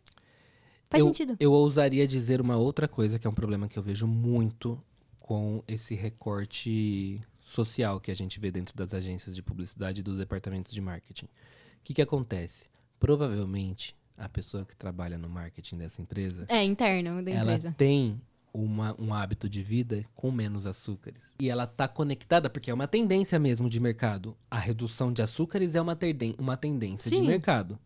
Faz 0.90 1.02
eu, 1.02 1.08
sentido. 1.08 1.36
Eu 1.40 1.52
ousaria 1.52 2.08
dizer 2.08 2.40
uma 2.40 2.56
outra 2.56 2.88
coisa 2.88 3.18
que 3.18 3.26
é 3.26 3.30
um 3.30 3.34
problema 3.34 3.68
que 3.68 3.78
eu 3.78 3.84
vejo 3.84 4.06
muito 4.06 4.80
com 5.20 5.64
esse 5.68 5.96
recorte 5.96 7.20
social 7.42 8.00
que 8.00 8.12
a 8.12 8.16
gente 8.16 8.40
vê 8.40 8.52
dentro 8.52 8.76
das 8.76 8.94
agências 8.94 9.36
de 9.36 9.42
publicidade 9.42 10.02
e 10.02 10.04
dos 10.04 10.20
departamentos 10.20 10.72
de 10.72 10.82
marketing. 10.82 11.26
O 11.26 11.30
que, 11.84 11.94
que 11.96 12.02
acontece? 12.02 12.68
Provavelmente, 13.00 13.96
a 14.18 14.30
pessoa 14.30 14.66
que 14.66 14.76
trabalha 14.76 15.18
no 15.18 15.28
marketing 15.30 15.78
dessa 15.78 16.02
empresa, 16.02 16.46
É, 16.50 16.64
interno 16.64 17.22
da 17.24 17.32
ela 17.32 17.54
empresa. 17.54 17.74
tem 17.78 18.22
uma- 18.54 18.96
um 19.00 19.14
hábito 19.14 19.50
de 19.50 19.62
vida 19.62 20.04
com 20.16 20.32
menos 20.32 20.66
açúcares. 20.66 21.34
E 21.40 21.50
ela 21.50 21.68
tá 21.68 21.88
conectada, 21.88 22.50
porque 22.50 22.72
é 22.72 22.74
uma 22.74 22.88
tendência 22.88 23.38
mesmo 23.38 23.70
de 23.70 23.80
mercado. 23.80 24.36
A 24.50 24.58
redução 24.58 25.12
de 25.12 25.22
açúcares 25.22 25.76
é 25.76 25.82
uma, 25.82 25.96
terden- 25.96 26.36
uma 26.40 26.56
tendência 26.56 27.12
de 27.12 27.18
Sim. 27.18 27.28
mercado. 27.28 27.78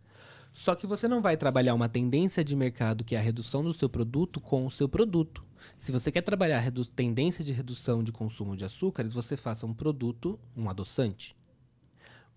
Só 0.52 0.76
que 0.76 0.86
você 0.86 1.08
não 1.08 1.22
vai 1.22 1.38
trabalhar 1.38 1.74
uma 1.74 1.88
tendência 1.90 2.44
de 2.44 2.56
mercado, 2.56 3.04
que 3.04 3.16
é 3.16 3.20
a 3.20 3.22
redução 3.22 3.64
do 3.64 3.74
seu 3.74 3.88
produto, 3.90 4.40
com 4.42 4.66
o 4.66 4.70
seu 4.72 4.88
produto. 4.90 5.44
Se 5.78 5.92
você 5.92 6.12
quer 6.12 6.22
trabalhar 6.22 6.60
a 6.66 6.72
tendência 6.96 7.44
de 7.44 7.52
redução 7.52 8.04
de 8.04 8.12
consumo 8.12 8.56
de 8.56 8.64
açúcares, 8.66 9.14
você 9.14 9.36
faça 9.38 9.66
um 9.66 9.74
produto, 9.74 10.40
um 10.56 10.70
adoçante. 10.70 11.36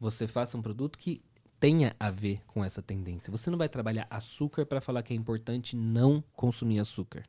Você 0.00 0.26
faça 0.26 0.56
um 0.58 0.62
produto 0.62 0.98
que 0.98 1.22
tenha 1.62 1.94
a 2.00 2.10
ver 2.10 2.40
com 2.44 2.64
essa 2.64 2.82
tendência. 2.82 3.30
Você 3.30 3.48
não 3.48 3.56
vai 3.56 3.68
trabalhar 3.68 4.04
açúcar 4.10 4.66
para 4.66 4.80
falar 4.80 5.00
que 5.04 5.12
é 5.12 5.16
importante 5.16 5.76
não 5.76 6.20
consumir 6.34 6.80
açúcar. 6.80 7.22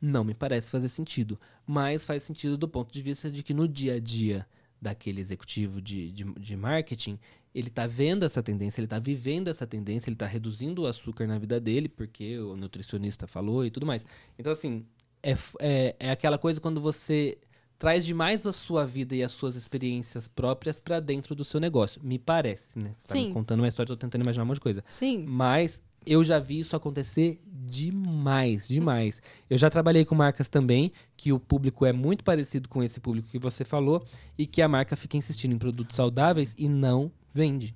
Não 0.00 0.24
me 0.24 0.32
parece 0.32 0.70
fazer 0.70 0.88
sentido. 0.88 1.38
Mas 1.66 2.06
faz 2.06 2.22
sentido 2.22 2.56
do 2.56 2.66
ponto 2.66 2.90
de 2.90 3.02
vista 3.02 3.30
de 3.30 3.42
que 3.42 3.52
no 3.52 3.68
dia 3.68 3.96
a 3.96 4.00
dia 4.00 4.46
daquele 4.80 5.20
executivo 5.20 5.82
de, 5.82 6.10
de, 6.10 6.24
de 6.24 6.56
marketing, 6.56 7.18
ele 7.54 7.68
tá 7.68 7.86
vendo 7.86 8.24
essa 8.24 8.42
tendência, 8.42 8.80
ele 8.80 8.88
tá 8.88 8.98
vivendo 8.98 9.48
essa 9.48 9.66
tendência, 9.66 10.08
ele 10.08 10.16
tá 10.16 10.26
reduzindo 10.26 10.80
o 10.80 10.86
açúcar 10.86 11.26
na 11.26 11.38
vida 11.38 11.60
dele, 11.60 11.86
porque 11.86 12.38
o 12.38 12.56
nutricionista 12.56 13.26
falou 13.26 13.66
e 13.66 13.70
tudo 13.70 13.84
mais. 13.84 14.06
Então, 14.38 14.52
assim, 14.52 14.86
é, 15.22 15.32
é, 15.60 15.96
é 15.98 16.10
aquela 16.10 16.38
coisa 16.38 16.62
quando 16.62 16.80
você 16.80 17.36
traz 17.78 18.04
demais 18.04 18.46
a 18.46 18.52
sua 18.52 18.86
vida 18.86 19.14
e 19.14 19.22
as 19.22 19.32
suas 19.32 19.56
experiências 19.56 20.28
próprias 20.28 20.78
pra 20.80 21.00
dentro 21.00 21.34
do 21.34 21.44
seu 21.44 21.60
negócio. 21.60 22.00
Me 22.02 22.18
parece, 22.18 22.78
né? 22.78 22.92
Você 22.96 23.08
tá 23.08 23.14
me 23.14 23.22
Sim. 23.22 23.32
contando 23.32 23.60
uma 23.60 23.68
história, 23.68 23.90
eu 23.90 23.96
tô 23.96 24.00
tentando 24.00 24.22
imaginar 24.22 24.44
um 24.44 24.46
monte 24.46 24.56
de 24.56 24.60
coisa. 24.62 24.84
Sim. 24.88 25.24
Mas 25.26 25.82
eu 26.06 26.22
já 26.22 26.38
vi 26.38 26.58
isso 26.58 26.76
acontecer 26.76 27.40
demais, 27.46 28.68
demais. 28.68 29.22
Eu 29.48 29.56
já 29.56 29.70
trabalhei 29.70 30.04
com 30.04 30.14
marcas 30.14 30.48
também, 30.48 30.92
que 31.16 31.32
o 31.32 31.40
público 31.40 31.86
é 31.86 31.92
muito 31.92 32.22
parecido 32.22 32.68
com 32.68 32.82
esse 32.82 33.00
público 33.00 33.28
que 33.28 33.38
você 33.38 33.64
falou, 33.64 34.04
e 34.36 34.46
que 34.46 34.60
a 34.60 34.68
marca 34.68 34.96
fica 34.96 35.16
insistindo 35.16 35.54
em 35.54 35.58
produtos 35.58 35.96
saudáveis 35.96 36.54
e 36.58 36.68
não 36.68 37.10
vende. 37.32 37.74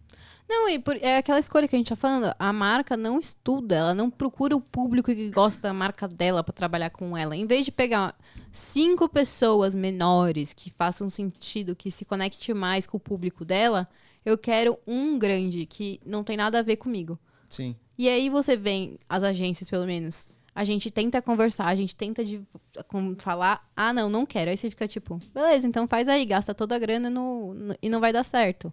Não, 0.49 0.69
e 0.69 0.79
por- 0.79 0.97
é 0.97 1.19
aquela 1.19 1.39
escolha 1.39 1.69
que 1.69 1.77
a 1.77 1.79
gente 1.79 1.89
tá 1.91 1.97
falando. 1.97 2.35
A 2.39 2.53
marca 2.53 2.97
não 2.97 3.21
estuda, 3.21 3.75
ela 3.77 3.95
não 3.95 4.09
procura 4.11 4.57
o 4.57 4.61
público 4.61 5.15
que 5.15 5.31
gosta 5.31 5.69
da 5.69 5.75
marca 5.75 6.09
dela 6.09 6.43
pra 6.43 6.55
trabalhar 6.55 6.89
com 6.91 7.17
ela. 7.17 7.37
Em 7.37 7.47
vez 7.47 7.67
de 7.67 7.73
pegar 7.73 8.17
cinco 8.51 9.09
pessoas 9.09 9.75
menores 9.75 10.55
que 10.55 10.71
façam 10.71 11.09
sentido, 11.11 11.77
que 11.77 11.91
se 11.91 12.05
conecte 12.05 12.55
mais 12.55 12.87
com 12.87 12.97
o 12.97 13.01
público 13.01 13.45
dela, 13.45 13.87
eu 14.25 14.39
quero 14.39 14.79
um 14.87 15.19
grande 15.19 15.67
que 15.67 16.01
não 16.05 16.25
tem 16.25 16.37
nada 16.37 16.59
a 16.61 16.63
ver 16.63 16.77
comigo. 16.77 17.19
Sim. 17.51 17.75
E 17.99 18.09
aí 18.09 18.31
você 18.31 18.57
vem, 18.57 18.99
as 19.09 19.23
agências 19.23 19.69
pelo 19.69 19.85
menos, 19.85 20.29
a 20.61 20.65
gente 20.65 20.91
tenta 20.91 21.23
conversar, 21.23 21.67
a 21.67 21.77
gente 21.77 21.95
tenta 21.95 22.25
de, 22.25 22.43
com- 22.89 23.15
falar, 23.17 23.65
ah, 23.77 23.93
não, 23.93 24.09
não 24.11 24.27
quero. 24.27 24.51
Aí 24.51 24.57
você 24.57 24.69
fica 24.69 24.89
tipo, 24.89 25.21
beleza, 25.33 25.69
então 25.69 25.87
faz 25.87 26.09
aí, 26.09 26.27
gasta 26.27 26.53
toda 26.53 26.75
a 26.75 26.79
grana 26.81 27.09
no, 27.09 27.55
no- 27.55 27.77
e 27.81 27.89
não 27.89 28.01
vai 28.01 28.13
dar 28.13 28.25
certo. 28.25 28.73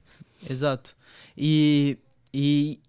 Exato. 0.49 0.97
E, 1.37 1.95
e 2.33 2.79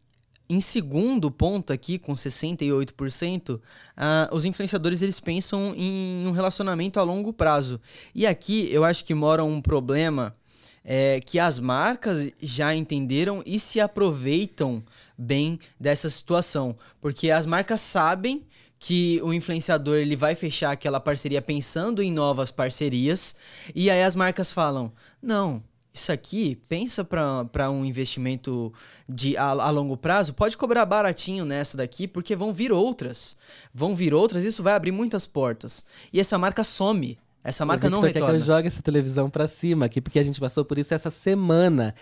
em 0.48 0.62
segundo 0.62 1.30
ponto 1.30 1.74
aqui, 1.74 1.98
com 1.98 2.14
68%, 2.14 3.60
ah, 3.94 4.30
os 4.32 4.46
influenciadores 4.46 5.02
eles 5.02 5.20
pensam 5.20 5.74
em 5.76 6.26
um 6.26 6.30
relacionamento 6.30 6.98
a 6.98 7.02
longo 7.02 7.34
prazo. 7.34 7.78
E 8.14 8.26
aqui 8.26 8.66
eu 8.72 8.82
acho 8.82 9.04
que 9.04 9.12
mora 9.12 9.44
um 9.44 9.60
problema 9.60 10.34
é, 10.82 11.20
que 11.20 11.38
as 11.38 11.58
marcas 11.58 12.30
já 12.40 12.74
entenderam 12.74 13.42
e 13.44 13.60
se 13.60 13.78
aproveitam 13.78 14.82
bem 15.18 15.58
dessa 15.78 16.08
situação. 16.08 16.74
Porque 16.98 17.30
as 17.30 17.44
marcas 17.44 17.82
sabem 17.82 18.42
que 18.78 19.20
o 19.22 19.32
influenciador 19.32 19.96
ele 19.96 20.16
vai 20.16 20.34
fechar 20.34 20.70
aquela 20.70 21.00
parceria 21.00 21.40
pensando 21.40 22.02
em 22.02 22.12
novas 22.12 22.50
parcerias. 22.50 23.34
E 23.74 23.90
aí 23.90 24.02
as 24.02 24.14
marcas 24.14 24.52
falam: 24.52 24.92
não, 25.22 25.62
isso 25.92 26.12
aqui, 26.12 26.58
pensa 26.68 27.02
para 27.02 27.70
um 27.70 27.84
investimento 27.84 28.72
de 29.08 29.36
a, 29.36 29.44
a 29.46 29.70
longo 29.70 29.96
prazo, 29.96 30.34
pode 30.34 30.56
cobrar 30.56 30.84
baratinho 30.84 31.44
nessa 31.44 31.76
daqui, 31.76 32.06
porque 32.06 32.36
vão 32.36 32.52
vir 32.52 32.70
outras. 32.70 33.36
Vão 33.72 33.96
vir 33.96 34.12
outras, 34.12 34.44
isso 34.44 34.62
vai 34.62 34.74
abrir 34.74 34.92
muitas 34.92 35.26
portas. 35.26 35.84
E 36.12 36.20
essa 36.20 36.36
marca 36.36 36.62
some. 36.62 37.18
Essa 37.42 37.64
marca 37.64 37.86
O 37.86 37.90
não 37.90 38.02
Victor 38.02 38.12
quer 38.12 38.18
que 38.18 38.24
retorna. 38.24 38.42
eu 38.42 38.44
jogue 38.44 38.66
essa 38.66 38.82
televisão 38.82 39.30
pra 39.30 39.46
cima 39.46 39.86
aqui, 39.86 40.00
porque 40.00 40.18
a 40.18 40.22
gente 40.22 40.40
passou 40.40 40.64
por 40.64 40.78
isso 40.78 40.92
essa 40.92 41.12
semana 41.12 41.94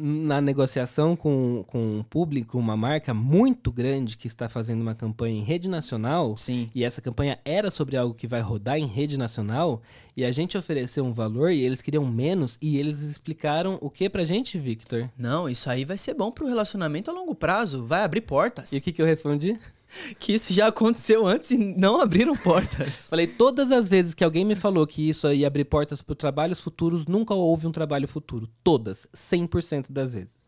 na 0.00 0.40
negociação 0.40 1.14
com, 1.14 1.64
com 1.66 1.98
um 1.98 2.02
público, 2.02 2.58
uma 2.58 2.76
marca 2.76 3.14
muito 3.14 3.70
grande 3.70 4.16
que 4.16 4.26
está 4.26 4.48
fazendo 4.48 4.80
uma 4.80 4.94
campanha 4.94 5.38
em 5.38 5.42
rede 5.42 5.68
nacional. 5.68 6.36
Sim. 6.36 6.68
E 6.74 6.84
essa 6.84 7.00
campanha 7.00 7.38
era 7.44 7.70
sobre 7.70 7.96
algo 7.96 8.14
que 8.14 8.26
vai 8.26 8.40
rodar 8.40 8.78
em 8.78 8.86
rede 8.86 9.18
nacional. 9.18 9.82
E 10.16 10.24
a 10.24 10.30
gente 10.30 10.56
ofereceu 10.56 11.04
um 11.04 11.12
valor 11.12 11.50
e 11.50 11.62
eles 11.62 11.82
queriam 11.82 12.06
menos. 12.06 12.58
E 12.60 12.78
eles 12.78 13.02
explicaram 13.02 13.78
o 13.80 13.90
que 13.90 14.08
pra 14.08 14.24
gente, 14.24 14.58
Victor? 14.58 15.08
Não, 15.16 15.48
isso 15.48 15.68
aí 15.68 15.84
vai 15.84 15.98
ser 15.98 16.14
bom 16.14 16.30
pro 16.30 16.46
relacionamento 16.46 17.10
a 17.10 17.14
longo 17.14 17.34
prazo. 17.34 17.84
Vai 17.84 18.02
abrir 18.02 18.20
portas. 18.20 18.72
E 18.72 18.78
o 18.78 18.80
que, 18.80 18.92
que 18.92 19.02
eu 19.02 19.06
respondi? 19.06 19.58
Que 20.18 20.32
isso 20.34 20.52
já 20.52 20.68
aconteceu 20.68 21.26
antes 21.26 21.50
e 21.50 21.58
não 21.58 22.00
abriram 22.00 22.36
portas. 22.36 23.08
Falei, 23.10 23.26
todas 23.26 23.70
as 23.70 23.88
vezes 23.88 24.14
que 24.14 24.24
alguém 24.24 24.44
me 24.44 24.54
falou 24.54 24.86
que 24.86 25.08
isso 25.08 25.32
ia 25.32 25.46
abrir 25.46 25.64
portas 25.64 26.02
para 26.02 26.14
trabalhos 26.14 26.60
futuros, 26.60 27.06
nunca 27.06 27.34
houve 27.34 27.66
um 27.66 27.72
trabalho 27.72 28.08
futuro. 28.08 28.48
Todas. 28.62 29.06
100% 29.14 29.90
das 29.90 30.14
vezes. 30.14 30.44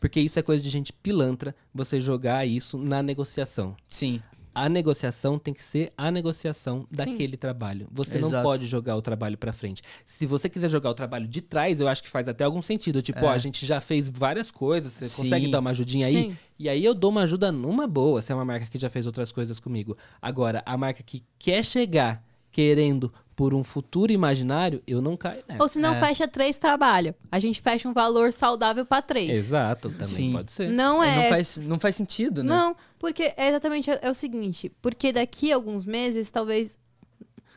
Porque 0.00 0.18
isso 0.18 0.38
é 0.38 0.42
coisa 0.42 0.64
de 0.64 0.70
gente 0.70 0.94
pilantra, 0.94 1.54
você 1.74 2.00
jogar 2.00 2.46
isso 2.46 2.78
na 2.78 3.02
negociação. 3.02 3.76
Sim. 3.86 4.22
A 4.54 4.68
negociação 4.68 5.38
tem 5.38 5.54
que 5.54 5.62
ser 5.62 5.92
a 5.96 6.10
negociação 6.10 6.86
daquele 6.90 7.36
trabalho. 7.36 7.86
Você 7.90 8.18
não 8.18 8.28
Exato. 8.28 8.42
pode 8.42 8.66
jogar 8.66 8.96
o 8.96 9.02
trabalho 9.02 9.38
pra 9.38 9.52
frente. 9.52 9.82
Se 10.04 10.26
você 10.26 10.48
quiser 10.48 10.68
jogar 10.68 10.90
o 10.90 10.94
trabalho 10.94 11.28
de 11.28 11.40
trás, 11.40 11.78
eu 11.80 11.86
acho 11.88 12.02
que 12.02 12.08
faz 12.10 12.26
até 12.28 12.44
algum 12.44 12.60
sentido. 12.60 13.00
Tipo, 13.00 13.26
ó, 13.26 13.30
a 13.30 13.38
gente 13.38 13.64
já 13.64 13.80
fez 13.80 14.08
várias 14.08 14.50
coisas, 14.50 14.92
você 14.92 15.04
É. 15.04 15.08
Sim. 15.08 15.22
consegue 15.22 15.48
dar 15.50 15.60
uma 15.60 15.70
ajudinha 15.70 16.06
aí? 16.06 16.30
Sim. 16.30 16.38
E 16.58 16.68
aí 16.68 16.84
eu 16.84 16.94
dou 16.94 17.10
uma 17.10 17.22
ajuda 17.22 17.50
numa 17.52 17.86
boa, 17.86 18.20
se 18.20 18.32
é 18.32 18.34
uma 18.34 18.44
marca 18.44 18.66
que 18.66 18.76
já 18.78 18.90
fez 18.90 19.06
outras 19.06 19.32
coisas 19.32 19.58
comigo. 19.60 19.96
Agora, 20.20 20.62
a 20.66 20.76
marca 20.76 21.02
que 21.02 21.22
quer 21.38 21.64
chegar 21.64 22.22
querendo 22.52 23.12
por 23.40 23.54
um 23.54 23.64
futuro 23.64 24.12
imaginário, 24.12 24.82
eu 24.86 25.00
não 25.00 25.16
caio 25.16 25.42
nessa. 25.48 25.62
Ou 25.62 25.66
se 25.66 25.78
não 25.78 25.94
fecha 25.94 26.28
três 26.28 26.58
trabalho. 26.58 27.14
A 27.32 27.38
gente 27.38 27.60
fecha 27.62 27.88
um 27.88 27.92
valor 27.94 28.34
saudável 28.34 28.84
pra 28.84 29.00
três. 29.00 29.30
Exato, 29.30 29.88
também 29.88 30.06
Sim. 30.06 30.32
pode 30.32 30.52
ser. 30.52 30.70
Não 30.70 31.02
É, 31.02 31.08
é. 31.08 31.22
Não, 31.22 31.28
faz, 31.30 31.56
não 31.56 31.78
faz 31.78 31.96
sentido, 31.96 32.44
né? 32.44 32.54
Não, 32.54 32.76
porque 32.98 33.32
é 33.38 33.48
exatamente 33.48 33.90
é 33.90 34.10
o 34.10 34.14
seguinte, 34.14 34.70
porque 34.82 35.10
daqui 35.10 35.50
a 35.52 35.54
alguns 35.54 35.86
meses, 35.86 36.30
talvez 36.30 36.78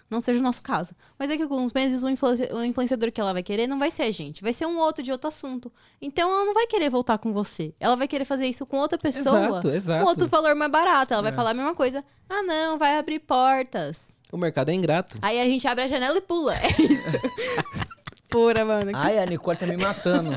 não 0.09 0.21
seja 0.21 0.39
o 0.39 0.43
nosso 0.43 0.61
caso, 0.61 0.93
mas 1.19 1.29
daqui 1.29 1.41
a 1.41 1.45
alguns 1.45 1.73
meses 1.73 2.03
o, 2.03 2.07
o 2.55 2.63
influenciador 2.63 3.11
que 3.11 3.19
ela 3.19 3.33
vai 3.33 3.43
querer 3.43 3.67
não 3.67 3.79
vai 3.79 3.91
ser 3.91 4.03
a 4.03 4.11
gente, 4.11 4.41
vai 4.41 4.53
ser 4.53 4.65
um 4.65 4.77
outro 4.77 5.03
de 5.03 5.11
outro 5.11 5.27
assunto. 5.27 5.69
Então 6.01 6.31
ela 6.31 6.45
não 6.45 6.53
vai 6.53 6.67
querer 6.67 6.89
voltar 6.89 7.17
com 7.17 7.33
você. 7.33 7.73
Ela 7.77 7.97
vai 7.97 8.07
querer 8.07 8.23
fazer 8.23 8.47
isso 8.47 8.65
com 8.65 8.77
outra 8.77 8.97
pessoa, 8.97 9.47
Exato, 9.47 9.69
exato. 9.69 10.03
com 10.03 10.09
outro 10.09 10.27
valor 10.27 10.55
mais 10.55 10.71
barato. 10.71 11.13
Ela 11.13 11.23
vai 11.23 11.33
falar 11.33 11.49
a 11.49 11.53
mesma 11.55 11.75
coisa. 11.75 12.05
Ah, 12.29 12.43
não, 12.43 12.77
vai 12.77 12.97
abrir 12.97 13.19
portas. 13.19 14.13
O 14.33 14.37
mercado 14.37 14.69
é 14.69 14.73
ingrato. 14.73 15.15
Aí 15.21 15.39
a 15.39 15.43
gente 15.45 15.67
abre 15.67 15.83
a 15.83 15.87
janela 15.87 16.17
e 16.17 16.21
pula. 16.21 16.55
É 16.57 16.81
isso. 16.81 17.17
Pura, 18.27 18.65
mano. 18.65 18.91
que 18.91 18.97
Ai, 18.97 19.19
a 19.19 19.25
Nicole 19.27 19.55
tá 19.55 19.67
me 19.67 19.77
matando. 19.77 20.31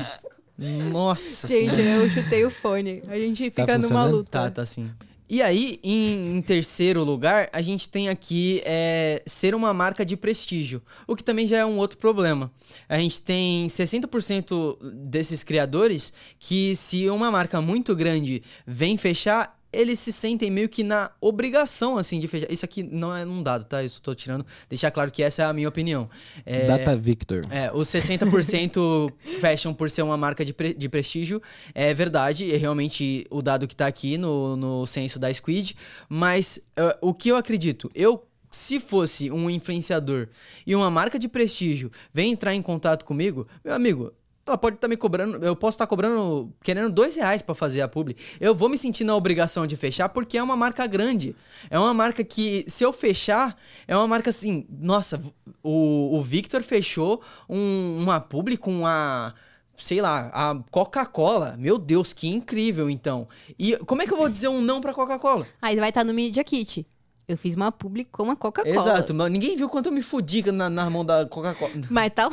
Nossa 0.91 1.47
Gente, 1.47 1.75
senhora. 1.75 2.03
eu 2.03 2.09
chutei 2.09 2.45
o 2.45 2.51
fone. 2.51 3.01
A 3.07 3.15
gente 3.17 3.49
Tá 3.49 3.63
fica 3.63 3.77
numa 3.77 3.87
funcionando? 3.87 4.11
luta. 4.17 4.29
Tá, 4.29 4.51
tá 4.51 4.65
sim. 4.65 4.89
E 5.29 5.41
aí, 5.41 5.79
em, 5.83 6.37
em 6.37 6.41
terceiro 6.41 7.03
lugar, 7.03 7.49
a 7.51 7.61
gente 7.61 7.89
tem 7.89 8.07
aqui 8.07 8.61
é, 8.65 9.21
ser 9.25 9.53
uma 9.53 9.73
marca 9.73 10.05
de 10.05 10.15
prestígio, 10.15 10.81
o 11.05 11.15
que 11.17 11.23
também 11.23 11.45
já 11.45 11.57
é 11.57 11.65
um 11.65 11.77
outro 11.79 11.97
problema. 11.97 12.49
A 12.87 12.97
gente 12.97 13.19
tem 13.21 13.67
60% 13.67 14.77
desses 14.93 15.43
criadores 15.43 16.13
que, 16.39 16.75
se 16.77 17.09
uma 17.09 17.29
marca 17.29 17.59
muito 17.61 17.93
grande 17.95 18.41
vem 18.65 18.95
fechar, 18.95 19.56
eles 19.79 19.99
se 19.99 20.11
sentem 20.11 20.49
meio 20.49 20.67
que 20.67 20.83
na 20.83 21.11
obrigação, 21.21 21.97
assim, 21.97 22.19
de 22.19 22.27
fechar. 22.27 22.51
Isso 22.51 22.65
aqui 22.65 22.83
não 22.83 23.15
é 23.15 23.25
um 23.25 23.43
dado, 23.43 23.63
tá? 23.65 23.83
Isso 23.83 23.99
eu 23.99 24.03
tô 24.03 24.15
tirando, 24.15 24.45
deixar 24.69 24.89
claro 24.91 25.11
que 25.11 25.21
essa 25.21 25.43
é 25.43 25.45
a 25.45 25.53
minha 25.53 25.69
opinião. 25.69 26.09
É, 26.45 26.65
Data 26.67 26.95
Victor. 26.97 27.41
é, 27.49 27.71
os 27.73 27.87
60% 27.87 29.11
fecham 29.39 29.73
por 29.73 29.89
ser 29.89 30.01
uma 30.01 30.17
marca 30.17 30.43
de, 30.43 30.53
pre- 30.53 30.73
de 30.73 30.89
prestígio. 30.89 31.41
É 31.73 31.93
verdade, 31.93 32.53
é 32.53 32.57
realmente 32.57 33.25
o 33.29 33.41
dado 33.41 33.67
que 33.67 33.75
tá 33.75 33.87
aqui 33.87 34.17
no, 34.17 34.55
no 34.55 34.85
censo 34.85 35.19
da 35.19 35.33
Squid. 35.33 35.75
Mas 36.09 36.59
eh, 36.75 36.97
o 37.01 37.13
que 37.13 37.29
eu 37.29 37.35
acredito? 37.35 37.89
Eu, 37.93 38.25
se 38.51 38.79
fosse 38.79 39.29
um 39.31 39.49
influenciador 39.49 40.27
e 40.65 40.75
uma 40.75 40.89
marca 40.89 41.19
de 41.19 41.27
prestígio 41.27 41.91
vem 42.13 42.31
entrar 42.31 42.55
em 42.55 42.61
contato 42.61 43.05
comigo, 43.05 43.47
meu 43.63 43.73
amigo. 43.73 44.11
Ela 44.47 44.57
pode 44.57 44.75
estar 44.77 44.87
me 44.87 44.95
cobrando, 44.95 45.43
eu 45.45 45.55
posso 45.55 45.75
estar 45.75 45.85
cobrando, 45.87 46.51
querendo 46.63 46.89
dois 46.91 47.15
reais 47.15 47.41
para 47.41 47.53
fazer 47.53 47.81
a 47.81 47.87
publi. 47.87 48.15
Eu 48.39 48.55
vou 48.55 48.69
me 48.69 48.77
sentir 48.77 49.03
na 49.03 49.15
obrigação 49.15 49.67
de 49.67 49.75
fechar 49.75 50.09
porque 50.09 50.37
é 50.37 50.43
uma 50.43 50.55
marca 50.55 50.87
grande. 50.87 51.35
É 51.69 51.77
uma 51.77 51.93
marca 51.93 52.23
que, 52.23 52.63
se 52.67 52.83
eu 52.83 52.93
fechar, 52.93 53.57
é 53.87 53.95
uma 53.95 54.07
marca 54.07 54.29
assim, 54.29 54.65
nossa, 54.69 55.21
o, 55.61 56.17
o 56.17 56.21
Victor 56.21 56.63
fechou 56.63 57.21
um- 57.49 57.97
uma 58.01 58.19
publi 58.19 58.57
com 58.57 58.85
a. 58.85 59.33
Sei 59.79 60.01
lá, 60.01 60.31
a 60.33 60.59
Coca-Cola. 60.71 61.55
Meu 61.59 61.77
Deus, 61.77 62.11
que 62.11 62.27
incrível, 62.27 62.89
então. 62.89 63.27
E 63.59 63.77
como 63.85 64.01
é 64.01 64.07
que 64.07 64.13
eu 64.13 64.17
vou 64.17 64.27
dizer 64.27 64.47
um 64.47 64.59
não 64.59 64.81
pra 64.81 64.91
Coca-Cola? 64.91 65.45
Aí 65.61 65.75
vai 65.75 65.89
estar 65.89 66.03
no 66.03 66.15
Media 66.15 66.43
Kit. 66.43 66.83
Eu 67.27 67.37
fiz 67.37 67.55
uma 67.55 67.73
publi 67.73 68.05
com 68.05 68.31
a 68.31 68.37
Coca-Cola. 68.37 68.73
Exato, 68.73 69.13
mas 69.13 69.29
ninguém 69.29 69.57
viu 69.57 69.67
quanto 69.67 69.87
eu 69.87 69.91
me 69.91 70.01
fudi 70.01 70.49
na, 70.49 70.69
na 70.69 70.89
mão 70.89 71.03
da 71.03 71.25
Coca-Cola. 71.25 71.73
Mas 71.91 72.13
tá 72.13 72.29
lá. 72.29 72.31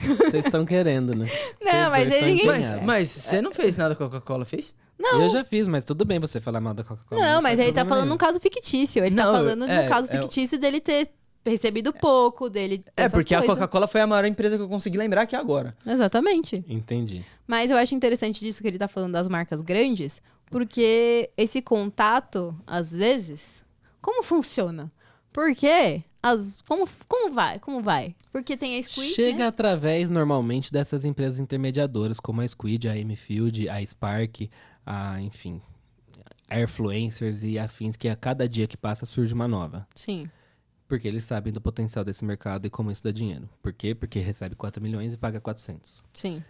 Vocês 0.00 0.44
estão 0.44 0.64
querendo, 0.64 1.12
né? 1.16 1.26
Não, 1.60 1.90
mas 1.90 2.10
aí 2.10 2.20
tão 2.20 2.28
ninguém. 2.28 2.46
Mas, 2.46 2.82
mas 2.82 3.08
você 3.08 3.42
não 3.42 3.52
fez 3.52 3.76
nada 3.76 3.96
com 3.96 4.04
a 4.04 4.08
Coca-Cola, 4.08 4.44
fez? 4.44 4.76
Não. 4.96 5.22
Eu 5.22 5.28
já 5.28 5.42
fiz, 5.42 5.66
mas 5.66 5.84
tudo 5.84 6.04
bem 6.04 6.20
você 6.20 6.40
falar 6.40 6.60
mal 6.60 6.72
da 6.72 6.84
Coca-Cola. 6.84 7.20
Não, 7.20 7.42
mas 7.42 7.56
faz 7.56 7.66
ele 7.66 7.72
tá 7.72 7.84
falando 7.84 8.04
nenhum. 8.04 8.14
num 8.14 8.18
caso 8.18 8.38
fictício. 8.38 9.04
Ele 9.04 9.16
tá 9.16 9.24
Não, 9.24 9.32
falando 9.32 9.66
de 9.66 9.72
é, 9.72 9.80
um 9.80 9.88
caso 9.88 10.08
é 10.10 10.20
fictício 10.20 10.58
dele 10.58 10.80
ter 10.80 11.10
recebido 11.44 11.92
pouco, 11.92 12.48
dele. 12.48 12.84
É, 12.96 13.08
porque 13.08 13.34
a 13.34 13.38
coisas. 13.38 13.56
Coca-Cola 13.56 13.88
foi 13.88 14.00
a 14.02 14.06
maior 14.06 14.24
empresa 14.24 14.56
que 14.56 14.62
eu 14.62 14.68
consegui 14.68 14.98
lembrar 14.98 15.22
aqui 15.22 15.34
agora. 15.34 15.76
Exatamente. 15.86 16.64
Entendi. 16.68 17.24
Mas 17.46 17.70
eu 17.70 17.76
acho 17.76 17.94
interessante 17.94 18.40
disso 18.40 18.62
que 18.62 18.68
ele 18.68 18.78
tá 18.78 18.86
falando 18.86 19.12
das 19.12 19.26
marcas 19.26 19.60
grandes, 19.60 20.22
porque 20.50 21.30
esse 21.36 21.62
contato, 21.62 22.54
às 22.66 22.92
vezes, 22.92 23.64
como 24.02 24.22
funciona? 24.22 24.92
Porque 25.32 26.02
as 26.22 26.60
como 26.62 26.86
como 27.08 27.32
vai? 27.32 27.58
Como 27.60 27.80
vai? 27.80 28.14
Porque 28.32 28.56
tem 28.56 28.76
a 28.78 28.82
Squid, 28.82 29.14
Chega 29.14 29.38
né? 29.38 29.46
através, 29.46 30.10
normalmente, 30.10 30.72
dessas 30.72 31.04
empresas 31.04 31.38
intermediadoras, 31.40 32.18
como 32.18 32.40
a 32.40 32.48
Squid, 32.48 32.88
a 32.88 32.96
M-Field, 32.98 33.68
a 33.68 33.84
Spark, 33.86 34.50
a, 34.84 35.20
enfim, 35.20 35.62
Airfluencers 36.48 37.44
e 37.44 37.58
afins, 37.58 37.96
que 37.96 38.08
a 38.08 38.16
cada 38.16 38.48
dia 38.48 38.66
que 38.66 38.76
passa 38.76 39.06
surge 39.06 39.32
uma 39.32 39.46
nova. 39.46 39.86
Sim. 39.94 40.26
Porque 40.88 41.06
eles 41.06 41.22
sabem 41.22 41.52
do 41.52 41.60
potencial 41.60 42.04
desse 42.04 42.24
mercado 42.24 42.66
e 42.66 42.70
como 42.70 42.90
isso 42.90 43.04
dá 43.04 43.12
dinheiro. 43.12 43.48
Por 43.62 43.72
quê? 43.72 43.94
Porque 43.94 44.18
recebe 44.18 44.56
4 44.56 44.82
milhões 44.82 45.14
e 45.14 45.16
paga 45.16 45.40
400. 45.40 46.02
Sim. 46.12 46.42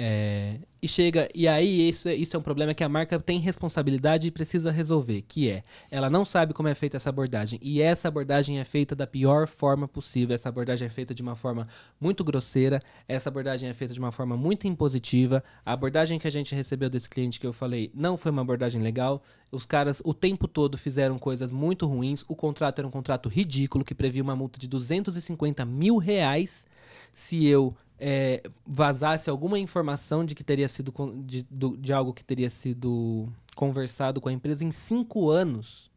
É, 0.00 0.60
e 0.80 0.86
chega, 0.86 1.28
e 1.34 1.48
aí 1.48 1.88
isso, 1.88 2.08
é- 2.08 2.14
isso 2.14 2.36
é 2.36 2.38
um 2.38 2.42
problema 2.42 2.72
que 2.72 2.84
a 2.84 2.88
marca 2.88 3.18
tem 3.18 3.40
responsabilidade 3.40 4.28
e 4.28 4.30
precisa 4.30 4.70
resolver, 4.70 5.22
que 5.22 5.50
é, 5.50 5.64
ela 5.90 6.08
não 6.08 6.24
sabe 6.24 6.54
como 6.54 6.68
é 6.68 6.74
feita 6.76 6.96
essa 6.96 7.08
abordagem, 7.08 7.58
e 7.60 7.82
essa 7.82 8.06
abordagem 8.06 8.60
é 8.60 8.64
feita 8.64 8.94
da 8.94 9.08
pior 9.08 9.48
forma 9.48 9.88
possível, 9.88 10.36
essa 10.36 10.48
abordagem 10.48 10.86
é 10.86 10.88
feita 10.88 11.12
de 11.12 11.20
uma 11.20 11.34
forma 11.34 11.66
muito 12.00 12.22
grosseira, 12.22 12.80
essa 13.08 13.28
abordagem 13.28 13.68
é 13.68 13.74
feita 13.74 13.92
de 13.92 13.98
uma 13.98 14.12
forma 14.12 14.36
muito 14.36 14.68
impositiva, 14.68 15.42
a 15.66 15.72
abordagem 15.72 16.16
que 16.16 16.28
a 16.28 16.30
gente 16.32 16.54
recebeu 16.54 16.88
desse 16.88 17.10
cliente 17.10 17.40
que 17.40 17.46
eu 17.46 17.52
falei 17.52 17.90
não 17.92 18.16
foi 18.16 18.30
uma 18.30 18.42
abordagem 18.42 18.80
legal, 18.80 19.20
os 19.50 19.66
caras 19.66 20.00
o 20.04 20.14
tempo 20.14 20.46
todo 20.46 20.78
fizeram 20.78 21.18
coisas 21.18 21.50
muito 21.50 21.86
ruins, 21.88 22.24
o 22.28 22.36
contrato 22.36 22.78
era 22.78 22.86
um 22.86 22.92
contrato 22.92 23.28
ridículo, 23.28 23.84
que 23.84 23.96
previa 23.96 24.22
uma 24.22 24.36
multa 24.36 24.60
de 24.60 24.68
250 24.68 25.64
mil 25.64 25.96
reais 25.96 26.68
se 27.10 27.46
eu 27.46 27.74
é, 27.98 28.42
vazasse 28.66 29.28
alguma 29.28 29.58
informação 29.58 30.24
de 30.24 30.34
que 30.34 30.44
teria 30.44 30.68
sido 30.68 30.92
de, 31.24 31.46
de 31.78 31.92
algo 31.92 32.12
que 32.12 32.24
teria 32.24 32.48
sido 32.48 33.28
conversado 33.54 34.20
com 34.20 34.28
a 34.28 34.32
empresa 34.32 34.64
em 34.64 34.70
cinco 34.70 35.30
anos. 35.30 35.87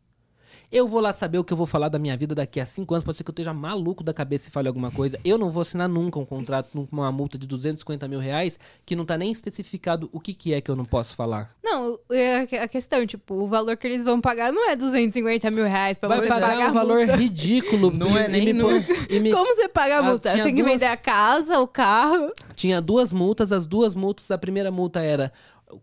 Eu 0.71 0.87
vou 0.87 1.01
lá 1.01 1.11
saber 1.11 1.37
o 1.37 1.43
que 1.43 1.51
eu 1.51 1.57
vou 1.57 1.67
falar 1.67 1.89
da 1.89 1.99
minha 1.99 2.15
vida 2.15 2.33
daqui 2.33 2.57
a 2.59 2.65
cinco 2.65 2.93
anos. 2.93 3.03
Pode 3.03 3.17
ser 3.17 3.23
que 3.25 3.29
eu 3.29 3.33
esteja 3.33 3.53
maluco 3.53 4.03
da 4.05 4.13
cabeça 4.13 4.47
e 4.47 4.51
fale 4.51 4.69
alguma 4.69 4.89
coisa. 4.89 5.19
Eu 5.25 5.37
não 5.37 5.51
vou 5.51 5.63
assinar 5.63 5.89
nunca 5.89 6.17
um 6.17 6.25
contrato 6.25 6.69
com 6.71 6.87
uma 6.91 7.11
multa 7.11 7.37
de 7.37 7.45
250 7.45 8.07
mil 8.07 8.19
reais 8.19 8.57
que 8.85 8.95
não 8.95 9.03
tá 9.03 9.17
nem 9.17 9.29
especificado 9.31 10.09
o 10.13 10.19
que, 10.19 10.33
que 10.33 10.53
é 10.53 10.61
que 10.61 10.71
eu 10.71 10.75
não 10.77 10.85
posso 10.85 11.13
falar. 11.13 11.49
Não, 11.61 11.99
é 12.09 12.41
a 12.61 12.67
questão, 12.69 13.05
tipo, 13.05 13.33
o 13.35 13.47
valor 13.49 13.75
que 13.75 13.85
eles 13.85 14.03
vão 14.05 14.21
pagar 14.21 14.53
não 14.53 14.69
é 14.69 14.75
250 14.75 15.51
mil 15.51 15.65
reais 15.65 15.97
pra 15.97 16.07
Vai 16.07 16.19
você 16.19 16.27
pagar 16.27 16.47
pagar 16.51 16.65
um 16.67 16.69
a 16.69 16.71
valor 16.71 16.97
multa. 16.99 17.15
ridículo. 17.17 17.91
Não 18.01 18.17
é 18.17 18.27
e 18.27 18.29
nem 18.29 18.53
me 18.53 19.29
e 19.29 19.31
Como 19.33 19.53
você 19.55 19.67
paga 19.67 19.99
a 19.99 20.03
multa? 20.03 20.31
Tenho 20.31 20.45
que 20.45 20.53
duas- 20.61 20.71
vender 20.71 20.85
a 20.85 20.95
casa, 20.97 21.59
o 21.59 21.67
carro. 21.67 22.31
Tinha 22.55 22.79
duas 22.81 23.11
multas, 23.11 23.51
as 23.51 23.65
duas 23.67 23.93
multas, 23.93 24.31
a 24.31 24.37
primeira 24.37 24.71
multa 24.71 25.01
era 25.01 25.31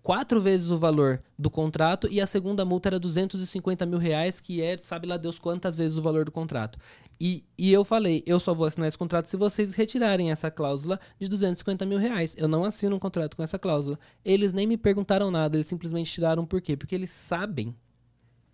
quatro 0.02 0.40
vezes 0.40 0.70
o 0.70 0.78
valor 0.78 1.22
do 1.38 1.50
contrato 1.50 2.08
e 2.10 2.20
a 2.20 2.26
segunda 2.26 2.64
multa 2.64 2.88
era 2.88 2.98
250 2.98 3.86
mil 3.86 3.98
reais, 3.98 4.40
que 4.40 4.62
é, 4.62 4.78
sabe 4.82 5.06
lá 5.06 5.16
Deus 5.16 5.38
quantas 5.38 5.76
vezes 5.76 5.96
o 5.96 6.02
valor 6.02 6.24
do 6.24 6.32
contrato. 6.32 6.78
E, 7.20 7.44
e 7.56 7.72
eu 7.72 7.84
falei, 7.84 8.22
eu 8.26 8.38
só 8.38 8.54
vou 8.54 8.66
assinar 8.66 8.88
esse 8.88 8.98
contrato 8.98 9.26
se 9.26 9.36
vocês 9.36 9.74
retirarem 9.74 10.30
essa 10.30 10.50
cláusula 10.50 11.00
de 11.18 11.28
250 11.28 11.84
mil 11.84 11.98
reais. 11.98 12.34
Eu 12.38 12.46
não 12.46 12.64
assino 12.64 12.96
um 12.96 12.98
contrato 12.98 13.36
com 13.36 13.42
essa 13.42 13.58
cláusula. 13.58 13.98
Eles 14.24 14.52
nem 14.52 14.66
me 14.66 14.76
perguntaram 14.76 15.30
nada, 15.30 15.56
eles 15.56 15.66
simplesmente 15.66 16.12
tiraram 16.12 16.46
por 16.46 16.60
quê? 16.60 16.76
Porque 16.76 16.94
eles 16.94 17.10
sabem 17.10 17.74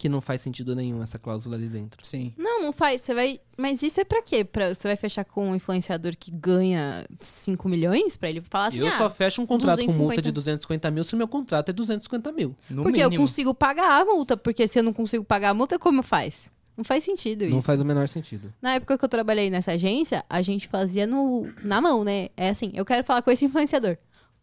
que 0.05 0.09
não 0.11 0.21
faz 0.21 0.43
sentido 0.43 0.77
nenhum 0.77 1.03
essa 1.03 1.19
cláusula 1.19 1.57
ali 1.57 1.67
dentro. 1.67 2.05
Sim. 2.05 2.35
Não, 2.37 2.61
não 2.61 2.75
faz. 2.75 3.01
Você 3.01 3.15
vai. 3.15 3.41
Mas 3.57 3.83
isso 3.83 3.99
é 3.99 4.05
pra 4.05 4.21
quê? 4.21 4.45
Pra... 4.45 4.75
Você 4.75 4.87
vai 4.87 4.97
fechar 4.97 5.25
com 5.25 5.49
um 5.49 5.55
influenciador 5.55 6.15
que 6.15 6.31
ganha 6.31 7.07
5 7.19 7.67
milhões 7.71 8.15
pra 8.15 8.29
ele 8.29 8.43
falar 8.43 8.67
assim, 8.67 8.81
eu 8.81 8.87
ah, 8.87 8.99
só 8.99 9.09
fecho 9.09 9.41
um 9.41 9.47
contrato 9.47 9.79
com 9.79 9.87
250. 9.87 10.07
multa 10.07 10.21
de 10.21 10.31
250 10.31 10.91
mil 10.91 11.05
se 11.05 11.15
o 11.15 11.17
meu 11.17 11.27
contrato 11.27 11.71
é 11.71 11.73
250 11.73 12.33
mil. 12.33 12.55
No 12.69 12.83
porque 12.83 13.01
eu 13.01 13.09
mínimo. 13.09 13.27
consigo 13.27 13.55
pagar 13.55 14.03
a 14.03 14.05
multa. 14.05 14.37
Porque 14.37 14.69
se 14.69 14.79
eu 14.79 14.83
não 14.83 14.93
consigo 14.93 15.25
pagar 15.25 15.49
a 15.49 15.55
multa, 15.55 15.79
como 15.79 16.03
faz? 16.03 16.53
Não 16.77 16.85
faz 16.85 17.03
sentido 17.03 17.47
Não 17.47 17.59
isso. 17.59 17.67
faz 17.67 17.81
o 17.81 17.85
menor 17.85 18.07
sentido. 18.07 18.53
Na 18.61 18.75
época 18.75 18.99
que 18.99 19.05
eu 19.07 19.09
trabalhei 19.09 19.49
nessa 19.49 19.73
agência, 19.73 20.23
a 20.29 20.43
gente 20.43 20.69
fazia 20.69 21.07
no, 21.07 21.51
na 21.63 21.81
mão, 21.81 22.05
né? 22.05 22.29
É 22.37 22.51
assim, 22.51 22.71
eu 22.75 22.85
quero 22.85 23.03
falar 23.05 23.23
com 23.23 23.31
esse 23.31 23.47
influenciador. 23.47 23.97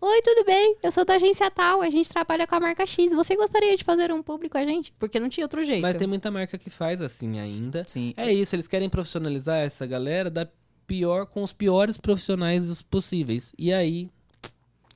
Oi, 0.03 0.21
tudo 0.23 0.43
bem? 0.43 0.75
Eu 0.81 0.91
sou 0.91 1.05
da 1.05 1.13
agência 1.13 1.49
tal, 1.51 1.79
a 1.79 1.89
gente 1.91 2.09
trabalha 2.09 2.47
com 2.47 2.55
a 2.55 2.59
marca 2.59 2.87
X. 2.87 3.13
Você 3.13 3.35
gostaria 3.35 3.77
de 3.77 3.83
fazer 3.83 4.11
um 4.11 4.23
público 4.23 4.53
com 4.53 4.57
a 4.57 4.65
gente? 4.65 4.91
Porque 4.97 5.19
não 5.19 5.29
tinha 5.29 5.45
outro 5.45 5.63
jeito. 5.63 5.83
Mas 5.83 5.95
tem 5.95 6.07
muita 6.07 6.31
marca 6.31 6.57
que 6.57 6.71
faz 6.71 6.99
assim 7.03 7.39
ainda. 7.39 7.83
Sim. 7.85 8.11
É 8.17 8.33
isso, 8.33 8.55
eles 8.55 8.67
querem 8.67 8.89
profissionalizar 8.89 9.59
essa 9.59 9.85
galera 9.85 10.31
da 10.31 10.47
pior 10.87 11.27
com 11.27 11.43
os 11.43 11.53
piores 11.53 11.99
profissionais 11.99 12.81
possíveis. 12.81 13.53
E 13.59 13.71
aí 13.71 14.09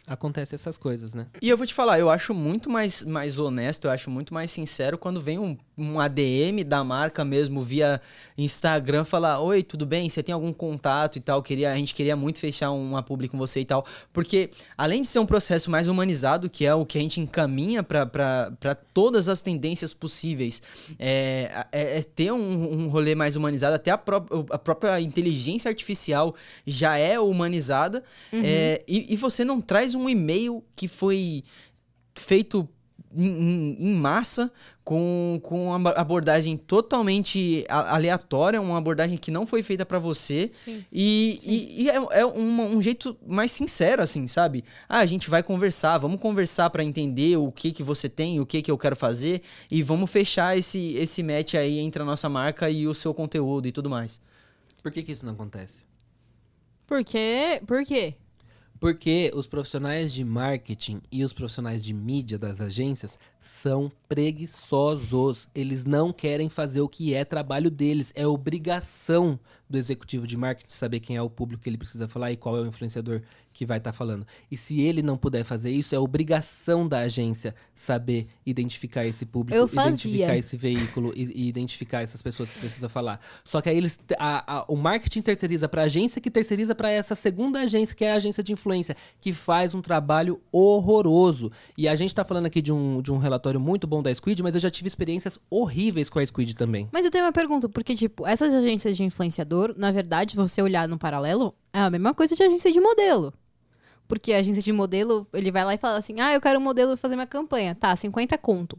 acontece 0.08 0.56
essas 0.56 0.76
coisas, 0.76 1.14
né? 1.14 1.28
E 1.40 1.50
eu 1.50 1.56
vou 1.56 1.68
te 1.68 1.74
falar, 1.76 2.00
eu 2.00 2.10
acho 2.10 2.34
muito 2.34 2.68
mais, 2.68 3.04
mais 3.04 3.38
honesto, 3.38 3.86
eu 3.86 3.92
acho 3.92 4.10
muito 4.10 4.34
mais 4.34 4.50
sincero 4.50 4.98
quando 4.98 5.22
vem 5.22 5.38
um, 5.38 5.56
um 5.78 6.00
ADM 6.00 6.64
da 6.66 6.84
marca 6.84 7.26
mesmo 7.26 7.62
via 7.62 8.00
Instagram 8.38 9.04
falar: 9.04 9.40
Oi, 9.40 9.62
tudo 9.64 9.86
bem? 9.86 10.10
Você 10.10 10.24
tem 10.24 10.34
algum 10.34 10.54
contato 10.54 11.18
e 11.18 11.20
tal? 11.20 11.42
Queria, 11.44 11.72
a 11.72 11.76
gente 11.76 11.94
queria 11.94 12.16
muito 12.16 12.40
fechar 12.40 12.72
uma 12.72 13.04
publi 13.04 13.28
com 13.28 13.38
você 13.38 13.60
e 13.60 13.66
tal. 13.66 13.86
Porque 14.14 14.50
além 14.78 15.02
de 15.02 15.08
ser 15.08 15.20
um 15.20 15.26
processo 15.26 15.70
mais 15.70 15.88
humanizado, 15.88 16.50
que 16.50 16.66
é 16.66 16.74
o 16.74 16.86
que 16.86 16.98
a 16.98 17.02
gente 17.02 17.20
encaminha 17.20 17.84
para 17.84 18.76
todas 18.94 19.28
as 19.28 19.42
tendências 19.42 19.94
possíveis, 19.94 20.62
é, 20.98 21.66
é- 21.72 21.98
é 22.00 22.04
ter 22.04 22.32
um, 22.32 22.84
um 22.84 22.88
rolê 22.88 23.16
mais 23.16 23.36
humanizado, 23.36 23.76
até 23.76 23.92
a, 23.92 23.98
pró- 23.98 24.26
a 24.50 24.58
própria 24.58 25.00
inteligência 25.02 25.70
artificial 25.70 26.36
já 26.66 26.98
é 26.98 27.20
humanizada. 27.20 28.04
é, 28.32 28.84
e, 28.88 29.14
e 29.14 29.16
você 29.18 29.44
não 29.44 29.60
traz 29.62 29.94
um 29.96 30.10
e-mail 30.10 30.64
que 30.76 30.88
foi 30.88 31.44
feito 32.16 32.68
em, 33.18 33.96
massa, 33.96 34.52
com, 34.84 35.40
com 35.44 35.68
uma 35.76 35.90
abordagem 35.92 36.58
totalmente 36.58 37.66
aleatória, 37.70 38.62
uma 38.62 38.78
abordagem 38.78 39.18
que 39.18 39.32
não 39.32 39.46
foi 39.48 39.64
feita 39.64 39.86
pra 39.86 40.00
você. 40.00 40.52
Sim. 40.64 40.86
E, 40.92 41.40
e- 41.44 41.84
e 41.84 41.90
é, 41.90 41.96
é 42.20 42.26
um, 42.26 42.76
um 42.78 42.82
jeito 42.82 43.18
mais 43.26 43.52
sincero, 43.52 44.02
assim, 44.02 44.28
sabe? 44.28 44.64
Ah, 44.88 45.00
a 45.00 45.06
gente 45.06 45.30
vai 45.30 45.42
conversar, 45.42 45.98
vamos 45.98 46.20
conversar 46.20 46.70
pra 46.70 46.84
entender 46.84 47.38
o 47.38 47.52
que 47.52 47.72
que 47.72 47.84
você 47.84 48.08
tem, 48.10 48.40
o 48.40 48.46
que 48.46 48.62
que 48.62 48.70
eu 48.72 48.78
quero 48.78 48.96
fazer, 48.96 49.42
e 49.72 49.82
vamos 49.82 50.10
fechar 50.10 50.58
esse, 50.58 50.94
esse 50.98 51.24
match 51.24 51.56
aí 51.56 51.80
entre 51.80 52.02
a 52.02 52.06
nossa 52.06 52.30
marca 52.30 52.70
e 52.70 52.88
o 52.88 52.94
seu 52.94 53.14
conteúdo 53.14 53.68
e 53.68 53.72
tudo 53.72 53.90
mais. 53.90 54.20
Por 54.84 54.92
que, 54.92 55.02
que 55.02 55.12
isso 55.12 55.26
não 55.26 55.34
acontece? 55.34 55.84
Por 56.86 57.04
quê? 57.04 57.60
Por 57.66 57.84
quê? 57.84 58.14
Porque 58.80 59.32
os 59.34 59.48
profissionais 59.48 60.14
de 60.14 60.24
marketing 60.24 61.02
e 61.12 61.24
os 61.24 61.32
profissionais 61.32 61.84
de 61.84 61.94
mídia 61.94 62.38
das 62.38 62.60
agências 62.60 63.18
são 63.40 63.90
preguiçosos. 64.08 65.48
Eles 65.56 65.86
não 65.86 66.12
querem 66.12 66.50
fazer 66.50 66.82
o 66.82 66.90
que 66.90 67.14
é 67.14 67.24
trabalho 67.24 67.72
deles. 67.72 68.12
É 68.16 68.28
obrigação 68.28 69.40
do 69.70 69.78
executivo 69.78 70.28
de 70.28 70.38
marketing 70.38 70.70
saber 70.72 71.00
quem 71.00 71.16
é 71.16 71.22
o 71.22 71.30
público 71.30 71.64
que 71.64 71.70
ele 71.70 71.78
precisa 71.78 72.08
falar 72.08 72.32
e 72.32 72.38
qual 72.38 72.58
é 72.58 72.62
o 72.62 72.66
influenciador 72.68 73.22
que 73.52 73.66
vai 73.66 73.78
estar 73.78 73.94
falando. 73.94 74.28
E 74.52 74.58
se 74.58 74.82
ele 74.82 75.02
não 75.02 75.16
puder 75.16 75.46
fazer 75.46 75.72
isso, 75.72 75.96
é 75.96 76.00
obrigação 76.00 76.86
da 76.88 77.00
agência 77.00 77.56
saber 77.74 78.28
identificar 78.46 79.06
esse 79.06 79.26
público, 79.26 79.58
identificar 79.92 80.38
esse 80.38 80.58
veículo 80.58 81.14
e, 81.16 81.24
e 81.46 81.48
identificar 81.48 82.02
essas 82.02 82.22
pessoas 82.22 82.52
que 82.52 82.60
precisa 82.60 82.90
falar. 82.90 83.20
Só 83.46 83.62
que 83.62 83.70
aí 83.70 83.78
eles 83.78 83.98
a- 84.20 84.58
a- 84.60 84.66
o 84.68 84.76
marketing 84.76 85.22
terceiriza 85.22 85.70
para 85.70 85.84
a 85.84 85.86
agência 85.86 86.20
que 86.22 86.30
terceiriza 86.30 86.76
para 86.76 86.90
essa 86.92 87.16
segunda 87.16 87.62
agência 87.62 87.96
que 87.96 88.04
é 88.04 88.12
a 88.12 88.16
agência 88.16 88.44
de 88.44 88.52
influência 88.52 88.96
que 89.22 89.32
faz 89.32 89.74
um 89.74 89.82
trabalho 89.82 90.42
horroroso. 90.52 91.50
E 91.78 91.88
a 91.88 91.96
gente 91.96 92.14
tá 92.14 92.26
falando 92.26 92.48
aqui 92.48 92.62
de 92.62 92.72
um, 92.74 93.02
de 93.02 93.12
um 93.12 93.18
relatório 93.18 93.60
muito 93.60 93.88
bom 93.88 94.04
da 94.04 94.14
Squid, 94.14 94.44
mas 94.44 94.54
eu 94.56 94.62
já 94.62 94.70
tive 94.70 94.88
experiências 94.88 95.40
horríveis 95.50 96.10
com 96.10 96.20
a 96.20 96.26
Squid 96.26 96.56
também. 96.56 96.90
Mas 96.92 97.06
eu 97.06 97.12
tenho 97.12 97.24
uma 97.24 97.32
pergunta, 97.32 97.70
porque, 97.70 97.96
tipo, 97.96 98.28
essas 98.28 98.54
agências 98.54 98.98
de 98.98 99.04
influenciador, 99.04 99.55
na 99.78 99.92
verdade, 99.92 100.36
você 100.36 100.62
olhar 100.62 100.88
no 100.88 100.98
paralelo, 100.98 101.56
é 101.74 101.80
a 101.80 101.90
mesma 101.90 102.14
coisa 102.14 102.36
de 102.36 102.44
agência 102.44 102.72
de 102.72 102.80
modelo. 102.80 103.34
Porque 104.08 104.34
a 104.34 104.38
agência 104.38 104.62
de 104.62 104.72
modelo, 104.72 105.28
ele 105.34 105.52
vai 105.52 105.66
lá 105.66 105.74
e 105.74 105.78
fala 105.78 105.98
assim: 105.98 106.20
ah, 106.20 106.34
eu 106.34 106.42
quero 106.42 106.60
um 106.60 106.64
modelo 106.64 106.96
fazer 106.96 107.16
minha 107.16 107.28
campanha. 107.28 107.76
Tá, 107.76 107.96
50 107.96 108.38
conto. 108.38 108.78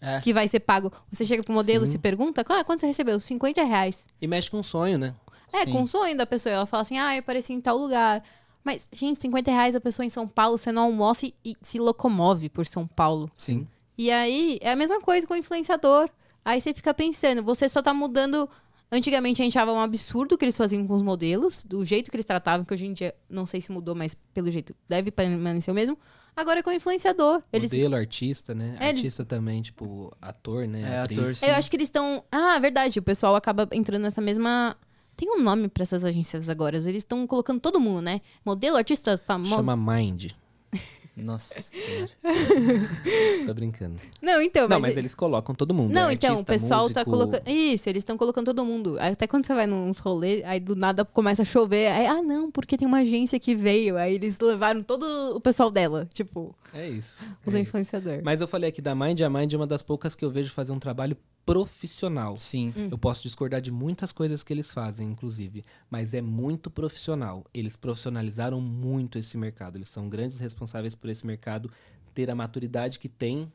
É. 0.00 0.20
Que 0.20 0.32
vai 0.32 0.48
ser 0.48 0.60
pago. 0.60 0.92
Você 1.10 1.24
chega 1.24 1.42
pro 1.42 1.52
modelo 1.52 1.84
e 1.84 1.86
se 1.86 1.98
pergunta: 1.98 2.44
ah, 2.48 2.64
quanto 2.64 2.80
você 2.80 2.86
recebeu? 2.86 3.18
50 3.18 3.62
reais. 3.62 4.06
E 4.20 4.26
mexe 4.26 4.50
com 4.50 4.58
um 4.58 4.62
sonho, 4.62 4.98
né? 4.98 5.14
É, 5.52 5.64
Sim. 5.64 5.72
com 5.72 5.82
o 5.82 5.86
sonho 5.86 6.16
da 6.16 6.26
pessoa. 6.26 6.52
Ela 6.54 6.66
fala 6.66 6.82
assim: 6.82 6.98
ah, 6.98 7.14
eu 7.14 7.20
apareci 7.20 7.52
em 7.52 7.60
tal 7.60 7.76
lugar. 7.76 8.22
Mas, 8.64 8.88
gente, 8.92 9.18
50 9.18 9.50
reais 9.50 9.74
a 9.74 9.80
pessoa 9.80 10.06
em 10.06 10.08
São 10.08 10.26
Paulo, 10.28 10.56
você 10.56 10.70
não 10.70 10.82
almoça 10.82 11.26
e, 11.26 11.34
e 11.44 11.56
se 11.60 11.78
locomove 11.78 12.48
por 12.48 12.64
São 12.64 12.86
Paulo. 12.86 13.30
Sim. 13.34 13.66
E 13.98 14.10
aí, 14.10 14.58
é 14.60 14.70
a 14.70 14.76
mesma 14.76 15.00
coisa 15.00 15.26
com 15.26 15.34
o 15.34 15.36
influenciador. 15.36 16.08
Aí 16.44 16.60
você 16.60 16.72
fica 16.74 16.92
pensando, 16.92 17.42
você 17.42 17.68
só 17.68 17.82
tá 17.82 17.92
mudando. 17.92 18.48
Antigamente 18.94 19.40
a 19.40 19.44
gente 19.44 19.56
achava 19.56 19.72
um 19.72 19.80
absurdo 19.80 20.34
o 20.34 20.38
que 20.38 20.44
eles 20.44 20.56
faziam 20.56 20.86
com 20.86 20.92
os 20.92 21.00
modelos, 21.00 21.64
do 21.64 21.82
jeito 21.82 22.10
que 22.10 22.16
eles 22.16 22.26
tratavam, 22.26 22.62
que 22.62 22.74
hoje 22.74 22.84
em 22.86 22.92
dia 22.92 23.14
não 23.28 23.46
sei 23.46 23.58
se 23.58 23.72
mudou, 23.72 23.94
mas 23.94 24.14
pelo 24.34 24.50
jeito 24.50 24.76
deve 24.86 25.10
permanecer 25.10 25.72
o 25.72 25.74
mesmo. 25.74 25.98
Agora 26.36 26.60
é 26.60 26.62
com 26.62 26.68
o 26.70 26.72
influenciador. 26.74 27.42
Eles, 27.52 27.70
Modelo, 27.70 27.94
artista, 27.94 28.54
né? 28.54 28.76
É, 28.80 28.88
eles- 28.90 29.00
Artista 29.00 29.24
também, 29.24 29.62
tipo, 29.62 30.14
ator, 30.20 30.68
né? 30.68 30.82
É, 30.82 30.98
Atriz. 31.00 31.18
ator, 31.18 31.34
sim. 31.34 31.46
eu 31.46 31.54
acho 31.54 31.70
que 31.70 31.76
eles 31.76 31.88
estão. 31.88 32.22
Ah, 32.30 32.58
verdade. 32.58 32.98
O 32.98 33.02
pessoal 33.02 33.34
acaba 33.34 33.66
entrando 33.72 34.02
nessa 34.02 34.20
mesma. 34.20 34.76
Tem 35.16 35.28
um 35.30 35.42
nome 35.42 35.68
pra 35.68 35.82
essas 35.82 36.04
agências 36.04 36.48
agora. 36.48 36.76
Eles 36.76 36.96
estão 36.96 37.26
colocando 37.26 37.60
todo 37.60 37.78
mundo, 37.80 38.00
né? 38.02 38.20
Modelo, 38.44 38.76
artista 38.78 39.18
famoso. 39.18 39.54
Chama 39.54 39.76
Mind. 39.76 40.32
Nossa. 41.16 41.62
senhora. 41.62 42.10
Tô 43.46 43.52
brincando. 43.54 43.96
Não, 44.22 44.40
então, 44.40 44.66
Não, 44.66 44.80
mas. 44.80 44.90
mas 44.90 44.96
eles 44.96 45.14
colocam 45.14 45.54
todo 45.54 45.74
mundo. 45.74 45.92
Não, 45.92 46.08
é 46.08 46.14
então, 46.14 46.36
o 46.36 46.44
pessoal 46.44 46.88
tá 46.90 47.00
músico. 47.04 47.10
colocando. 47.10 47.48
Isso, 47.48 47.88
eles 47.88 48.00
estão 48.00 48.16
colocando 48.16 48.46
todo 48.46 48.64
mundo. 48.64 48.96
Até 48.98 49.26
quando 49.26 49.46
você 49.46 49.54
vai 49.54 49.66
nos 49.66 49.98
rolês, 49.98 50.42
aí 50.44 50.58
do 50.58 50.74
nada 50.74 51.04
começa 51.04 51.42
a 51.42 51.44
chover. 51.44 51.88
Aí, 51.92 52.06
ah, 52.06 52.22
não, 52.22 52.50
porque 52.50 52.78
tem 52.78 52.88
uma 52.88 53.00
agência 53.00 53.38
que 53.38 53.54
veio. 53.54 53.98
Aí 53.98 54.14
eles 54.14 54.40
levaram 54.40 54.82
todo 54.82 55.04
o 55.36 55.40
pessoal 55.40 55.70
dela, 55.70 56.08
tipo, 56.12 56.54
É 56.74 56.88
isso. 56.88 57.18
os 57.44 57.54
é 57.54 57.58
isso. 57.60 57.68
influenciadores. 57.68 58.22
Mas 58.24 58.40
eu 58.40 58.48
falei 58.48 58.68
aqui 58.70 58.80
da 58.82 58.94
Mind, 58.94 59.20
a 59.20 59.30
Mind 59.30 59.52
é 59.52 59.56
uma 59.56 59.66
das 59.66 59.82
poucas 59.82 60.14
que 60.14 60.24
eu 60.24 60.30
vejo 60.30 60.50
fazer 60.52 60.72
um 60.72 60.78
trabalho 60.78 61.16
profissional. 61.44 62.36
Sim. 62.36 62.72
Hum. 62.76 62.88
Eu 62.90 62.98
posso 62.98 63.22
discordar 63.22 63.60
de 63.60 63.70
muitas 63.70 64.12
coisas 64.12 64.42
que 64.42 64.52
eles 64.52 64.72
fazem, 64.72 65.08
inclusive, 65.08 65.64
mas 65.90 66.14
é 66.14 66.20
muito 66.22 66.70
profissional. 66.70 67.44
Eles 67.52 67.76
profissionalizaram 67.76 68.60
muito 68.60 69.18
esse 69.18 69.36
mercado. 69.36 69.76
Eles 69.76 69.88
são 69.88 70.08
grandes 70.08 70.38
responsáveis 70.40 70.94
por 70.94 71.10
esse 71.10 71.26
mercado 71.26 71.70
ter 72.14 72.30
a 72.30 72.34
maturidade 72.34 72.98
que 72.98 73.08
tem 73.08 73.50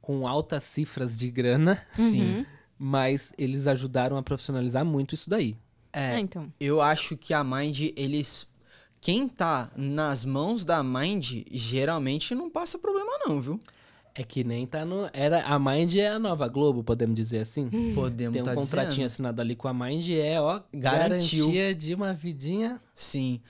com 0.00 0.26
altas 0.26 0.62
cifras 0.64 1.16
de 1.16 1.30
grana, 1.30 1.80
Sim. 1.96 2.44
mas 2.78 3.32
eles 3.36 3.66
ajudaram 3.66 4.16
a 4.16 4.22
profissionalizar 4.22 4.84
muito 4.84 5.14
isso 5.14 5.28
daí. 5.28 5.56
É, 5.92 6.14
Ah, 6.14 6.20
então. 6.20 6.52
eu 6.60 6.80
acho 6.80 7.16
que 7.16 7.34
a 7.34 7.42
Mind, 7.42 7.90
eles. 7.96 8.46
Quem 9.00 9.26
tá 9.28 9.70
nas 9.76 10.24
mãos 10.24 10.64
da 10.64 10.82
Mind, 10.82 11.42
geralmente 11.50 12.34
não 12.34 12.50
passa 12.50 12.78
problema, 12.78 13.10
não, 13.26 13.40
viu? 13.40 13.58
É 14.14 14.22
que 14.24 14.42
nem 14.44 14.66
tá 14.66 14.84
no. 14.84 15.08
Era, 15.12 15.42
a 15.44 15.58
Mind 15.58 15.94
é 15.94 16.08
a 16.08 16.18
nova 16.18 16.46
Globo, 16.48 16.82
podemos 16.84 17.14
dizer 17.16 17.38
assim. 17.40 17.70
Podemos 17.94 18.32
Tem 18.34 18.42
um 18.42 18.44
tá 18.44 18.54
contratinho 18.54 18.88
dizendo. 18.92 19.06
assinado 19.06 19.40
ali 19.40 19.54
com 19.54 19.68
a 19.68 19.72
Mind 19.72 20.06
e 20.08 20.18
é, 20.20 20.40
ó, 20.40 20.60
Garantiu. 20.74 21.46
garantia 21.46 21.74
de 21.74 21.94
uma 21.94 22.12
vidinha. 22.12 22.78
Sim. 22.94 23.40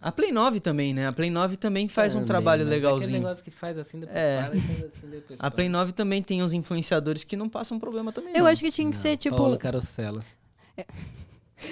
A 0.00 0.12
Play 0.12 0.30
9 0.30 0.60
também, 0.60 0.92
né? 0.94 1.08
A 1.08 1.12
Play 1.12 1.30
9 1.30 1.56
também 1.56 1.88
faz 1.88 2.12
um 2.14 2.18
também, 2.18 2.26
trabalho 2.26 2.64
mas 2.64 2.72
é 2.72 2.76
Aquele 2.76 2.86
legalzinho. 2.92 3.18
negócio 3.22 3.42
que 3.42 3.50
faz 3.50 3.78
assim, 3.78 3.98
depois 3.98 4.16
É. 4.16 4.42
para 4.44 4.54
e 4.56 4.60
faz 4.60 4.84
assim, 4.84 5.10
depois 5.10 5.38
A 5.42 5.50
Play 5.50 5.68
9 5.68 5.92
também 5.92 6.22
tem 6.22 6.42
uns 6.44 6.52
influenciadores 6.52 7.24
que 7.24 7.34
não 7.34 7.48
passam 7.48 7.78
problema 7.78 8.12
também. 8.12 8.32
Eu 8.36 8.44
não. 8.44 8.46
acho 8.46 8.62
que 8.62 8.70
tinha 8.70 8.88
que 8.90 8.96
ser, 8.96 9.16
tipo. 9.16 9.34
Paola 9.34 9.56
Carosella. 9.56 10.22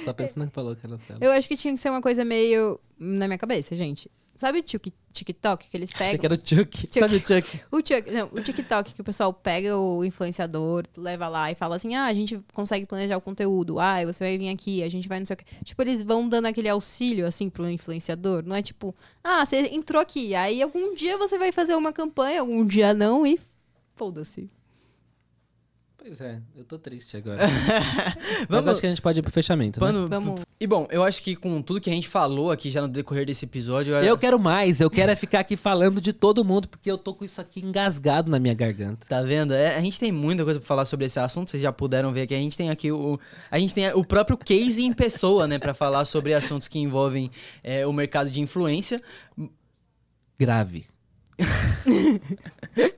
Só 0.05 0.13
pensando 0.13 0.47
que 0.47 0.53
Paola 0.53 0.75
Carosella. 0.77 1.19
Eu 1.23 1.33
acho 1.33 1.47
que 1.47 1.57
tinha 1.57 1.75
que 1.75 1.81
ser 1.81 1.91
uma 1.91 2.01
coisa 2.01 2.25
meio. 2.25 2.81
Na 2.99 3.27
minha 3.27 3.39
cabeça, 3.39 3.77
gente. 3.77 4.11
Sabe 4.37 4.59
o 4.59 4.63
TikTok 4.65 5.69
que 5.71 5.77
eles 5.77 5.93
Achei 5.95 6.07
pegam? 6.07 6.21
que 6.21 6.27
era 6.27 6.35
o 6.35 6.37
Chuck. 6.37 6.89
Sabe 6.99 7.17
o 7.17 7.21
Chuck? 7.21 7.61
O, 7.71 7.77
Chuck- 7.79 8.11
não, 8.11 8.27
o 8.33 8.43
TikTok 8.43 8.93
que 8.93 9.01
o 9.01 9.05
pessoal 9.05 9.33
pega 9.33 9.77
o 9.79 10.05
influenciador, 10.05 10.83
leva 10.97 11.29
lá 11.29 11.53
e 11.53 11.55
fala 11.55 11.77
assim: 11.77 11.95
ah, 11.95 12.07
a 12.07 12.13
gente 12.13 12.43
consegue 12.53 12.85
planejar 12.85 13.17
o 13.17 13.21
conteúdo, 13.21 13.79
ah, 13.79 14.05
você 14.05 14.25
vai 14.25 14.37
vir 14.37 14.49
aqui, 14.49 14.83
a 14.83 14.89
gente 14.89 15.09
vai 15.09 15.21
não 15.21 15.27
sei 15.27 15.35
o 15.35 15.37
que. 15.37 15.45
Tipo, 15.65 15.83
eles 15.83 16.03
vão 16.03 16.29
dando 16.29 16.47
aquele 16.47 16.69
auxílio, 16.69 17.27
assim, 17.29 17.49
pro 17.49 17.71
influenciador. 17.71 18.43
Não 18.45 18.57
é 18.57 18.63
tipo, 18.63 18.93
ah, 19.23 19.47
você 19.47 19.69
entrou 19.73 20.03
aqui, 20.03 20.35
aí 20.35 20.61
algum 20.61 20.97
dia 20.97 21.17
você 21.17 21.39
vai 21.39 21.53
fazer 21.53 21.77
uma 21.77 21.93
campanha, 21.93 22.41
algum 22.41 22.67
dia 22.67 22.93
não, 22.93 23.25
e 23.25 23.39
foda-se. 23.95 24.51
Pois 26.07 26.21
é, 26.21 26.39
eu 26.55 26.65
tô 26.67 26.79
triste 26.79 27.17
agora. 27.17 27.39
Mas 27.49 28.47
Vamos- 28.47 28.69
acho 28.73 28.81
que 28.81 28.87
a 28.87 28.91
gente 28.91 29.01
pode 29.01 29.21
ir 29.21 29.23
pro 29.23 29.33
fechamento, 29.33 29.81
né? 29.81 29.87
Pano- 29.87 30.07
Vamos. 30.07 30.43
E 30.61 30.67
bom, 30.67 30.87
eu 30.91 31.03
acho 31.03 31.23
que 31.23 31.35
com 31.35 31.63
tudo 31.63 31.81
que 31.81 31.89
a 31.89 31.95
gente 31.95 32.07
falou 32.09 32.51
aqui 32.51 32.71
já 32.71 32.83
no 32.83 32.89
decorrer 32.89 33.25
desse 33.25 33.47
episódio. 33.47 33.95
Eu 33.95 34.19
quero 34.19 34.39
mais, 34.39 34.83
eu 34.83 34.91
quero 34.91 35.11
é 35.13 35.17
ficar 35.17 35.41
aqui 35.41 35.57
falando 35.57 36.03
de 36.03 36.13
todo 36.13 36.45
mundo, 36.45 36.69
porque 36.69 36.91
eu 36.91 36.99
tô 36.99 37.15
com 37.15 37.25
isso 37.25 37.41
aqui 37.41 37.65
engasgado 37.65 38.31
na 38.31 38.39
minha 38.39 38.53
garganta. 38.53 39.07
Tá 39.09 39.23
vendo? 39.23 39.55
É, 39.55 39.77
a 39.77 39.81
gente 39.81 39.99
tem 39.99 40.13
muita 40.13 40.45
coisa 40.45 40.61
pra 40.61 40.69
falar 40.69 40.85
sobre 40.85 41.07
esse 41.07 41.19
assunto, 41.19 41.51
vocês 41.51 41.63
já 41.63 41.73
puderam 41.73 42.13
ver 42.13 42.27
que 42.27 42.35
a 42.35 42.39
gente 42.39 42.55
tem 42.55 42.69
aqui 42.69 42.93
o. 42.93 43.19
A 43.51 43.59
gente 43.59 43.75
tem 43.75 43.91
o 43.95 44.05
próprio 44.05 44.37
case 44.37 44.83
em 44.85 44.93
pessoa, 44.93 45.47
né, 45.49 45.59
Pra 45.59 45.73
falar 45.73 46.05
sobre 46.05 46.35
assuntos 46.35 46.69
que 46.69 46.79
envolvem 46.79 47.31
é, 47.63 47.87
o 47.87 47.93
mercado 47.95 48.31
de 48.31 48.43
influência. 48.43 49.01
Grave. 50.39 50.85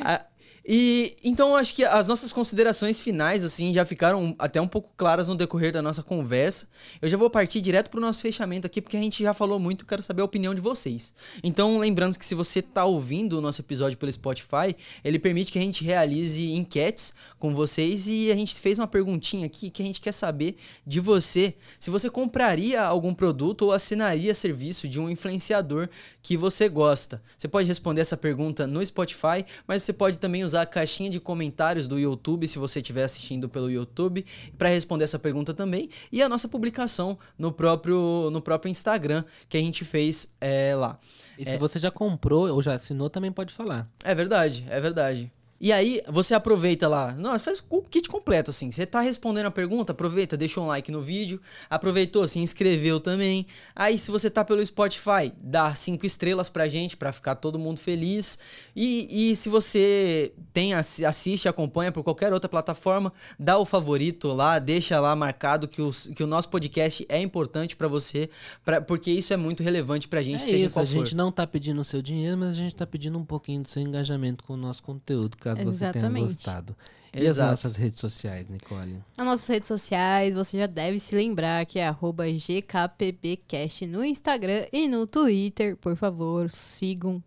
Ah, 0.00 0.24
e 0.64 1.16
então 1.24 1.56
acho 1.56 1.74
que 1.74 1.84
as 1.84 2.06
nossas 2.06 2.32
considerações 2.32 3.00
finais 3.00 3.42
assim 3.42 3.72
já 3.72 3.84
ficaram 3.84 4.34
até 4.38 4.60
um 4.60 4.68
pouco 4.68 4.92
claras 4.96 5.26
no 5.26 5.34
decorrer 5.34 5.72
da 5.72 5.82
nossa 5.82 6.02
conversa. 6.02 6.68
Eu 7.00 7.08
já 7.08 7.16
vou 7.16 7.28
partir 7.28 7.60
direto 7.60 7.90
pro 7.90 8.00
nosso 8.00 8.20
fechamento 8.20 8.66
aqui 8.66 8.80
porque 8.80 8.96
a 8.96 9.00
gente 9.00 9.22
já 9.22 9.34
falou 9.34 9.58
muito, 9.58 9.84
quero 9.84 10.02
saber 10.02 10.22
a 10.22 10.24
opinião 10.24 10.54
de 10.54 10.60
vocês. 10.60 11.12
Então, 11.42 11.78
lembrando 11.78 12.16
que 12.18 12.24
se 12.24 12.34
você 12.34 12.62
tá 12.62 12.84
ouvindo 12.84 13.38
o 13.38 13.40
nosso 13.40 13.60
episódio 13.60 13.98
pelo 13.98 14.12
Spotify, 14.12 14.76
ele 15.02 15.18
permite 15.18 15.50
que 15.50 15.58
a 15.58 15.62
gente 15.62 15.84
realize 15.84 16.52
enquetes 16.52 17.12
com 17.38 17.54
vocês 17.54 18.06
e 18.06 18.30
a 18.30 18.36
gente 18.36 18.54
fez 18.54 18.78
uma 18.78 18.86
perguntinha 18.86 19.46
aqui 19.46 19.68
que 19.68 19.82
a 19.82 19.84
gente 19.84 20.00
quer 20.00 20.12
saber 20.12 20.56
de 20.86 21.00
você, 21.00 21.54
se 21.78 21.90
você 21.90 22.08
compraria 22.08 22.80
algum 22.82 23.12
produto 23.12 23.62
ou 23.62 23.72
assinaria 23.72 24.34
serviço 24.34 24.88
de 24.88 25.00
um 25.00 25.10
influenciador 25.10 25.88
que 26.22 26.36
você 26.36 26.68
gosta. 26.68 27.20
Você 27.36 27.48
pode 27.48 27.66
responder 27.66 28.00
essa 28.00 28.16
pergunta 28.16 28.66
no 28.66 28.84
Spotify, 28.84 29.44
mas 29.66 29.82
você 29.82 29.92
pode 29.92 30.18
também 30.18 30.44
usar 30.44 30.51
a 30.54 30.64
caixinha 30.64 31.10
de 31.10 31.20
comentários 31.20 31.86
do 31.86 31.98
YouTube, 31.98 32.46
se 32.46 32.58
você 32.58 32.80
estiver 32.80 33.04
assistindo 33.04 33.48
pelo 33.48 33.70
YouTube, 33.70 34.24
para 34.56 34.68
responder 34.68 35.04
essa 35.04 35.18
pergunta 35.18 35.52
também. 35.54 35.88
E 36.10 36.22
a 36.22 36.28
nossa 36.28 36.48
publicação 36.48 37.18
no 37.38 37.52
próprio, 37.52 38.30
no 38.30 38.40
próprio 38.40 38.70
Instagram 38.70 39.24
que 39.48 39.56
a 39.56 39.60
gente 39.60 39.84
fez 39.84 40.28
é, 40.40 40.74
lá. 40.74 40.98
E 41.38 41.44
se 41.44 41.56
você 41.56 41.78
já 41.78 41.90
comprou 41.90 42.48
ou 42.48 42.62
já 42.62 42.74
assinou, 42.74 43.10
também 43.10 43.32
pode 43.32 43.52
falar. 43.52 43.88
É 44.04 44.14
verdade, 44.14 44.64
é 44.68 44.80
verdade. 44.80 45.32
E 45.62 45.72
aí, 45.72 46.02
você 46.08 46.34
aproveita 46.34 46.88
lá. 46.88 47.12
Nossa, 47.14 47.38
faz 47.38 47.62
o 47.70 47.80
kit 47.82 48.08
completo, 48.08 48.50
assim. 48.50 48.68
Você 48.72 48.84
tá 48.84 49.00
respondendo 49.00 49.46
a 49.46 49.50
pergunta, 49.52 49.92
aproveita, 49.92 50.36
deixa 50.36 50.60
um 50.60 50.66
like 50.66 50.90
no 50.90 51.00
vídeo. 51.00 51.40
Aproveitou, 51.70 52.26
se 52.26 52.40
inscreveu 52.40 52.98
também. 52.98 53.46
Aí, 53.76 53.96
se 53.96 54.10
você 54.10 54.28
tá 54.28 54.44
pelo 54.44 54.66
Spotify, 54.66 55.32
dá 55.40 55.72
cinco 55.76 56.04
estrelas 56.04 56.50
pra 56.50 56.68
gente, 56.68 56.96
pra 56.96 57.12
ficar 57.12 57.36
todo 57.36 57.60
mundo 57.60 57.78
feliz. 57.78 58.40
E, 58.74 59.30
e 59.30 59.36
se 59.36 59.48
você 59.48 60.32
tem 60.52 60.74
assi- 60.74 61.04
assiste, 61.04 61.48
acompanha 61.48 61.92
por 61.92 62.02
qualquer 62.02 62.32
outra 62.32 62.48
plataforma, 62.48 63.12
dá 63.38 63.56
o 63.56 63.64
favorito 63.64 64.32
lá, 64.32 64.58
deixa 64.58 64.98
lá 64.98 65.14
marcado 65.14 65.68
que, 65.68 65.80
os, 65.80 66.08
que 66.08 66.24
o 66.24 66.26
nosso 66.26 66.48
podcast 66.48 67.06
é 67.08 67.20
importante 67.20 67.76
pra 67.76 67.86
você, 67.86 68.28
pra, 68.64 68.80
porque 68.80 69.12
isso 69.12 69.32
é 69.32 69.36
muito 69.36 69.62
relevante 69.62 70.08
pra 70.08 70.22
gente, 70.22 70.42
é 70.42 70.46
seja 70.46 70.66
isso, 70.66 70.74
qual 70.74 70.82
a 70.82 70.86
for. 70.86 70.92
gente 70.92 71.14
não 71.14 71.30
tá 71.30 71.46
pedindo 71.46 71.80
o 71.80 71.84
seu 71.84 72.02
dinheiro, 72.02 72.36
mas 72.36 72.48
a 72.48 72.52
gente 72.54 72.74
tá 72.74 72.84
pedindo 72.84 73.16
um 73.16 73.24
pouquinho 73.24 73.62
do 73.62 73.68
seu 73.68 73.80
engajamento 73.80 74.42
com 74.42 74.54
o 74.54 74.56
nosso 74.56 74.82
conteúdo, 74.82 75.36
caso 75.56 75.72
você 75.72 75.78
tenha 75.78 75.90
Exatamente. 75.90 76.34
gostado. 76.34 76.76
E 77.14 77.18
as 77.20 77.24
Exato. 77.26 77.50
nossas 77.50 77.76
redes 77.76 78.00
sociais, 78.00 78.48
Nicole? 78.48 79.02
Nas 79.18 79.26
nossas 79.26 79.46
redes 79.46 79.68
sociais, 79.68 80.34
você 80.34 80.56
já 80.58 80.66
deve 80.66 80.98
se 80.98 81.14
lembrar 81.14 81.66
que 81.66 81.78
é 81.78 81.86
arroba 81.86 82.24
GKPBcast 82.26 83.86
no 83.86 84.02
Instagram 84.04 84.64
e 84.72 84.88
no 84.88 85.06
Twitter. 85.06 85.76
Por 85.76 85.94
favor, 85.96 86.50
sigam. 86.50 87.22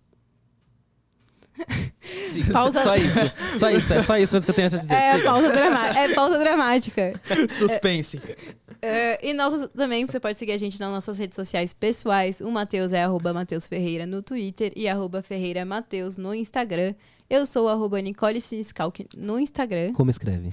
Pausa- 2.51 2.83
Só 2.83 2.95
isso, 2.97 3.19
só 3.59 3.69
isso, 3.71 3.93
é 3.93 4.03
só 4.03 4.17
isso 4.17 4.41
que 4.41 4.49
eu 4.51 4.55
tenho 4.55 4.67
a 4.67 4.77
dizer. 4.77 4.93
É 4.93 5.13
Siga. 5.13 5.23
pausa, 5.23 5.49
drama 5.51 5.87
é 5.99 6.13
pausa 6.13 6.37
dramática. 6.39 7.21
Suspense. 7.49 8.21
É, 8.81 9.25
e 9.25 9.33
nós 9.33 9.69
também 9.69 10.05
você 10.05 10.19
pode 10.19 10.37
seguir 10.37 10.51
a 10.51 10.57
gente 10.57 10.77
nas 10.79 10.89
nossas 10.91 11.17
redes 11.17 11.35
sociais 11.35 11.73
pessoais. 11.73 12.41
O 12.41 12.51
Matheus 12.51 12.91
é 12.91 13.03
arroba 13.03 13.33
Matheus 13.33 13.67
Ferreira 13.67 14.05
no 14.05 14.21
Twitter 14.21 14.73
e 14.75 14.87
arroba 14.87 15.21
Ferreira 15.21 15.63
Matheus 15.63 16.17
no 16.17 16.35
Instagram. 16.35 16.93
Eu 17.29 17.45
sou 17.45 17.67
arroba 17.67 17.99
Nicole 18.01 18.39
Siniscalque 18.39 19.07
no 19.17 19.39
Instagram. 19.39 19.93
Como 19.93 20.11
escreve? 20.11 20.51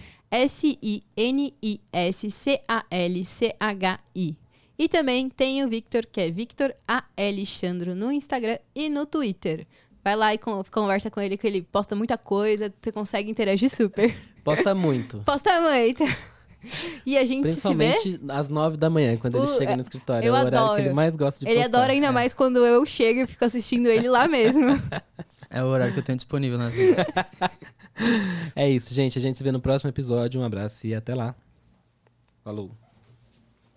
S-I-N-I-S-C-A-L-C-H-I. 3.10 4.36
E 4.78 4.88
também 4.88 5.28
tem 5.28 5.62
o 5.64 5.68
Victor, 5.68 6.06
que 6.10 6.20
é 6.20 6.30
Victor 6.30 6.74
A. 6.88 7.04
Alexandro 7.16 7.94
no 7.94 8.10
Instagram 8.10 8.58
e 8.74 8.88
no 8.88 9.04
Twitter. 9.06 9.66
Vai 10.02 10.16
lá 10.16 10.34
e 10.34 10.38
con- 10.38 10.64
conversa 10.70 11.10
com 11.10 11.20
ele, 11.20 11.36
que 11.36 11.46
ele 11.46 11.62
posta 11.62 11.94
muita 11.94 12.18
coisa, 12.18 12.72
você 12.82 12.90
consegue 12.90 13.30
interagir 13.30 13.68
super. 13.70 14.12
Posta 14.42 14.74
muito. 14.74 15.18
Posta 15.24 15.60
muito. 15.60 16.02
E 17.04 17.18
a 17.18 17.24
gente 17.24 17.48
se 17.48 17.74
vê. 17.74 17.94
Às 18.28 18.48
nove 18.48 18.76
da 18.76 18.88
manhã, 18.88 19.16
quando 19.16 19.36
ele 19.36 19.46
O- 19.46 19.56
chega 19.58 19.74
no 19.76 19.82
escritório. 19.82 20.26
eu 20.26 20.34
é 20.34 20.38
o 20.38 20.40
horário 20.40 20.58
adoro. 20.58 20.76
que 20.76 20.88
ele 20.88 20.94
mais 20.94 21.16
gosta 21.16 21.40
de 21.40 21.46
Ele 21.50 21.60
postar. 21.62 21.78
adora 21.78 21.92
ainda 21.92 22.06
É. 22.06 22.10
mais 22.12 22.32
quando 22.32 22.64
eu 22.64 22.86
chego 22.86 23.20
e 23.20 23.26
fico 23.26 23.44
assistindo 23.44 23.88
ele 23.88 24.08
lá 24.08 24.26
mesmo. 24.28 24.66
É 25.54 25.62
o 25.62 25.66
horário 25.66 25.92
que 25.92 25.98
eu 25.98 26.02
tenho 26.02 26.16
disponível 26.16 26.56
na 26.58 26.68
vida. 26.70 27.06
É 28.56 28.68
isso, 28.70 28.94
gente. 28.94 29.18
A 29.18 29.22
gente 29.22 29.36
se 29.36 29.44
vê 29.44 29.52
no 29.52 29.60
próximo 29.60 29.90
episódio. 29.90 30.40
Um 30.40 30.44
abraço 30.44 30.86
e 30.86 30.94
até 30.94 31.14
lá. 31.14 31.34
Falou. 32.42 32.70